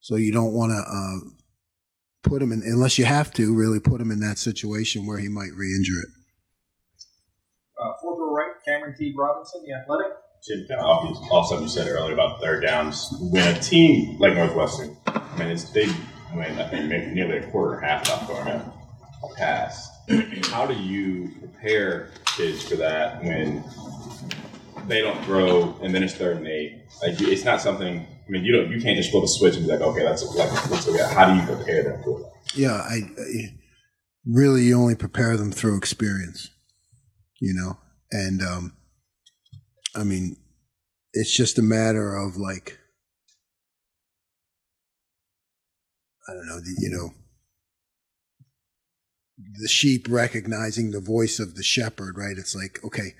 So 0.06 0.14
you 0.14 0.30
don't 0.30 0.52
want 0.52 0.70
to 0.70 0.76
uh, 0.78 1.18
put 2.22 2.40
him 2.40 2.52
in 2.52 2.62
unless 2.62 2.96
you 2.96 3.04
have 3.04 3.32
to 3.32 3.52
really 3.52 3.80
put 3.80 4.00
him 4.00 4.12
in 4.12 4.20
that 4.20 4.38
situation 4.38 5.04
where 5.04 5.18
he 5.18 5.26
might 5.26 5.50
re-injure 5.52 5.98
it. 6.00 6.08
Uh, 7.76 7.92
fourth 8.00 8.20
row 8.20 8.32
right, 8.32 8.52
Cameron 8.64 8.94
Teague 8.96 9.18
Robinson, 9.18 9.64
the 9.66 9.74
athletic. 9.74 10.12
Jim, 10.46 10.64
obvious, 10.78 11.18
also 11.28 11.60
you 11.60 11.66
said 11.66 11.88
earlier 11.88 12.14
about 12.14 12.40
third 12.40 12.62
downs. 12.62 13.12
When 13.18 13.56
a 13.56 13.58
team 13.58 14.16
like 14.20 14.34
Northwestern, 14.34 14.96
I 15.08 15.38
mean, 15.40 15.48
it's, 15.48 15.70
they 15.70 15.86
win, 16.32 16.56
I 16.56 16.68
think, 16.68 16.88
maybe 16.88 17.06
nearly 17.06 17.38
a 17.38 17.50
quarter 17.50 17.74
or 17.74 17.80
half 17.80 18.08
off 18.08 18.28
going 18.28 18.46
a 18.46 18.72
pass. 19.34 19.90
How 20.52 20.66
do 20.66 20.74
you 20.74 21.32
prepare 21.40 22.10
kids 22.26 22.62
for 22.62 22.76
that 22.76 23.24
when 23.24 23.64
they 24.86 25.00
don't 25.00 25.20
throw 25.24 25.76
and 25.82 25.92
then 25.92 26.04
it's 26.04 26.14
third 26.14 26.36
and 26.36 26.46
eight? 26.46 26.82
Like, 27.02 27.20
it's 27.20 27.44
not 27.44 27.60
something. 27.60 28.06
I 28.26 28.30
mean, 28.30 28.44
you 28.44 28.52
don't. 28.52 28.70
You 28.70 28.80
can't 28.80 28.96
just 28.96 29.10
flip 29.10 29.22
a 29.22 29.28
switch 29.28 29.54
and 29.56 29.64
be 29.64 29.70
like, 29.70 29.80
okay, 29.80 30.02
that's 30.02 30.24
like, 30.34 30.48
go. 30.48 31.08
How 31.08 31.32
do 31.32 31.40
you 31.40 31.56
prepare 31.56 31.84
them 31.84 32.02
for 32.02 32.20
that? 32.20 32.32
Yeah, 32.54 32.72
I, 32.72 33.02
I 33.18 33.54
really 34.24 34.62
you 34.62 34.78
only 34.78 34.96
prepare 34.96 35.36
them 35.36 35.52
through 35.52 35.76
experience, 35.76 36.50
you 37.40 37.54
know, 37.54 37.78
and 38.10 38.42
um, 38.42 38.72
I 39.94 40.02
mean, 40.02 40.36
it's 41.12 41.34
just 41.34 41.58
a 41.58 41.62
matter 41.62 42.16
of 42.16 42.36
like, 42.36 42.78
I 46.28 46.32
don't 46.32 46.46
know, 46.46 46.60
you 46.78 46.90
know, 46.90 47.10
the 49.60 49.68
sheep 49.68 50.06
recognizing 50.08 50.90
the 50.90 51.00
voice 51.00 51.38
of 51.38 51.54
the 51.54 51.62
shepherd, 51.62 52.16
right? 52.18 52.36
It's 52.36 52.56
like, 52.56 52.80
okay, 52.84 53.14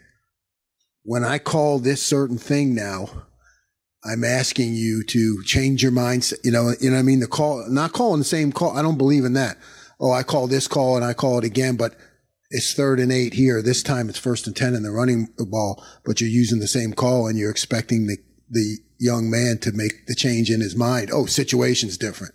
when 1.02 1.22
I 1.22 1.38
call 1.38 1.78
this 1.78 2.02
certain 2.02 2.38
thing 2.38 2.74
now, 2.74 3.26
I'm 4.06 4.24
asking 4.24 4.74
you 4.74 5.02
to 5.04 5.42
change 5.44 5.82
your 5.82 5.92
mindset. 5.92 6.38
You 6.44 6.52
know, 6.52 6.72
you 6.80 6.90
know 6.90 6.96
what 6.96 7.00
I 7.00 7.02
mean? 7.02 7.20
The 7.20 7.26
call, 7.26 7.64
not 7.68 7.92
calling 7.92 8.20
the 8.20 8.24
same 8.24 8.52
call. 8.52 8.76
I 8.76 8.82
don't 8.82 8.98
believe 8.98 9.24
in 9.24 9.32
that. 9.34 9.58
Oh, 9.98 10.12
I 10.12 10.22
call 10.22 10.46
this 10.46 10.68
call 10.68 10.96
and 10.96 11.04
I 11.04 11.14
call 11.14 11.38
it 11.38 11.44
again, 11.44 11.76
but 11.76 11.94
it's 12.50 12.74
third 12.74 13.00
and 13.00 13.10
eight 13.10 13.34
here. 13.34 13.62
This 13.62 13.82
time 13.82 14.08
it's 14.08 14.18
first 14.18 14.46
and 14.46 14.54
10 14.54 14.74
and 14.74 14.84
they're 14.84 14.92
running 14.92 15.28
the 15.38 15.46
ball, 15.46 15.82
but 16.04 16.20
you're 16.20 16.30
using 16.30 16.60
the 16.60 16.68
same 16.68 16.92
call 16.92 17.26
and 17.26 17.38
you're 17.38 17.50
expecting 17.50 18.06
the, 18.06 18.18
the 18.48 18.78
young 18.98 19.30
man 19.30 19.58
to 19.62 19.72
make 19.72 20.06
the 20.06 20.14
change 20.14 20.50
in 20.50 20.60
his 20.60 20.76
mind. 20.76 21.10
Oh, 21.12 21.26
situation's 21.26 21.98
different. 21.98 22.34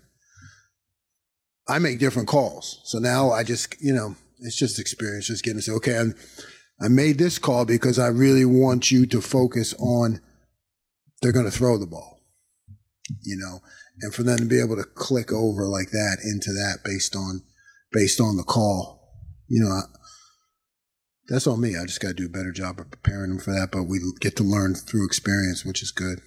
I 1.68 1.80
make 1.80 2.00
different 2.00 2.28
calls. 2.28 2.82
So 2.84 3.00
now 3.00 3.32
I 3.32 3.44
just, 3.44 3.82
you 3.82 3.94
know, 3.94 4.16
it's 4.40 4.58
just 4.58 4.80
experience, 4.80 5.28
just 5.28 5.44
getting 5.44 5.60
to 5.60 5.64
say, 5.64 5.72
okay, 5.74 5.98
I'm, 5.98 6.16
I 6.82 6.88
made 6.88 7.18
this 7.18 7.38
call 7.38 7.66
because 7.66 8.00
I 8.00 8.08
really 8.08 8.44
want 8.44 8.92
you 8.92 9.06
to 9.06 9.22
focus 9.22 9.74
on 9.80 10.20
they're 11.22 11.32
going 11.32 11.50
to 11.50 11.52
throw 11.52 11.78
the 11.78 11.88
ball, 11.88 12.22
you 13.22 13.38
know, 13.38 13.60
and 14.02 14.14
for 14.14 14.24
them 14.24 14.38
to 14.38 14.46
be 14.46 14.60
able 14.60 14.76
to 14.76 14.84
click 14.84 15.32
over 15.32 15.68
like 15.68 15.92
that 15.92 16.18
into 16.24 16.52
that 16.52 16.80
based 16.84 17.16
on 17.16 17.42
based 17.92 18.20
on 18.22 18.38
the 18.38 18.44
call, 18.44 19.02
you 19.48 19.64
know, 19.64 19.70
I, 19.70 19.82
that's 21.28 21.48
on 21.48 21.62
me. 21.62 21.78
I 21.78 21.86
just 21.86 22.02
got 22.02 22.10
to 22.10 22.14
do 22.14 22.26
a 22.26 22.30
better 22.30 22.52
job 22.52 22.80
of 22.80 22.92
preparing 22.92 23.30
them 23.30 23.40
for 23.40 23.52
that. 23.52 23.70
But 23.72 23.84
we 23.84 24.00
get 24.20 24.36
to 24.38 24.44
learn 24.44 24.76
through 24.76 25.06
experience, 25.06 25.64
which 25.64 25.82
is 25.82 25.92
good. 25.92 26.20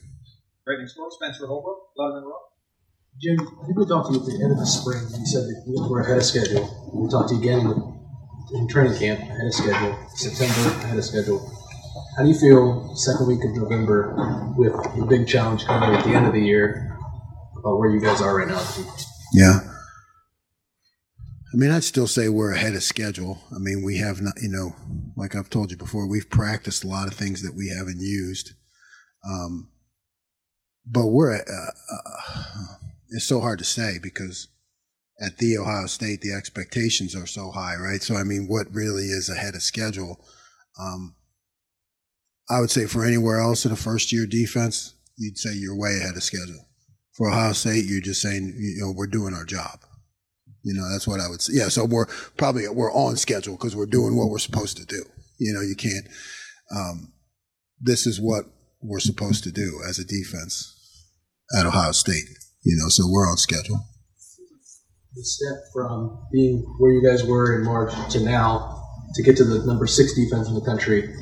Rating 0.66 0.88
score, 0.88 1.10
Spencer 1.10 1.46
Holbrook, 1.46 1.76
11 1.98 2.18
in 2.18 2.24
a 2.24 2.26
row. 2.26 2.40
Jim, 3.20 3.38
I 3.38 3.66
think 3.66 3.78
we 3.78 3.86
talked 3.86 4.08
to 4.08 4.14
you 4.14 4.20
at 4.20 4.26
the 4.26 4.42
end 4.42 4.52
of 4.52 4.58
the 4.58 4.66
spring. 4.66 5.04
You 5.18 5.26
said 5.26 5.44
that 5.44 5.62
you 5.66 5.88
were 5.88 6.00
ahead 6.00 6.18
of 6.18 6.24
schedule. 6.24 6.66
We 6.94 7.08
talked 7.10 7.28
to 7.28 7.34
you 7.36 7.42
again 7.42 7.68
in 8.54 8.68
training 8.68 8.98
camp, 8.98 9.20
ahead 9.20 9.46
of 9.46 9.54
schedule. 9.54 9.96
September, 10.14 10.70
ahead 10.82 10.98
of 10.98 11.04
schedule. 11.04 11.53
How 12.16 12.22
do 12.22 12.28
you 12.28 12.38
feel 12.38 12.94
second 12.94 13.26
week 13.26 13.42
of 13.44 13.56
November 13.56 14.14
with 14.56 14.72
the 14.72 15.04
big 15.08 15.26
challenge 15.26 15.64
coming 15.64 15.96
at 15.96 16.04
the 16.04 16.10
end 16.10 16.26
of 16.26 16.32
the 16.32 16.40
year 16.40 16.96
about 17.58 17.78
where 17.78 17.90
you 17.90 18.00
guys 18.00 18.22
are 18.22 18.36
right 18.36 18.46
now? 18.46 18.64
Yeah. 19.32 19.58
I 21.52 21.56
mean, 21.56 21.72
I'd 21.72 21.82
still 21.82 22.06
say 22.06 22.28
we're 22.28 22.52
ahead 22.52 22.74
of 22.74 22.84
schedule. 22.84 23.40
I 23.52 23.58
mean, 23.58 23.82
we 23.82 23.98
have 23.98 24.20
not, 24.20 24.34
you 24.40 24.48
know, 24.48 24.76
like 25.16 25.34
I've 25.34 25.50
told 25.50 25.72
you 25.72 25.76
before, 25.76 26.08
we've 26.08 26.30
practiced 26.30 26.84
a 26.84 26.88
lot 26.88 27.08
of 27.08 27.14
things 27.14 27.42
that 27.42 27.56
we 27.56 27.68
haven't 27.76 28.00
used. 28.00 28.52
Um, 29.28 29.70
but 30.86 31.08
we're, 31.08 31.34
uh, 31.34 31.40
uh, 31.40 32.74
it's 33.08 33.26
so 33.26 33.40
hard 33.40 33.58
to 33.58 33.64
say 33.64 33.98
because 34.00 34.48
at 35.20 35.38
the 35.38 35.58
Ohio 35.58 35.86
State, 35.86 36.20
the 36.20 36.32
expectations 36.32 37.16
are 37.16 37.26
so 37.26 37.50
high, 37.50 37.74
right? 37.74 38.02
So, 38.02 38.14
I 38.14 38.22
mean, 38.22 38.46
what 38.46 38.72
really 38.72 39.06
is 39.06 39.28
ahead 39.28 39.56
of 39.56 39.62
schedule? 39.62 40.24
Um, 40.78 41.16
I 42.50 42.60
would 42.60 42.70
say 42.70 42.86
for 42.86 43.04
anywhere 43.04 43.40
else 43.40 43.64
in 43.64 43.72
a 43.72 43.76
first 43.76 44.12
year 44.12 44.26
defense, 44.26 44.94
you'd 45.16 45.38
say 45.38 45.54
you're 45.54 45.76
way 45.76 45.96
ahead 46.00 46.16
of 46.16 46.22
schedule. 46.22 46.68
For 47.12 47.30
Ohio 47.30 47.52
State, 47.52 47.84
you're 47.86 48.00
just 48.00 48.20
saying, 48.20 48.54
you 48.58 48.80
know, 48.80 48.92
we're 48.94 49.06
doing 49.06 49.34
our 49.34 49.44
job. 49.44 49.80
You 50.62 50.74
know, 50.74 50.90
that's 50.90 51.06
what 51.06 51.20
I 51.20 51.28
would 51.28 51.42
say. 51.42 51.54
Yeah, 51.56 51.68
so 51.68 51.84
we're 51.84 52.06
probably 52.36 52.66
we're 52.68 52.92
on 52.92 53.16
schedule 53.16 53.54
because 53.54 53.76
we're 53.76 53.86
doing 53.86 54.16
what 54.16 54.30
we're 54.30 54.38
supposed 54.38 54.76
to 54.78 54.86
do. 54.86 55.04
You 55.38 55.52
know, 55.52 55.60
you 55.60 55.76
can't. 55.76 56.06
Um, 56.74 57.12
this 57.80 58.06
is 58.06 58.20
what 58.20 58.46
we're 58.80 59.00
supposed 59.00 59.44
to 59.44 59.52
do 59.52 59.80
as 59.86 59.98
a 59.98 60.04
defense 60.04 60.74
at 61.58 61.66
Ohio 61.66 61.92
State. 61.92 62.24
You 62.62 62.76
know, 62.76 62.88
so 62.88 63.04
we're 63.06 63.28
on 63.28 63.36
schedule. 63.36 63.84
The 65.14 65.22
step 65.22 65.58
from 65.72 66.26
being 66.32 66.64
where 66.78 66.92
you 66.92 67.06
guys 67.06 67.24
were 67.24 67.58
in 67.58 67.64
March 67.64 67.92
to 68.12 68.20
now 68.20 68.82
to 69.14 69.22
get 69.22 69.36
to 69.36 69.44
the 69.44 69.64
number 69.66 69.86
six 69.86 70.14
defense 70.14 70.48
in 70.48 70.54
the 70.54 70.64
country 70.64 71.14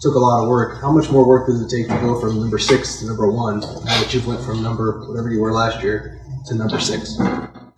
took 0.00 0.14
a 0.14 0.18
lot 0.18 0.42
of 0.42 0.48
work. 0.48 0.80
How 0.80 0.92
much 0.92 1.10
more 1.10 1.26
work 1.26 1.46
does 1.46 1.60
it 1.60 1.74
take 1.74 1.88
to 1.88 1.98
go 2.00 2.20
from 2.20 2.40
number 2.40 2.58
six 2.58 3.00
to 3.00 3.06
number 3.06 3.30
one? 3.30 3.60
Now 3.60 4.00
that 4.00 4.12
you've 4.12 4.26
went 4.26 4.44
from 4.44 4.62
number 4.62 5.06
whatever 5.08 5.30
you 5.30 5.40
were 5.40 5.52
last 5.52 5.82
year 5.82 6.20
to 6.46 6.54
number 6.54 6.78
six. 6.78 7.18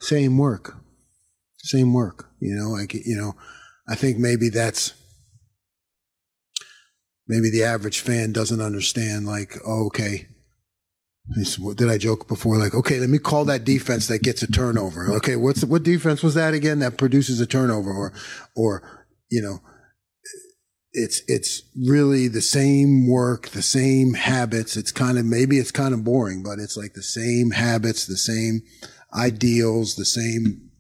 Same 0.01 0.39
work, 0.39 0.77
same 1.59 1.93
work. 1.93 2.31
You 2.41 2.55
know, 2.55 2.71
like 2.71 2.95
you 2.95 3.17
know, 3.17 3.35
I 3.89 3.95
think 3.95 4.19
maybe 4.19 4.49
that's 4.49 4.95
maybe 7.27 7.51
the 7.51 7.65
average 7.65 8.01
fan 8.01 8.33
doesn't 8.33 8.61
understand. 8.61 9.27
Like, 9.27 9.57
oh, 9.67 9.87
okay. 9.87 10.27
Did 11.77 11.91
I 11.91 11.99
joke 11.99 12.27
before? 12.27 12.57
Like, 12.57 12.75
okay, 12.75 12.99
let 12.99 13.11
me 13.11 13.19
call 13.19 13.45
that 13.45 13.65
defense 13.65 14.07
that 14.07 14.23
gets 14.23 14.43
a 14.43 14.51
turnover. 14.51 15.13
Okay, 15.17 15.37
what's 15.37 15.63
what 15.63 15.83
defense 15.83 16.23
was 16.23 16.33
that 16.35 16.55
again 16.55 16.79
that 16.79 16.97
produces 16.97 17.39
a 17.39 17.47
turnover, 17.47 17.91
or, 17.93 18.15
or 18.57 19.07
you 19.31 19.43
know, 19.43 19.61
it's 20.93 21.23
it's 21.29 21.63
really 21.77 22.29
the 22.29 22.43
same 22.43 23.09
work, 23.09 23.49
the 23.51 23.63
same 23.63 24.15
habits. 24.15 24.77
It's 24.77 24.93
kind 24.93 25.19
of 25.19 25.25
maybe 25.27 25.59
it's 25.59 25.71
kind 25.71 25.93
of 25.95 26.05
boring, 26.05 26.43
but 26.43 26.59
it's 26.59 26.77
like 26.77 26.95
the 26.95 27.03
same 27.03 27.51
habits, 27.51 28.07
the 28.07 28.17
same 28.17 28.63
ideals, 29.15 29.97
the 29.97 30.05
same 30.05 30.71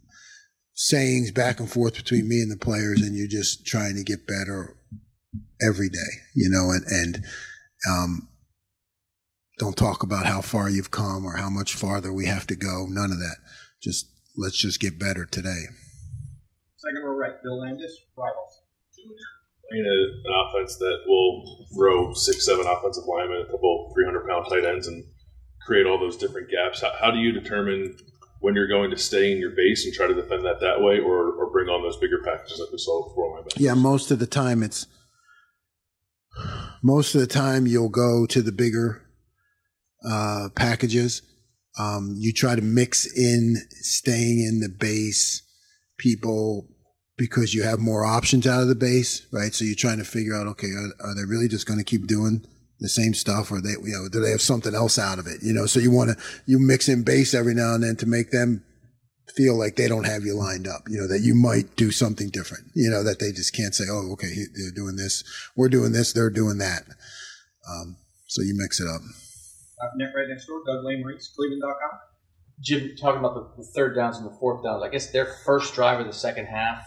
sayings 0.74 1.30
back 1.30 1.60
and 1.60 1.70
forth 1.70 1.96
between 1.96 2.28
me 2.28 2.40
and 2.40 2.50
the 2.50 2.56
players, 2.56 3.02
and 3.02 3.16
you're 3.16 3.28
just 3.28 3.66
trying 3.66 3.96
to 3.96 4.04
get 4.04 4.26
better 4.26 4.76
every 5.60 5.88
day, 5.88 6.22
you 6.34 6.48
know, 6.48 6.70
and 6.70 6.84
and 6.86 7.24
um, 7.88 8.28
don't 9.58 9.76
talk 9.76 10.02
about 10.02 10.26
how 10.26 10.40
far 10.40 10.70
you've 10.70 10.90
come 10.90 11.26
or 11.26 11.36
how 11.36 11.50
much 11.50 11.74
farther 11.74 12.12
we 12.12 12.26
have 12.26 12.46
to 12.46 12.56
go. 12.56 12.86
None 12.88 13.12
of 13.12 13.18
that. 13.18 13.36
Just 13.82 14.06
let's 14.36 14.56
just 14.56 14.80
get 14.80 14.98
better 14.98 15.26
today. 15.26 15.64
Second 16.76 17.04
row 17.04 17.14
right, 17.14 17.42
Bill 17.42 17.60
Landis, 17.60 17.96
rivals. 18.16 18.62
A, 19.70 20.28
an 20.28 20.34
offense 20.46 20.76
that 20.76 20.98
will 21.06 21.66
throw 21.74 22.12
six, 22.14 22.46
seven 22.46 22.66
offensive 22.66 23.04
linemen, 23.06 23.42
a 23.42 23.50
couple 23.50 23.92
300 23.94 24.26
pound 24.26 24.46
tight 24.48 24.64
ends, 24.64 24.86
and 24.86 25.04
create 25.66 25.86
all 25.86 25.98
those 25.98 26.16
different 26.16 26.50
gaps. 26.50 26.80
How, 26.80 26.92
how 27.00 27.10
do 27.10 27.18
you 27.18 27.32
determine 27.32 27.96
when 28.40 28.54
you're 28.54 28.68
going 28.68 28.90
to 28.90 28.96
stay 28.96 29.32
in 29.32 29.38
your 29.38 29.50
base 29.50 29.84
and 29.84 29.92
try 29.92 30.06
to 30.06 30.14
defend 30.14 30.44
that 30.44 30.60
that 30.60 30.80
way, 30.80 30.98
or, 30.98 31.32
or 31.32 31.50
bring 31.50 31.68
on 31.68 31.82
those 31.82 31.96
bigger 31.98 32.22
packages 32.24 32.60
like 32.60 32.72
we 32.72 32.78
saw 32.78 33.08
before 33.08 33.38
linebackers? 33.38 33.60
Yeah, 33.60 33.74
most 33.74 34.10
of 34.10 34.18
the 34.18 34.26
time 34.26 34.62
it's 34.62 34.86
most 36.82 37.14
of 37.14 37.20
the 37.20 37.26
time 37.26 37.66
you'll 37.66 37.88
go 37.88 38.26
to 38.26 38.40
the 38.40 38.52
bigger 38.52 39.02
uh, 40.08 40.48
packages. 40.54 41.22
Um, 41.78 42.14
you 42.18 42.32
try 42.32 42.54
to 42.54 42.62
mix 42.62 43.06
in 43.06 43.56
staying 43.70 44.40
in 44.40 44.60
the 44.60 44.68
base 44.68 45.42
people 45.98 46.68
because 47.18 47.52
you 47.52 47.64
have 47.64 47.80
more 47.80 48.06
options 48.06 48.46
out 48.46 48.62
of 48.62 48.68
the 48.68 48.74
base, 48.74 49.26
right? 49.32 49.52
So 49.52 49.64
you're 49.64 49.74
trying 49.74 49.98
to 49.98 50.04
figure 50.04 50.34
out, 50.34 50.46
okay, 50.46 50.68
are, 50.68 51.08
are 51.08 51.14
they 51.14 51.24
really 51.24 51.48
just 51.48 51.66
going 51.66 51.78
to 51.78 51.84
keep 51.84 52.06
doing 52.06 52.46
the 52.80 52.88
same 52.88 53.12
stuff, 53.12 53.50
or 53.50 53.60
they, 53.60 53.70
you 53.70 53.92
know, 53.92 54.08
do 54.08 54.20
they 54.20 54.30
have 54.30 54.40
something 54.40 54.74
else 54.74 54.98
out 54.98 55.18
of 55.18 55.26
it? 55.26 55.42
You 55.42 55.52
know, 55.52 55.66
so 55.66 55.80
you 55.80 55.90
want 55.90 56.10
to 56.10 56.16
you 56.46 56.60
mix 56.60 56.88
in 56.88 57.02
base 57.02 57.34
every 57.34 57.54
now 57.54 57.74
and 57.74 57.82
then 57.82 57.96
to 57.96 58.06
make 58.06 58.30
them 58.30 58.64
feel 59.34 59.58
like 59.58 59.74
they 59.74 59.88
don't 59.88 60.06
have 60.06 60.22
you 60.22 60.34
lined 60.34 60.68
up. 60.68 60.82
You 60.88 61.00
know, 61.00 61.08
that 61.08 61.20
you 61.20 61.34
might 61.34 61.74
do 61.74 61.90
something 61.90 62.28
different. 62.28 62.70
You 62.74 62.88
know, 62.88 63.02
that 63.02 63.18
they 63.18 63.32
just 63.32 63.54
can't 63.54 63.74
say, 63.74 63.84
oh, 63.90 64.12
okay, 64.12 64.32
they're 64.54 64.70
doing 64.70 64.94
this, 64.94 65.24
we're 65.56 65.68
doing 65.68 65.92
this, 65.92 66.12
they're 66.12 66.30
doing 66.30 66.58
that. 66.58 66.84
Um, 67.68 67.96
so 68.26 68.42
you 68.42 68.54
mix 68.56 68.80
it 68.80 68.86
up. 68.86 69.02
Net 69.96 70.10
right 70.14 70.28
next 70.28 70.46
door, 70.46 70.62
Doug 70.64 70.84
Lesmerises, 70.84 71.34
Cleveland.com. 71.34 71.98
Jim, 72.60 72.96
talking 73.00 73.20
about 73.20 73.34
the, 73.34 73.62
the 73.62 73.68
third 73.68 73.94
downs 73.94 74.18
and 74.18 74.26
the 74.26 74.36
fourth 74.38 74.64
downs, 74.64 74.82
I 74.82 74.88
guess 74.88 75.10
their 75.10 75.26
first 75.26 75.74
drive 75.74 76.00
of 76.00 76.06
the 76.06 76.12
second 76.12 76.46
half, 76.46 76.84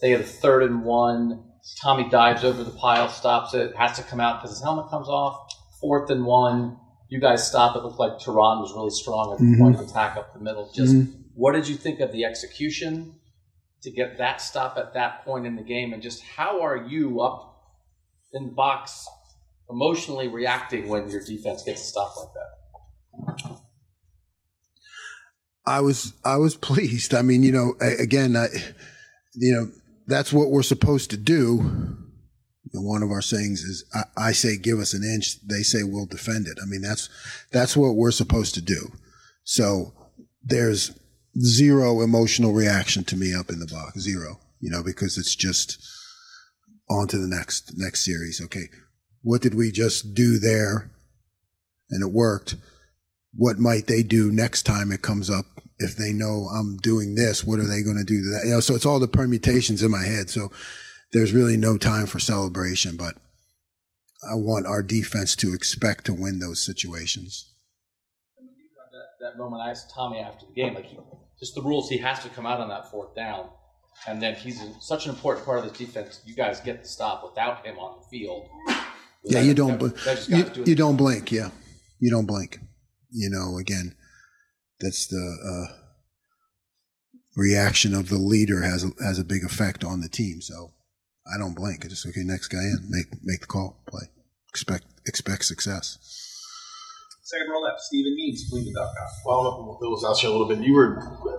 they 0.00 0.10
had 0.10 0.20
a 0.20 0.24
third 0.24 0.62
and 0.62 0.82
one. 0.84 1.44
Tommy 1.82 2.08
dives 2.08 2.42
over 2.44 2.64
the 2.64 2.70
pile, 2.70 3.08
stops 3.08 3.54
it, 3.54 3.74
has 3.76 3.96
to 3.96 4.02
come 4.02 4.20
out 4.20 4.40
because 4.40 4.56
his 4.56 4.62
helmet 4.62 4.88
comes 4.90 5.08
off. 5.08 5.52
Fourth 5.80 6.10
and 6.10 6.24
one. 6.24 6.78
You 7.08 7.20
guys 7.20 7.46
stop. 7.46 7.76
It 7.76 7.82
looked 7.82 7.98
like 7.98 8.12
Taron 8.18 8.60
was 8.60 8.72
really 8.74 8.90
strong 8.90 9.32
at 9.32 9.38
the 9.38 9.44
Mhm. 9.44 9.58
point 9.58 9.74
of 9.76 9.82
attack 9.82 10.16
up 10.16 10.32
the 10.32 10.40
middle. 10.40 10.70
Just 10.72 10.94
Mhm. 10.94 11.24
what 11.34 11.52
did 11.52 11.68
you 11.68 11.76
think 11.76 12.00
of 12.00 12.12
the 12.12 12.24
execution 12.24 13.14
to 13.82 13.90
get 13.90 14.18
that 14.18 14.40
stop 14.40 14.76
at 14.76 14.94
that 14.94 15.24
point 15.24 15.46
in 15.46 15.56
the 15.56 15.62
game? 15.62 15.92
And 15.92 16.02
just 16.02 16.22
how 16.22 16.60
are 16.62 16.76
you 16.76 17.20
up 17.20 17.46
in 18.32 18.46
the 18.46 18.52
box 18.52 19.06
emotionally 19.68 20.28
reacting 20.28 20.88
when 20.88 21.08
your 21.10 21.22
defense 21.24 21.62
gets 21.62 21.82
a 21.82 21.84
stop 21.84 22.14
like 22.16 22.28
that? 22.34 23.60
I 25.66 25.80
was 25.80 26.14
I 26.24 26.36
was 26.36 26.54
pleased. 26.68 27.14
I 27.14 27.22
mean, 27.22 27.42
you 27.42 27.52
know, 27.52 27.74
again, 27.80 28.36
I, 28.36 28.46
you 29.34 29.52
know, 29.52 29.70
that's 30.10 30.32
what 30.32 30.50
we're 30.50 30.62
supposed 30.62 31.10
to 31.10 31.16
do. 31.16 31.96
Know, 32.72 32.82
one 32.82 33.02
of 33.02 33.10
our 33.10 33.22
sayings 33.22 33.62
is, 33.62 33.84
I, 33.94 34.04
"I 34.16 34.32
say 34.32 34.56
give 34.56 34.78
us 34.78 34.92
an 34.94 35.02
inch," 35.02 35.40
they 35.46 35.62
say 35.62 35.82
we'll 35.82 36.06
defend 36.06 36.46
it. 36.46 36.58
I 36.62 36.66
mean, 36.66 36.82
that's 36.82 37.08
that's 37.50 37.76
what 37.76 37.96
we're 37.96 38.10
supposed 38.10 38.54
to 38.54 38.60
do. 38.60 38.92
So 39.44 39.92
there's 40.42 40.92
zero 41.40 42.02
emotional 42.02 42.52
reaction 42.52 43.04
to 43.04 43.16
me 43.16 43.34
up 43.34 43.50
in 43.50 43.58
the 43.58 43.66
box, 43.66 44.00
zero. 44.00 44.40
You 44.60 44.70
know, 44.70 44.82
because 44.82 45.16
it's 45.16 45.34
just 45.34 45.82
on 46.88 47.08
to 47.08 47.18
the 47.18 47.26
next 47.26 47.72
next 47.76 48.04
series. 48.04 48.40
Okay, 48.40 48.68
what 49.22 49.42
did 49.42 49.54
we 49.54 49.72
just 49.72 50.14
do 50.14 50.38
there? 50.38 50.90
And 51.90 52.02
it 52.02 52.12
worked 52.12 52.54
what 53.34 53.58
might 53.58 53.86
they 53.86 54.02
do 54.02 54.30
next 54.30 54.62
time 54.62 54.92
it 54.92 55.02
comes 55.02 55.30
up 55.30 55.46
if 55.80 55.96
they 55.96 56.12
know 56.12 56.48
I'm 56.54 56.76
doing 56.76 57.14
this 57.16 57.44
what 57.44 57.58
are 57.58 57.66
they 57.66 57.82
going 57.82 57.98
to 57.98 58.04
do 58.04 58.22
to 58.22 58.28
that? 58.30 58.42
You 58.46 58.52
know 58.54 58.60
so 58.60 58.74
it's 58.74 58.86
all 58.86 59.00
the 59.00 59.08
permutations 59.08 59.82
in 59.82 59.90
my 59.90 60.04
head. 60.04 60.30
So 60.30 60.50
there's 61.12 61.32
really 61.32 61.56
no 61.56 61.76
time 61.76 62.06
for 62.06 62.18
celebration 62.20 62.96
but 62.96 63.16
I 64.30 64.34
want 64.34 64.66
our 64.66 64.82
defense 64.82 65.34
to 65.36 65.54
expect 65.54 66.04
to 66.06 66.14
win 66.14 66.38
those 66.40 66.64
situations. 66.64 67.52
That, 68.92 69.32
that 69.32 69.38
moment 69.38 69.62
I 69.62 69.70
asked 69.70 69.90
Tommy 69.94 70.18
after 70.18 70.44
the 70.46 70.52
game, 70.52 70.74
like 70.74 70.86
he, 70.86 70.98
just 71.38 71.54
the 71.54 71.62
rules, 71.62 71.88
he 71.88 71.96
has 71.98 72.22
to 72.24 72.28
come 72.28 72.44
out 72.44 72.60
on 72.60 72.68
that 72.68 72.90
fourth 72.90 73.14
down, 73.14 73.48
and 74.06 74.20
then 74.20 74.34
he's 74.34 74.60
a, 74.62 74.70
such 74.80 75.06
an 75.06 75.12
important 75.14 75.46
part 75.46 75.60
of 75.60 75.64
this 75.64 75.78
defense. 75.78 76.20
You 76.26 76.34
guys 76.34 76.60
get 76.60 76.82
the 76.82 76.88
stop 76.88 77.24
without 77.24 77.64
him 77.64 77.78
on 77.78 77.98
the 78.00 78.06
field. 78.18 78.46
yeah 79.24 79.40
That- 79.40 79.44
you 79.46 79.54
don't 79.54 79.78
that- 79.78 80.26
bl- 80.28 80.36
you, 80.60 80.64
you 80.66 80.74
don't 80.74 80.96
blink 80.96 81.32
yeah. 81.32 81.50
You 81.98 82.10
don't 82.10 82.26
blink. 82.26 82.58
You 83.10 83.30
know 83.30 83.56
again 83.58 83.94
that's 84.80 85.06
the 85.06 85.68
uh, 85.70 85.74
reaction 87.36 87.94
of 87.94 88.08
the 88.08 88.18
leader 88.18 88.62
has 88.62 88.84
a, 88.84 88.90
has 89.04 89.18
a 89.18 89.24
big 89.24 89.44
effect 89.44 89.84
on 89.84 90.00
the 90.00 90.08
team. 90.08 90.40
So 90.40 90.72
I 91.32 91.38
don't 91.38 91.54
blink. 91.54 91.84
I 91.84 91.88
just 91.88 92.06
okay 92.06 92.22
next 92.24 92.48
guy 92.48 92.58
in. 92.58 92.78
Make 92.88 93.06
make 93.22 93.40
the 93.40 93.46
call. 93.46 93.82
Play. 93.86 94.08
Expect 94.48 94.86
expect 95.06 95.44
success. 95.44 95.98
Second 97.22 97.48
row 97.52 97.60
left, 97.60 97.80
Stephen 97.80 98.16
Means, 98.16 98.44
Cleveland.com. 98.50 99.06
Following 99.24 99.46
up 99.46 99.60
on 99.60 99.66
what 99.68 99.80
Bill 99.80 99.90
was 99.90 100.04
asking 100.04 100.30
a 100.30 100.32
little 100.32 100.48
bit, 100.48 100.58
you 100.58 100.74
were, 100.74 100.98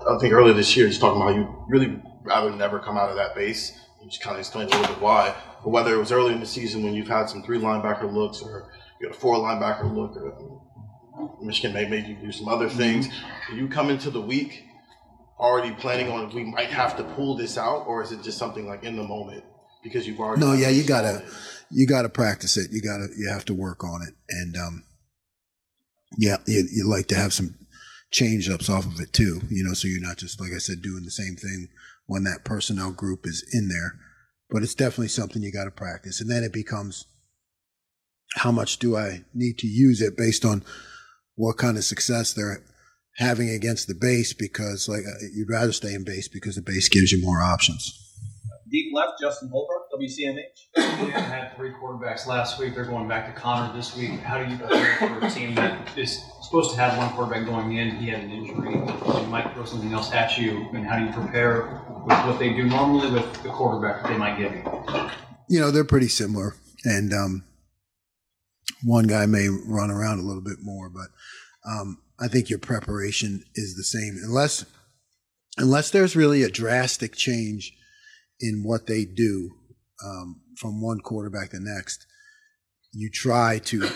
I 0.10 0.18
think 0.20 0.32
earlier 0.32 0.54
this 0.54 0.78
year, 0.78 0.88
just 0.88 1.02
talking 1.02 1.22
about 1.22 1.34
how 1.34 1.38
you 1.38 1.66
really 1.68 2.02
rather 2.24 2.56
never 2.56 2.80
come 2.80 2.98
out 2.98 3.10
of 3.10 3.18
that 3.18 3.36
base. 3.36 3.74
You 4.02 4.10
just 4.10 4.24
kind 4.24 4.36
of 4.36 4.40
explained 4.40 4.72
a 4.72 4.78
little 4.78 4.96
bit 4.96 5.04
why. 5.04 5.36
But 5.62 5.72
whether 5.72 5.94
it 5.94 5.98
was 5.98 6.14
early 6.14 6.32
in 6.32 6.40
the 6.40 6.46
season 6.46 6.84
when 6.84 6.94
you've 6.94 7.10
had 7.10 7.28
some 7.28 7.44
three 7.44 7.60
linebacker 7.60 8.10
looks 8.12 8.42
or 8.42 8.72
you 9.02 9.08
had 9.08 9.18
a 9.18 9.20
four 9.20 9.36
linebacker 9.36 9.94
look 9.94 10.16
or 10.16 10.62
Michigan 11.42 11.74
may 11.74 11.88
made 11.88 12.08
you 12.08 12.16
do 12.16 12.32
some 12.32 12.48
other 12.48 12.70
things, 12.70 13.10
do 13.50 13.56
you 13.56 13.68
come 13.68 13.90
into 13.90 14.10
the 14.10 14.22
week 14.22 14.64
already 15.40 15.72
planning 15.76 16.10
on 16.12 16.34
we 16.36 16.44
might 16.44 16.70
have 16.70 16.96
to 16.98 17.04
pull 17.04 17.36
this 17.36 17.58
out 17.58 17.86
or 17.88 18.04
is 18.04 18.12
it 18.12 18.22
just 18.22 18.38
something 18.38 18.68
like 18.68 18.84
in 18.84 18.96
the 18.96 19.04
moment 19.04 19.44
because 19.84 20.08
you've 20.08 20.20
already 20.20 20.40
No, 20.40 20.54
yeah, 20.54 20.70
you 20.70 20.84
gotta 20.84 21.24
you 21.72 21.88
gotta 21.88 22.10
practice 22.10 22.58
it. 22.58 22.72
You 22.72 22.82
gotta 22.82 23.08
you 23.18 23.30
have 23.30 23.46
to 23.46 23.54
work 23.54 23.84
on 23.84 24.02
it, 24.08 24.14
and 24.30 24.56
um, 24.56 24.84
yeah, 26.18 26.38
you, 26.46 26.68
you 26.72 26.88
like 26.88 27.08
to 27.08 27.16
have 27.16 27.34
some 27.34 27.56
change 28.12 28.50
ups 28.50 28.70
off 28.70 28.86
of 28.86 29.00
it 29.00 29.14
too. 29.14 29.42
You 29.50 29.64
know, 29.64 29.74
so 29.74 29.88
you're 29.88 30.02
not 30.02 30.18
just 30.18 30.40
like 30.40 30.52
I 30.54 30.60
said 30.60 30.82
doing 30.82 31.04
the 31.04 31.12
same 31.12 31.36
thing 31.36 31.70
when 32.06 32.24
that 32.26 32.46
personnel 32.46 32.92
group 32.92 33.26
is 33.26 33.44
in 33.54 33.70
there. 33.70 33.96
But 34.50 34.64
it's 34.64 34.76
definitely 34.76 35.08
something 35.08 35.42
you 35.42 35.52
got 35.52 35.64
to 35.66 35.72
practice, 35.72 36.20
and 36.20 36.30
then 36.30 36.44
it 36.44 36.52
becomes 36.52 37.06
how 38.36 38.52
much 38.52 38.80
do 38.80 38.98
I 38.98 39.24
need 39.34 39.58
to 39.60 39.68
use 39.68 40.02
it 40.02 40.18
based 40.18 40.46
on 40.46 40.64
what 41.42 41.58
kind 41.58 41.76
of 41.76 41.84
success 41.84 42.34
they're 42.34 42.64
having 43.16 43.50
against 43.50 43.88
the 43.88 43.96
base 43.96 44.32
because 44.32 44.88
like 44.88 45.02
uh, 45.02 45.26
you'd 45.34 45.50
rather 45.50 45.72
stay 45.72 45.96
in 45.96 46.04
base 46.04 46.28
because 46.28 46.56
the 46.56 46.62
base 46.62 46.88
gives 46.88 47.12
you 47.12 47.20
more 47.20 47.42
options. 47.42 47.98
Deep 48.70 48.94
left, 48.94 49.20
Justin 49.20 49.50
Holbrook, 49.50 49.88
WCMH. 50.00 51.04
We 51.04 51.12
had 51.12 51.54
three 51.58 51.72
quarterbacks 51.72 52.28
last 52.28 52.60
week. 52.60 52.76
They're 52.76 52.86
going 52.86 53.08
back 53.08 53.34
to 53.34 53.42
Connor 53.42 53.76
this 53.76 53.98
week. 53.98 54.12
How 54.20 54.42
do 54.42 54.50
you 54.50 54.58
prepare 54.58 54.96
for 54.98 55.26
a 55.26 55.30
team 55.32 55.56
that 55.56 55.98
is 55.98 56.24
supposed 56.44 56.72
to 56.72 56.78
have 56.78 56.96
one 56.98 57.10
quarterback 57.10 57.48
going 57.48 57.76
in? 57.76 57.98
He 57.98 58.08
had 58.08 58.24
an 58.24 58.30
injury. 58.30 58.76
They 58.76 59.26
might 59.26 59.52
throw 59.54 59.66
something 59.66 59.92
else 59.92 60.14
at 60.14 60.38
you. 60.38 60.70
And 60.74 60.86
how 60.86 61.00
do 61.00 61.06
you 61.06 61.12
prepare 61.12 61.84
with 62.06 62.18
what 62.26 62.40
they 62.40 62.54
do 62.54 62.64
normally 62.64 63.12
with 63.12 63.44
the 63.44 63.50
quarterback 63.50 64.04
that 64.04 64.12
they 64.12 64.18
might 64.18 64.38
give 64.38 64.54
you? 64.54 65.10
You 65.50 65.60
know, 65.60 65.72
they're 65.72 65.84
pretty 65.84 66.08
similar, 66.08 66.56
and 66.86 67.12
um, 67.12 67.44
one 68.84 69.08
guy 69.08 69.26
may 69.26 69.48
run 69.48 69.92
around 69.92 70.20
a 70.20 70.24
little 70.24 70.42
bit 70.42 70.58
more, 70.62 70.90
but 70.90 71.10
um, 71.70 72.00
I 72.20 72.28
think 72.28 72.50
your 72.50 72.60
preparation 72.60 73.44
is 73.56 73.76
the 73.76 73.84
same, 73.84 74.18
unless 74.24 74.66
unless 75.58 75.90
there's 75.90 76.16
really 76.16 76.44
a 76.44 76.50
drastic 76.50 77.16
change 77.16 77.74
in 78.40 78.64
what 78.64 78.88
they 78.88 79.06
do 79.06 79.52
um, 80.04 80.42
from 80.58 80.82
one 80.82 81.00
quarterback 81.00 81.52
to 81.52 81.58
the 81.58 81.64
next. 81.64 82.06
You 82.94 83.10
try 83.10 83.60
to 83.66 83.90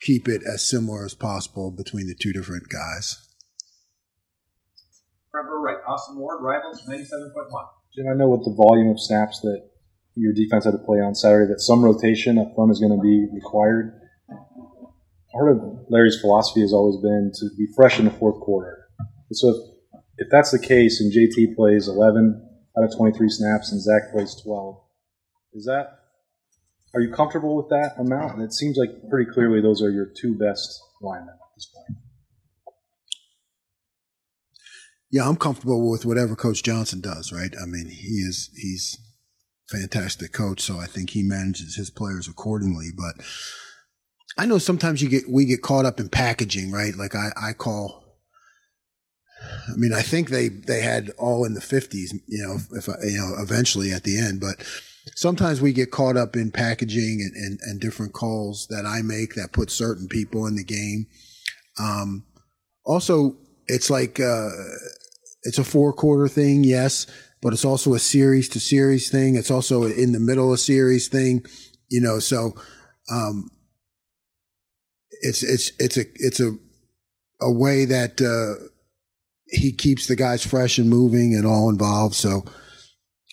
keep 0.00 0.28
it 0.28 0.42
as 0.42 0.68
similar 0.68 1.04
as 1.04 1.14
possible 1.14 1.70
between 1.70 2.06
the 2.06 2.14
two 2.14 2.32
different 2.32 2.68
guys. 2.68 3.16
Front 5.30 5.48
row 5.48 5.62
right, 5.62 5.78
Austin 5.86 6.18
Ward, 6.18 6.42
Rivals, 6.42 6.82
97.1. 6.88 7.68
Jim, 7.94 8.06
I 8.10 8.14
know 8.14 8.28
with 8.28 8.44
the 8.44 8.54
volume 8.56 8.90
of 8.90 9.00
snaps 9.00 9.40
that 9.40 9.70
your 10.14 10.32
defense 10.32 10.64
had 10.64 10.72
to 10.72 10.78
play 10.78 10.98
on 10.98 11.14
Saturday, 11.14 11.52
that 11.52 11.60
some 11.60 11.84
rotation 11.84 12.38
up 12.38 12.54
front 12.54 12.70
is 12.70 12.80
going 12.80 12.96
to 12.96 13.00
be 13.00 13.26
required. 13.32 13.99
Part 15.32 15.52
of 15.52 15.86
Larry's 15.88 16.20
philosophy 16.20 16.60
has 16.60 16.72
always 16.72 17.00
been 17.00 17.30
to 17.34 17.50
be 17.56 17.66
fresh 17.76 17.98
in 17.98 18.04
the 18.04 18.10
fourth 18.10 18.40
quarter. 18.40 18.86
So 19.32 19.48
if, 19.50 19.56
if 20.18 20.28
that's 20.30 20.50
the 20.50 20.58
case 20.58 21.00
and 21.00 21.12
JT 21.12 21.54
plays 21.54 21.86
11 21.86 22.48
out 22.76 22.84
of 22.84 22.96
23 22.96 23.28
snaps 23.28 23.70
and 23.70 23.80
Zach 23.80 24.12
plays 24.12 24.34
12, 24.42 24.76
is 25.54 25.64
that 25.66 26.00
are 26.94 27.00
you 27.00 27.12
comfortable 27.12 27.56
with 27.56 27.68
that 27.68 27.94
amount? 27.98 28.34
And 28.34 28.42
it 28.42 28.52
seems 28.52 28.76
like 28.76 28.90
pretty 29.08 29.30
clearly 29.30 29.60
those 29.60 29.82
are 29.82 29.90
your 29.90 30.06
two 30.06 30.34
best 30.34 30.80
linemen 31.00 31.34
at 31.34 31.54
this 31.54 31.66
point. 31.66 31.98
Yeah, 35.10 35.28
I'm 35.28 35.36
comfortable 35.36 35.88
with 35.90 36.04
whatever 36.04 36.36
Coach 36.36 36.62
Johnson 36.62 37.00
does. 37.00 37.32
Right? 37.32 37.52
I 37.60 37.66
mean, 37.66 37.88
he 37.88 38.18
is 38.18 38.50
he's 38.56 38.98
fantastic 39.68 40.32
coach, 40.32 40.60
so 40.60 40.78
I 40.78 40.86
think 40.86 41.10
he 41.10 41.22
manages 41.22 41.76
his 41.76 41.90
players 41.90 42.26
accordingly. 42.26 42.88
But 42.96 43.24
I 44.38 44.46
know 44.46 44.58
sometimes 44.58 45.02
you 45.02 45.08
get 45.08 45.28
we 45.28 45.44
get 45.44 45.62
caught 45.62 45.86
up 45.86 46.00
in 46.00 46.08
packaging, 46.08 46.70
right? 46.70 46.94
Like 46.94 47.14
I, 47.14 47.30
I 47.40 47.52
call. 47.52 48.00
I 49.68 49.76
mean, 49.76 49.92
I 49.92 50.02
think 50.02 50.28
they 50.28 50.48
they 50.48 50.80
had 50.80 51.10
all 51.18 51.44
in 51.44 51.54
the 51.54 51.60
fifties, 51.60 52.14
you 52.26 52.46
know, 52.46 52.58
if 52.76 52.86
you 52.86 53.18
know, 53.18 53.34
eventually 53.42 53.92
at 53.92 54.04
the 54.04 54.18
end. 54.18 54.40
But 54.40 54.64
sometimes 55.14 55.60
we 55.60 55.72
get 55.72 55.90
caught 55.90 56.16
up 56.16 56.36
in 56.36 56.50
packaging 56.50 57.20
and, 57.20 57.34
and, 57.34 57.58
and 57.62 57.80
different 57.80 58.12
calls 58.12 58.66
that 58.68 58.86
I 58.86 59.02
make 59.02 59.34
that 59.34 59.52
put 59.52 59.70
certain 59.70 60.08
people 60.08 60.46
in 60.46 60.56
the 60.56 60.64
game. 60.64 61.06
Um, 61.78 62.24
also, 62.84 63.36
it's 63.66 63.90
like 63.90 64.20
uh, 64.20 64.48
it's 65.42 65.58
a 65.58 65.64
four 65.64 65.92
quarter 65.92 66.28
thing, 66.28 66.64
yes, 66.64 67.06
but 67.42 67.52
it's 67.52 67.64
also 67.64 67.94
a 67.94 67.98
series 67.98 68.48
to 68.50 68.60
series 68.60 69.10
thing. 69.10 69.36
It's 69.36 69.50
also 69.50 69.84
in 69.84 70.12
the 70.12 70.20
middle 70.20 70.48
of 70.48 70.54
a 70.54 70.58
series 70.58 71.08
thing, 71.08 71.44
you 71.88 72.00
know. 72.00 72.18
So 72.18 72.54
um, 73.10 73.50
it's 75.20 75.42
it's 75.42 75.72
it's 75.78 75.96
a 75.96 76.04
it's 76.16 76.40
a 76.40 76.56
a 77.40 77.50
way 77.50 77.86
that 77.86 78.20
uh, 78.20 78.62
he 79.46 79.72
keeps 79.72 80.06
the 80.06 80.16
guys 80.16 80.44
fresh 80.44 80.78
and 80.78 80.90
moving 80.90 81.34
and 81.34 81.46
all 81.46 81.70
involved. 81.70 82.14
So 82.14 82.44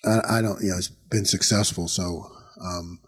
I, 0.06 0.38
I 0.38 0.42
don't, 0.42 0.62
you 0.62 0.70
know, 0.70 0.78
it's 0.78 0.88
been 0.88 1.26
successful. 1.26 1.88
So 1.88 2.26
um, 2.64 3.00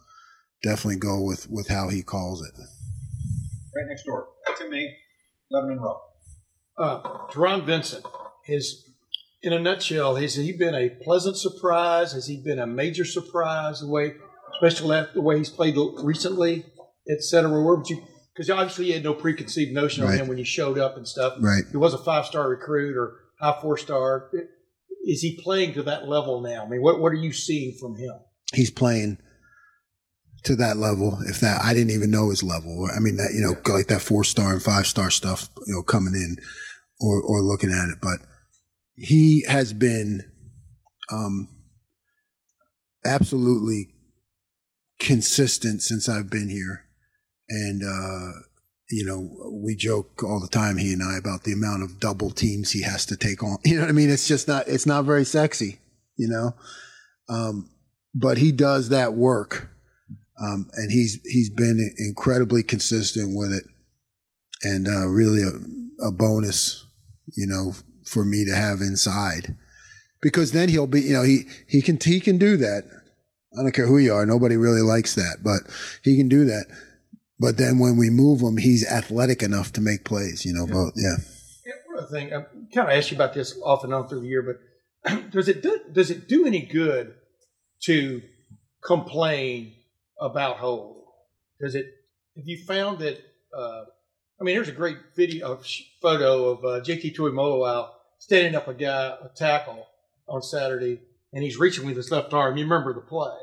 definitely 0.64 0.98
go 0.98 1.22
with 1.22 1.50
with 1.50 1.68
how 1.70 1.90
he 1.90 2.04
calls 2.04 2.42
it. 2.42 2.54
Right 3.76 3.88
next 3.88 4.04
door, 4.04 4.28
to 4.58 4.70
me, 4.70 4.94
Lettermen 5.54 5.80
Row. 5.80 6.00
Uh, 6.78 7.02
Taron 7.28 7.66
Vincent 7.66 8.06
is, 8.48 8.90
in 9.44 9.54
a 9.54 9.60
nutshell, 9.60 10.16
has 10.16 10.36
he 10.36 10.52
been 10.52 10.76
a 10.76 10.90
pleasant 10.90 11.38
surprise? 11.38 12.14
Has 12.14 12.28
he 12.28 12.42
been 12.42 12.60
a 12.60 12.68
major 12.68 13.06
surprise? 13.06 13.82
The 13.82 13.88
way, 13.88 14.16
especially 14.56 15.06
the 15.14 15.22
way 15.22 15.38
he's 15.38 15.50
played 15.50 15.76
recently, 16.04 16.66
et 17.10 17.22
cetera. 17.22 17.52
Where 17.52 17.76
would 17.76 17.90
you? 17.90 18.02
Because 18.40 18.52
obviously 18.52 18.86
you 18.86 18.94
had 18.94 19.04
no 19.04 19.14
preconceived 19.14 19.74
notion 19.74 20.06
Right. 20.06 20.14
of 20.14 20.22
him 20.22 20.28
when 20.30 20.38
you 20.38 20.46
showed 20.46 20.80
up 20.80 20.96
and 20.96 21.06
stuff. 21.06 21.34
Right. 21.42 21.66
He 21.70 21.76
was 21.76 21.94
a 21.94 21.98
five 21.98 22.26
star 22.26 22.48
recruit 22.48 22.96
or 22.96 23.18
high 23.42 23.60
four 23.62 23.78
star. 23.78 24.32
Is 25.04 25.22
he 25.22 25.38
playing 25.44 25.74
to 25.74 25.84
that 25.84 26.08
level 26.08 26.40
now? 26.40 26.64
I 26.64 26.70
mean, 26.70 26.82
what 26.82 27.02
what 27.02 27.12
are 27.12 27.16
you 27.16 27.34
seeing 27.34 27.76
from 27.78 27.98
him? 27.98 28.14
He's 28.54 28.72
playing 28.72 29.18
to 30.46 30.56
that 30.56 30.78
level. 30.78 31.20
If 31.28 31.42
that, 31.42 31.60
I 31.62 31.74
didn't 31.74 31.90
even 31.94 32.12
know 32.12 32.30
his 32.30 32.42
level. 32.42 32.88
I 32.96 33.02
mean, 33.02 33.18
that 33.18 33.34
you 33.34 33.42
know, 33.42 33.56
like 33.74 33.88
that 33.88 34.02
four 34.02 34.24
star 34.24 34.54
and 34.54 34.64
five 34.64 34.88
star 34.88 35.12
stuff, 35.12 35.50
you 35.68 35.74
know, 35.76 35.84
coming 35.84 36.14
in 36.14 36.38
or 37.02 37.22
or 37.22 37.42
looking 37.42 37.72
at 37.72 37.90
it. 37.90 37.98
But 38.02 38.20
he 38.96 39.44
has 39.50 39.74
been 39.74 40.24
um, 41.12 41.50
absolutely 43.04 43.90
consistent 44.98 45.82
since 45.82 46.08
I've 46.08 46.30
been 46.30 46.48
here, 46.48 46.86
and 47.50 47.84
uh, 47.84 48.40
you 48.90 49.06
know, 49.06 49.30
we 49.52 49.76
joke 49.76 50.24
all 50.24 50.40
the 50.40 50.48
time, 50.48 50.78
he 50.78 50.94
and 50.94 51.04
I, 51.04 51.18
about 51.18 51.44
the 51.44 51.54
amount 51.54 51.84
of 51.84 52.00
double 52.00 52.32
teams 52.32 52.72
he 52.72 52.82
has 52.84 53.06
to 53.08 53.18
take 53.18 53.44
on. 53.44 53.58
You 53.66 53.76
know 53.76 53.82
what 53.82 53.90
I 53.90 53.94
mean? 53.94 54.10
It's 54.10 54.28
just 54.28 54.48
not, 54.48 54.68
it's 54.68 54.86
not 54.86 55.06
very 55.06 55.26
sexy, 55.26 55.80
you 56.18 56.28
know? 56.28 56.56
Um, 57.30 57.70
but 58.16 58.40
he 58.40 58.52
does 58.52 58.90
that 58.90 59.14
work. 59.14 59.70
Um, 60.42 60.70
and 60.74 60.92
he's, 60.92 61.20
he's 61.26 61.50
been 61.50 61.94
incredibly 61.98 62.64
consistent 62.64 63.38
with 63.38 63.52
it 63.52 63.64
and, 64.64 64.88
uh, 64.88 65.08
really 65.08 65.44
a, 65.44 66.08
a 66.08 66.12
bonus, 66.12 66.86
you 67.36 67.46
know, 67.46 67.74
for 68.06 68.26
me 68.26 68.46
to 68.46 68.56
have 68.56 68.82
inside 68.82 69.56
because 70.22 70.52
then 70.52 70.70
he'll 70.70 70.88
be, 70.88 71.02
you 71.02 71.14
know, 71.14 71.24
he, 71.24 71.44
he 71.68 71.82
can, 71.82 72.00
he 72.02 72.20
can 72.20 72.38
do 72.38 72.58
that. 72.58 72.84
I 73.58 73.64
don't 73.64 73.74
care 73.74 73.88
who 73.88 73.98
you 73.98 74.14
are. 74.14 74.26
Nobody 74.26 74.58
really 74.58 74.82
likes 74.82 75.16
that, 75.16 75.38
but 75.44 75.62
he 76.04 76.18
can 76.18 76.30
do 76.30 76.46
that. 76.46 76.66
But 77.40 77.58
then 77.58 77.80
when 77.80 77.96
we 77.98 78.10
move 78.10 78.42
him, 78.42 78.58
he's 78.58 78.86
athletic 78.86 79.42
enough 79.42 79.72
to 79.74 79.82
make 79.82 80.04
plays, 80.04 80.46
you 80.46 80.54
know, 80.54 80.68
both, 80.68 80.94
yeah. 80.96 81.16
Yeah, 81.66 81.74
one 81.86 82.04
other 82.04 82.12
thing, 82.12 82.34
I 82.34 82.42
kind 82.74 82.90
of 82.90 82.98
asked 82.98 83.12
you 83.12 83.18
about 83.18 83.34
this 83.34 83.58
off 83.64 83.84
and 83.84 83.94
on 83.94 84.08
through 84.08 84.22
the 84.22 84.28
year, 84.28 84.60
but 85.06 85.32
does 85.32 85.48
it 85.48 85.64
do, 85.64 85.80
does 85.92 86.12
it 86.12 86.28
do 86.28 86.46
any 86.46 86.66
good 86.66 87.14
to 87.84 88.22
complain 88.84 89.74
about 90.20 90.58
hold? 90.58 91.06
Does 91.62 91.76
it? 91.76 91.86
Have 92.36 92.46
you 92.46 92.58
found 92.66 93.00
that? 93.00 93.20
Uh, 93.56 93.84
I 94.40 94.44
mean, 94.44 94.56
here's 94.56 94.70
a 94.70 94.74
great 94.74 94.98
video 95.16 95.54
of 95.54 95.68
photo 96.02 96.50
of 96.50 96.60
uh, 96.60 96.84
JT 96.84 97.16
Tuimoloau 97.16 97.90
standing 98.20 98.56
up 98.56 98.68
a 98.68 98.74
guy 98.74 99.18
a 99.22 99.30
tackle 99.36 99.86
on 100.28 100.42
Saturday, 100.42 101.02
and 101.34 101.44
he's 101.44 101.58
reaching 101.58 101.86
with 101.86 101.98
his 101.98 102.12
left 102.12 102.34
arm. 102.34 102.58
You 102.58 102.64
remember 102.64 102.94
the 102.94 103.02
play, 103.02 103.36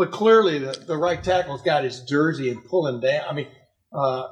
but 0.00 0.12
clearly 0.12 0.58
the, 0.58 0.72
the 0.86 0.96
right 0.96 1.22
tackle's 1.22 1.60
got 1.60 1.84
his 1.84 2.00
jersey 2.00 2.48
and 2.48 2.64
pulling 2.64 3.00
down. 3.00 3.22
I 3.28 3.34
mean, 3.34 3.48
uh, 3.92 4.28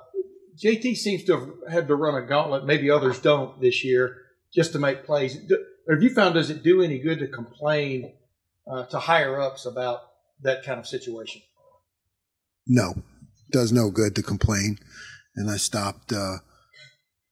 JT 0.56 0.96
seems 0.96 1.24
to 1.24 1.38
have 1.38 1.72
had 1.72 1.88
to 1.88 1.94
run 1.94 2.14
a 2.14 2.26
gauntlet. 2.26 2.64
Maybe 2.64 2.90
others 2.90 3.20
don't 3.20 3.60
this 3.60 3.84
year, 3.84 4.16
just 4.54 4.72
to 4.72 4.78
make 4.78 5.04
plays. 5.04 5.34
Have 5.34 6.02
you 6.02 6.08
found 6.14 6.36
does 6.36 6.48
it 6.48 6.62
do 6.62 6.80
any 6.80 6.98
good 7.00 7.18
to 7.18 7.28
complain 7.28 8.14
uh, 8.66 8.86
to 8.86 8.98
higher 8.98 9.38
ups 9.38 9.66
about 9.66 10.00
that 10.40 10.64
kind 10.64 10.80
of 10.80 10.86
situation? 10.86 11.42
No, 12.66 12.94
does 13.52 13.70
no 13.70 13.90
good 13.90 14.16
to 14.16 14.22
complain. 14.22 14.78
and 15.36 15.50
I 15.50 15.58
stopped 15.58 16.14
uh, 16.14 16.38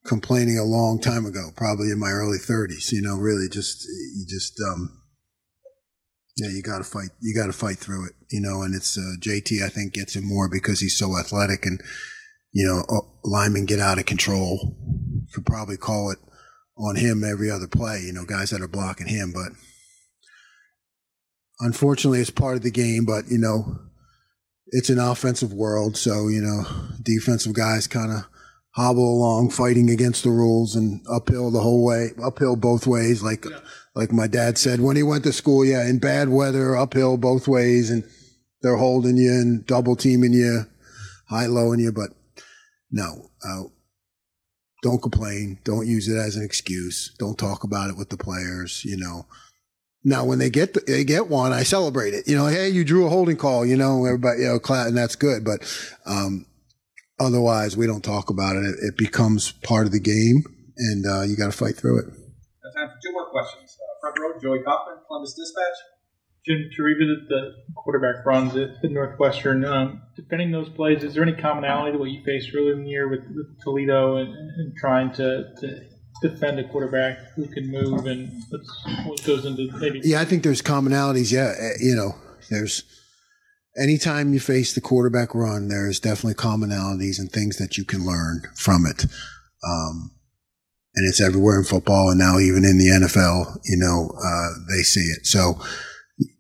complaining 0.04 0.58
a 0.58 0.64
long 0.64 1.00
time 1.00 1.24
ago, 1.24 1.52
probably 1.56 1.90
in 1.90 1.98
my 1.98 2.10
early 2.10 2.36
30s. 2.36 2.92
You 2.92 3.00
know, 3.00 3.16
really, 3.16 3.48
just 3.48 3.82
you 3.86 4.26
just 4.28 4.60
um, 4.60 5.00
yeah, 6.36 6.48
you 6.50 6.62
got 6.62 6.78
to 6.78 6.84
fight. 6.84 7.10
You 7.20 7.34
got 7.34 7.46
to 7.46 7.52
fight 7.52 7.78
through 7.78 8.06
it. 8.06 8.12
You 8.30 8.40
know, 8.40 8.62
and 8.62 8.74
it's 8.74 8.98
uh, 8.98 9.16
JT. 9.20 9.64
I 9.64 9.68
think 9.68 9.94
gets 9.94 10.16
it 10.16 10.22
more 10.22 10.48
because 10.48 10.80
he's 10.80 10.98
so 10.98 11.18
athletic, 11.18 11.64
and 11.64 11.80
you 12.52 12.66
know, 12.66 12.84
linemen 13.24 13.64
get 13.64 13.80
out 13.80 13.98
of 13.98 14.06
control. 14.06 14.76
Could 15.32 15.46
probably 15.46 15.76
call 15.76 16.10
it 16.10 16.18
on 16.76 16.96
him 16.96 17.24
every 17.24 17.50
other 17.50 17.66
play. 17.66 18.02
You 18.04 18.12
know, 18.12 18.24
guys 18.24 18.50
that 18.50 18.60
are 18.60 18.68
blocking 18.68 19.06
him, 19.06 19.32
but 19.32 19.52
unfortunately, 21.60 22.20
it's 22.20 22.30
part 22.30 22.56
of 22.56 22.62
the 22.62 22.70
game. 22.70 23.06
But 23.06 23.24
you 23.30 23.38
know, 23.38 23.78
it's 24.68 24.90
an 24.90 24.98
offensive 24.98 25.54
world, 25.54 25.96
so 25.96 26.28
you 26.28 26.42
know, 26.42 26.64
defensive 27.02 27.54
guys 27.54 27.86
kind 27.86 28.12
of 28.12 28.26
hobble 28.72 29.10
along, 29.10 29.48
fighting 29.48 29.88
against 29.88 30.22
the 30.22 30.30
rules 30.30 30.76
and 30.76 31.00
uphill 31.10 31.50
the 31.50 31.60
whole 31.60 31.82
way, 31.82 32.10
uphill 32.22 32.56
both 32.56 32.86
ways. 32.86 33.22
Like 33.22 33.46
like 33.96 34.12
my 34.12 34.26
dad 34.26 34.58
said 34.58 34.80
when 34.80 34.94
he 34.94 35.02
went 35.02 35.24
to 35.24 35.32
school, 35.32 35.64
yeah, 35.64 35.88
in 35.88 35.98
bad 35.98 36.28
weather, 36.28 36.76
uphill 36.76 37.16
both 37.16 37.48
ways, 37.48 37.90
and 37.90 38.04
they're 38.60 38.76
holding 38.76 39.16
you 39.16 39.32
and 39.32 39.66
double 39.66 39.96
teaming 39.96 40.34
you, 40.34 40.66
high 41.28 41.46
lowing 41.46 41.80
you. 41.80 41.92
But 41.92 42.10
no, 42.90 43.30
uh, 43.42 43.62
don't 44.82 45.00
complain. 45.00 45.58
Don't 45.64 45.86
use 45.86 46.08
it 46.08 46.18
as 46.18 46.36
an 46.36 46.44
excuse. 46.44 47.16
Don't 47.18 47.38
talk 47.38 47.64
about 47.64 47.88
it 47.88 47.96
with 47.96 48.10
the 48.10 48.18
players. 48.18 48.84
You 48.84 48.98
know. 48.98 49.26
Now, 50.04 50.24
when 50.24 50.38
they 50.38 50.50
get 50.50 50.74
the, 50.74 50.80
they 50.86 51.02
get 51.02 51.28
one, 51.28 51.52
I 51.52 51.64
celebrate 51.64 52.14
it. 52.14 52.28
You 52.28 52.36
know, 52.36 52.46
hey, 52.46 52.68
you 52.68 52.84
drew 52.84 53.06
a 53.06 53.08
holding 53.08 53.36
call. 53.36 53.66
You 53.66 53.76
know, 53.76 54.04
everybody, 54.04 54.42
you 54.42 54.46
know, 54.46 54.60
and 54.68 54.96
that's 54.96 55.16
good. 55.16 55.42
But 55.42 55.66
um, 56.04 56.46
otherwise, 57.18 57.76
we 57.76 57.86
don't 57.86 58.04
talk 58.04 58.28
about 58.30 58.56
it. 58.56 58.66
It, 58.66 58.74
it 58.82 58.96
becomes 58.98 59.52
part 59.64 59.86
of 59.86 59.92
the 59.92 59.98
game, 59.98 60.44
and 60.76 61.06
uh, 61.06 61.22
you 61.22 61.34
got 61.34 61.50
to 61.50 61.56
fight 61.56 61.76
through 61.76 62.00
it. 62.00 62.04
Time 62.76 62.88
for 62.88 62.98
two 63.02 63.12
more 63.12 63.30
questions. 63.30 63.65
Joey 64.40 64.62
Kaufman, 64.62 64.98
Columbus 65.06 65.34
Dispatch. 65.34 65.78
Jim, 66.46 66.70
to 66.76 66.82
revisit 66.82 67.28
the 67.28 67.54
quarterback 67.74 68.24
runs 68.24 68.54
at, 68.54 68.70
at 68.84 68.90
Northwestern, 68.90 69.64
um, 69.64 70.02
defending 70.14 70.52
those 70.52 70.68
plays, 70.68 71.02
is 71.02 71.14
there 71.14 71.24
any 71.24 71.32
commonality 71.32 71.92
to 71.92 71.98
what 71.98 72.08
you 72.10 72.22
faced 72.24 72.54
earlier 72.54 72.72
in 72.72 72.84
the 72.84 72.90
year 72.90 73.08
with, 73.08 73.22
with 73.34 73.60
Toledo 73.64 74.16
and, 74.16 74.28
and 74.28 74.76
trying 74.76 75.12
to, 75.14 75.52
to 75.60 75.80
defend 76.22 76.60
a 76.60 76.68
quarterback 76.68 77.18
who 77.34 77.46
can 77.46 77.70
move 77.70 78.06
and 78.06 78.30
what 79.06 79.24
goes 79.24 79.44
into 79.44 79.68
maybe 79.78 80.00
Yeah, 80.04 80.20
I 80.20 80.24
think 80.24 80.44
there's 80.44 80.62
commonalities. 80.62 81.32
Yeah, 81.32 81.52
eh, 81.58 81.72
you 81.80 81.96
know, 81.96 82.14
there's 82.48 82.84
anytime 83.76 84.32
you 84.32 84.40
face 84.40 84.72
the 84.72 84.80
quarterback 84.80 85.34
run, 85.34 85.68
there's 85.68 86.00
definitely 86.00 86.34
commonalities 86.34 87.18
and 87.18 87.30
things 87.30 87.56
that 87.58 87.76
you 87.76 87.84
can 87.84 88.06
learn 88.06 88.42
from 88.54 88.86
it. 88.86 89.06
Um, 89.66 90.12
and 90.96 91.06
it's 91.06 91.20
everywhere 91.20 91.58
in 91.58 91.64
football, 91.64 92.10
and 92.10 92.18
now 92.18 92.38
even 92.38 92.64
in 92.64 92.78
the 92.78 92.88
NFL, 92.88 93.60
you 93.64 93.76
know, 93.76 94.10
uh, 94.18 94.48
they 94.74 94.82
see 94.82 95.00
it. 95.00 95.26
So, 95.26 95.60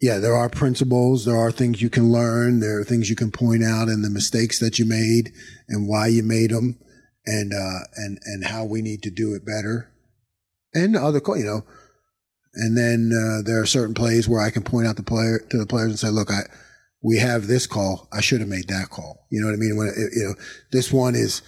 yeah, 0.00 0.18
there 0.18 0.34
are 0.34 0.48
principles. 0.48 1.26
There 1.26 1.36
are 1.36 1.52
things 1.52 1.82
you 1.82 1.90
can 1.90 2.10
learn. 2.10 2.60
There 2.60 2.80
are 2.80 2.84
things 2.84 3.10
you 3.10 3.16
can 3.16 3.30
point 3.30 3.62
out, 3.62 3.88
and 3.88 4.02
the 4.02 4.10
mistakes 4.10 4.58
that 4.60 4.78
you 4.78 4.86
made, 4.86 5.32
and 5.68 5.86
why 5.86 6.06
you 6.06 6.22
made 6.22 6.50
them, 6.50 6.78
and 7.26 7.52
uh, 7.52 7.84
and 7.96 8.18
and 8.24 8.46
how 8.46 8.64
we 8.64 8.80
need 8.80 9.02
to 9.02 9.10
do 9.10 9.34
it 9.34 9.44
better, 9.44 9.92
and 10.72 10.96
other, 10.96 11.20
you 11.36 11.44
know, 11.44 11.62
and 12.54 12.76
then 12.76 13.12
uh, 13.12 13.42
there 13.42 13.60
are 13.60 13.66
certain 13.66 13.94
plays 13.94 14.26
where 14.26 14.40
I 14.40 14.50
can 14.50 14.62
point 14.62 14.86
out 14.86 14.96
the 14.96 15.02
player 15.02 15.38
to 15.50 15.58
the 15.58 15.66
players 15.66 15.90
and 15.90 15.98
say, 15.98 16.08
"Look, 16.08 16.30
I 16.30 16.40
we 17.02 17.18
have 17.18 17.46
this 17.46 17.66
call. 17.66 18.08
I 18.12 18.22
should 18.22 18.40
have 18.40 18.48
made 18.48 18.68
that 18.68 18.88
call." 18.88 19.26
You 19.30 19.40
know 19.40 19.48
what 19.48 19.54
I 19.54 19.58
mean? 19.58 19.76
When 19.76 19.88
it, 19.88 20.16
you 20.16 20.24
know 20.24 20.34
this 20.72 20.90
one 20.90 21.14
is, 21.14 21.42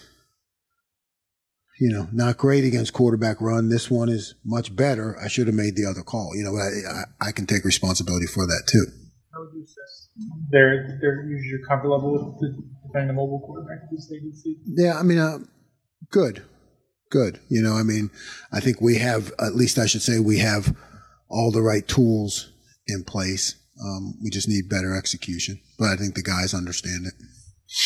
you 1.78 1.90
know, 1.90 2.08
not 2.12 2.36
great 2.36 2.64
against 2.64 2.92
quarterback 2.92 3.40
run. 3.40 3.68
This 3.68 3.90
one 3.90 4.08
is 4.08 4.34
much 4.44 4.74
better. 4.74 5.16
I 5.22 5.28
should 5.28 5.46
have 5.46 5.56
made 5.56 5.76
the 5.76 5.86
other 5.86 6.02
call. 6.02 6.34
You 6.34 6.44
know, 6.44 6.56
I 6.56 7.26
I, 7.26 7.28
I 7.28 7.32
can 7.32 7.46
take 7.46 7.64
responsibility 7.64 8.26
for 8.26 8.46
that 8.46 8.64
too. 8.66 8.86
how 9.32 9.40
would 9.40 9.54
you 9.54 9.62
assess 9.62 10.08
their 10.50 10.98
their 11.00 11.24
usually 11.24 11.48
your 11.48 11.66
comfort 11.66 11.88
level 11.88 12.12
with 12.12 12.40
the, 12.40 12.62
defending 12.86 13.10
a 13.10 13.12
mobile 13.12 13.40
quarterback 13.40 13.84
at 13.84 13.90
this 13.90 14.06
stage 14.06 14.22
of 14.24 14.32
the 14.32 14.36
season? 14.36 14.74
Yeah, 14.76 14.98
I 14.98 15.02
mean, 15.02 15.18
uh, 15.18 15.38
good, 16.10 16.42
good. 17.10 17.40
You 17.48 17.62
know, 17.62 17.74
I 17.74 17.82
mean, 17.82 18.10
I 18.52 18.60
think 18.60 18.80
we 18.80 18.96
have, 18.98 19.32
at 19.38 19.54
least 19.54 19.78
I 19.78 19.86
should 19.86 20.02
say, 20.02 20.18
we 20.18 20.38
have 20.38 20.76
all 21.28 21.50
the 21.52 21.62
right 21.62 21.86
tools 21.86 22.50
in 22.86 23.04
place. 23.04 23.54
Um, 23.82 24.14
we 24.22 24.30
just 24.30 24.48
need 24.48 24.68
better 24.68 24.96
execution. 24.96 25.60
But 25.78 25.90
I 25.90 25.96
think 25.96 26.14
the 26.14 26.22
guys 26.22 26.54
understand 26.54 27.06
it. 27.06 27.14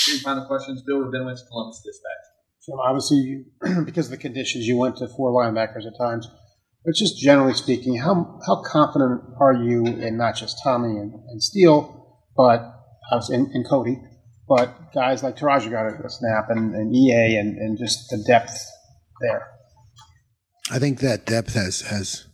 Three 0.06 0.20
final 0.20 0.46
questions. 0.46 0.82
Bill 0.82 0.98
Rabinowitz, 0.98 1.46
Columbus 1.48 1.82
Dispatch. 1.84 2.21
So 2.62 2.80
obviously, 2.80 3.18
you, 3.18 3.44
because 3.84 4.06
of 4.06 4.12
the 4.12 4.16
conditions, 4.16 4.66
you 4.66 4.76
went 4.76 4.96
to 4.98 5.08
four 5.08 5.30
linebackers 5.32 5.84
at 5.86 5.98
times. 5.98 6.28
But 6.84 6.94
just 6.94 7.18
generally 7.18 7.54
speaking, 7.54 7.96
how 7.96 8.40
how 8.46 8.62
confident 8.62 9.20
are 9.38 9.54
you 9.54 9.86
in 9.86 10.16
not 10.16 10.36
just 10.36 10.60
Tommy 10.64 10.98
and, 10.98 11.12
and 11.12 11.42
Steele, 11.42 12.20
but 12.36 12.60
in, 13.30 13.50
in 13.52 13.64
Cody, 13.64 14.00
but 14.48 14.92
guys 14.92 15.22
like 15.22 15.36
Teradja 15.36 15.70
got 15.70 15.86
a 15.86 16.10
snap 16.10 16.46
and, 16.48 16.74
and 16.74 16.94
EA 16.94 17.36
and, 17.36 17.56
and 17.56 17.78
just 17.78 18.08
the 18.10 18.22
depth 18.26 18.66
there. 19.20 19.46
I 20.70 20.78
think 20.78 21.00
that 21.00 21.26
depth 21.26 21.54
has 21.54 21.82
has 21.82 22.26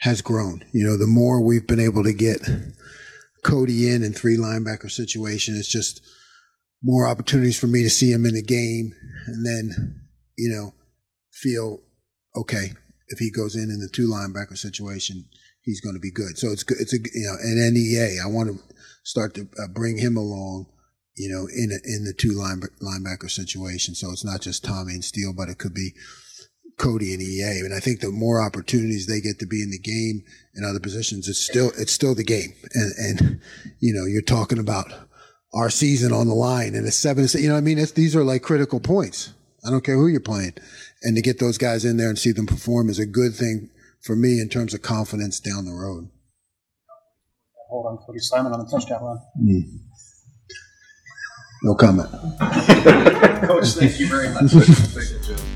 has 0.00 0.22
grown. 0.22 0.64
You 0.72 0.84
know, 0.84 0.96
the 0.96 1.06
more 1.06 1.40
we've 1.40 1.66
been 1.66 1.80
able 1.80 2.04
to 2.04 2.12
get 2.12 2.40
Cody 3.44 3.88
in 3.88 4.02
in 4.02 4.12
three 4.12 4.36
linebacker 4.36 4.90
situation, 4.90 5.56
it's 5.56 5.70
just 5.70 6.02
more 6.82 7.06
opportunities 7.06 7.58
for 7.58 7.66
me 7.66 7.82
to 7.82 7.90
see 7.90 8.10
him 8.10 8.24
in 8.26 8.34
the 8.34 8.42
game, 8.42 8.94
and 9.26 9.46
then 9.46 10.00
you 10.36 10.48
know 10.50 10.74
feel 11.32 11.80
okay 12.36 12.72
if 13.10 13.18
he 13.18 13.30
goes 13.30 13.56
in 13.56 13.70
in 13.70 13.80
the 13.80 13.88
two 13.88 14.08
linebacker 14.08 14.56
situation, 14.56 15.26
he's 15.62 15.80
going 15.80 15.94
to 15.94 16.00
be 16.00 16.12
good. 16.12 16.38
So 16.38 16.50
it's 16.50 16.62
good. 16.62 16.78
It's 16.80 16.94
a 16.94 16.98
you 17.12 17.26
know 17.26 17.36
an 17.42 17.74
NEA. 17.74 18.22
I 18.24 18.28
want 18.28 18.48
to 18.48 18.74
start 19.04 19.34
to 19.34 19.48
uh, 19.62 19.68
bring 19.68 19.98
him 19.98 20.16
along. 20.16 20.66
You 21.16 21.28
know, 21.28 21.48
in 21.52 21.70
a, 21.70 21.80
in 21.84 22.04
the 22.04 22.14
two 22.16 22.32
line, 22.32 22.62
linebacker 22.80 23.30
situation. 23.30 23.94
So 23.94 24.10
it's 24.10 24.24
not 24.24 24.40
just 24.40 24.64
Tommy 24.64 24.94
and 24.94 25.04
Steele, 25.04 25.34
but 25.36 25.50
it 25.50 25.58
could 25.58 25.74
be 25.74 25.90
Cody 26.78 27.12
and 27.12 27.20
EA. 27.20 27.60
And 27.60 27.74
I 27.74 27.80
think 27.80 28.00
the 28.00 28.10
more 28.10 28.40
opportunities 28.40 29.06
they 29.06 29.20
get 29.20 29.38
to 29.40 29.46
be 29.46 29.60
in 29.60 29.70
the 29.70 29.78
game 29.78 30.22
in 30.54 30.64
other 30.64 30.80
positions, 30.80 31.28
it's 31.28 31.44
still 31.44 31.72
it's 31.76 31.92
still 31.92 32.14
the 32.14 32.24
game. 32.24 32.54
And 32.72 32.92
and 32.96 33.40
you 33.80 33.92
know, 33.92 34.06
you're 34.06 34.22
talking 34.22 34.58
about 34.58 35.09
our 35.52 35.70
season 35.70 36.12
on 36.12 36.28
the 36.28 36.34
line 36.34 36.74
and 36.74 36.86
it's 36.86 36.96
seven. 36.96 37.26
You 37.34 37.48
know, 37.48 37.54
what 37.54 37.58
I 37.58 37.62
mean, 37.62 37.78
it's, 37.78 37.92
these 37.92 38.14
are 38.14 38.24
like 38.24 38.42
critical 38.42 38.80
points. 38.80 39.32
I 39.66 39.70
don't 39.70 39.84
care 39.84 39.96
who 39.96 40.06
you're 40.06 40.20
playing, 40.20 40.54
and 41.02 41.14
to 41.16 41.22
get 41.22 41.38
those 41.38 41.58
guys 41.58 41.84
in 41.84 41.98
there 41.98 42.08
and 42.08 42.18
see 42.18 42.32
them 42.32 42.46
perform 42.46 42.88
is 42.88 42.98
a 42.98 43.04
good 43.04 43.34
thing 43.34 43.68
for 44.00 44.16
me 44.16 44.40
in 44.40 44.48
terms 44.48 44.72
of 44.72 44.80
confidence 44.80 45.38
down 45.38 45.66
the 45.66 45.74
road. 45.74 46.08
Hold 47.68 47.86
on, 47.86 47.98
Cody 47.98 48.20
Simon 48.20 48.52
on 48.52 48.60
the 48.60 48.70
touchdown 48.70 49.04
run. 49.04 49.18
Mm. 49.38 49.80
No 51.62 51.74
comment. 51.74 52.08
Coach, 53.46 53.68
thank 53.74 54.00
you 54.00 54.08
very 54.08 54.30
much. 54.30 55.46